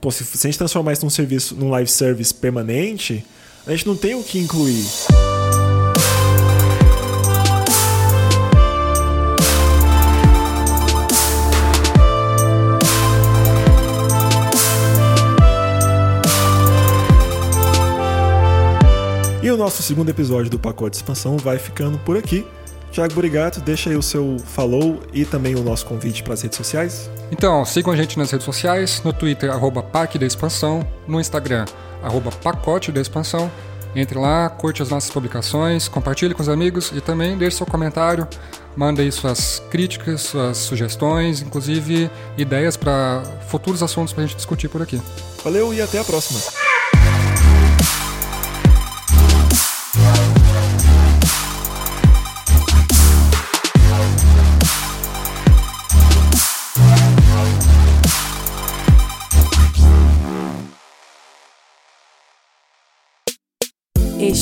pô, 0.00 0.10
se, 0.10 0.24
se 0.24 0.46
a 0.46 0.50
gente 0.50 0.58
transformar 0.58 0.92
isso 0.92 1.04
num 1.04 1.10
serviço, 1.10 1.54
num 1.54 1.70
live 1.70 1.90
service 1.90 2.34
permanente, 2.34 3.24
a 3.66 3.70
gente 3.70 3.86
não 3.86 3.96
tem 3.96 4.14
o 4.14 4.22
que 4.22 4.38
incluir. 4.38 4.84
E 19.50 19.52
o 19.52 19.56
nosso 19.56 19.82
segundo 19.82 20.08
episódio 20.08 20.48
do 20.48 20.60
pacote 20.60 20.90
de 20.90 20.96
expansão 20.98 21.36
vai 21.36 21.58
ficando 21.58 21.98
por 21.98 22.16
aqui. 22.16 22.46
Tiago 22.92 23.12
Burigato, 23.14 23.60
deixa 23.60 23.90
aí 23.90 23.96
o 23.96 24.02
seu 24.02 24.36
follow 24.38 25.00
e 25.12 25.24
também 25.24 25.56
o 25.56 25.60
nosso 25.64 25.84
convite 25.86 26.22
para 26.22 26.34
as 26.34 26.42
redes 26.42 26.56
sociais. 26.56 27.10
Então, 27.32 27.64
sigam 27.64 27.92
a 27.92 27.96
gente 27.96 28.16
nas 28.16 28.30
redes 28.30 28.44
sociais, 28.44 29.02
no 29.04 29.12
Twitter, 29.12 29.50
arroba 29.50 29.82
Parque 29.82 30.20
da 30.20 30.24
Expansão, 30.24 30.86
no 31.04 31.20
Instagram, 31.20 31.64
arroba 32.00 32.30
Pacote 32.30 32.92
da 32.92 33.00
Expansão. 33.00 33.50
Entre 33.96 34.16
lá, 34.16 34.48
curte 34.48 34.82
as 34.82 34.88
nossas 34.88 35.10
publicações, 35.10 35.88
compartilhe 35.88 36.32
com 36.32 36.42
os 36.42 36.48
amigos 36.48 36.92
e 36.94 37.00
também 37.00 37.36
deixe 37.36 37.56
seu 37.56 37.66
comentário, 37.66 38.28
manda 38.76 39.02
aí 39.02 39.10
suas 39.10 39.60
críticas, 39.68 40.20
suas 40.20 40.58
sugestões, 40.58 41.42
inclusive 41.42 42.08
ideias 42.38 42.76
para 42.76 43.24
futuros 43.48 43.82
assuntos 43.82 44.12
para 44.12 44.22
a 44.22 44.26
gente 44.28 44.36
discutir 44.36 44.68
por 44.68 44.80
aqui. 44.80 45.02
Valeu 45.42 45.74
e 45.74 45.82
até 45.82 45.98
a 45.98 46.04
próxima! 46.04 46.69